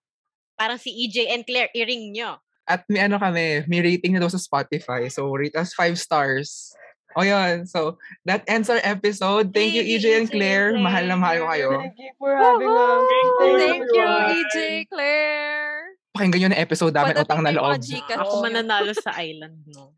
Parang 0.60 0.76
si 0.76 0.92
EJ 0.92 1.32
and 1.32 1.48
Claire, 1.48 1.72
i-ring 1.72 2.12
nyo. 2.12 2.36
At 2.68 2.84
may 2.84 3.00
ano 3.00 3.16
kami, 3.16 3.64
may 3.64 3.80
rating 3.80 4.12
na 4.12 4.20
daw 4.20 4.28
sa 4.28 4.36
Spotify. 4.36 5.08
So, 5.08 5.32
rate 5.32 5.56
us 5.56 5.72
five 5.72 5.96
stars. 5.96 6.76
O 7.14 7.22
yun. 7.22 7.66
So, 7.66 7.98
that 8.26 8.42
ends 8.46 8.68
our 8.68 8.82
episode. 8.82 9.54
Thank 9.54 9.74
you, 9.74 9.82
Thank 9.86 10.02
EJ 10.02 10.04
you, 10.04 10.14
and 10.18 10.26
EJ 10.26 10.26
and 10.26 10.28
Claire. 10.30 10.68
Mahal 10.78 11.04
na 11.06 11.16
mahal 11.16 11.36
ko 11.42 11.46
kayo. 11.50 11.70
Thank 11.78 11.98
you 11.98 12.12
for 12.18 12.30
having 12.34 12.70
us. 12.70 13.02
Thank 13.06 13.58
Thank 13.62 13.84
you. 13.94 14.06
EJ 14.06 14.56
Claire. 14.90 15.94
Pakinggan 16.14 16.38
nyo 16.42 16.48
na 16.54 16.58
episode 16.62 16.94
namin, 16.94 17.14
utang 17.18 17.42
na 17.42 17.50
loob. 17.50 17.78
Gcash. 17.78 18.18
Ako 18.18 18.34
mananalo 18.42 18.92
sa 18.94 19.18
island, 19.18 19.58
no? 19.66 19.94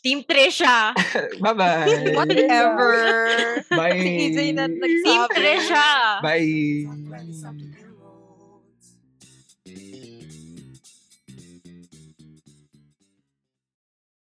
Team 0.00 0.22
Trisha! 0.22 0.94
Bye-bye. 1.44 2.14
Whatever. 2.14 2.94
Bye. 3.74 4.00
si 4.06 4.32
EJ 4.32 4.38
na 4.54 4.70
Team 4.70 4.80
nagsabi. 4.80 5.34
Trisha! 5.34 5.88
Bye. 6.22 6.84
Twenty 6.88 7.34
something 7.34 7.85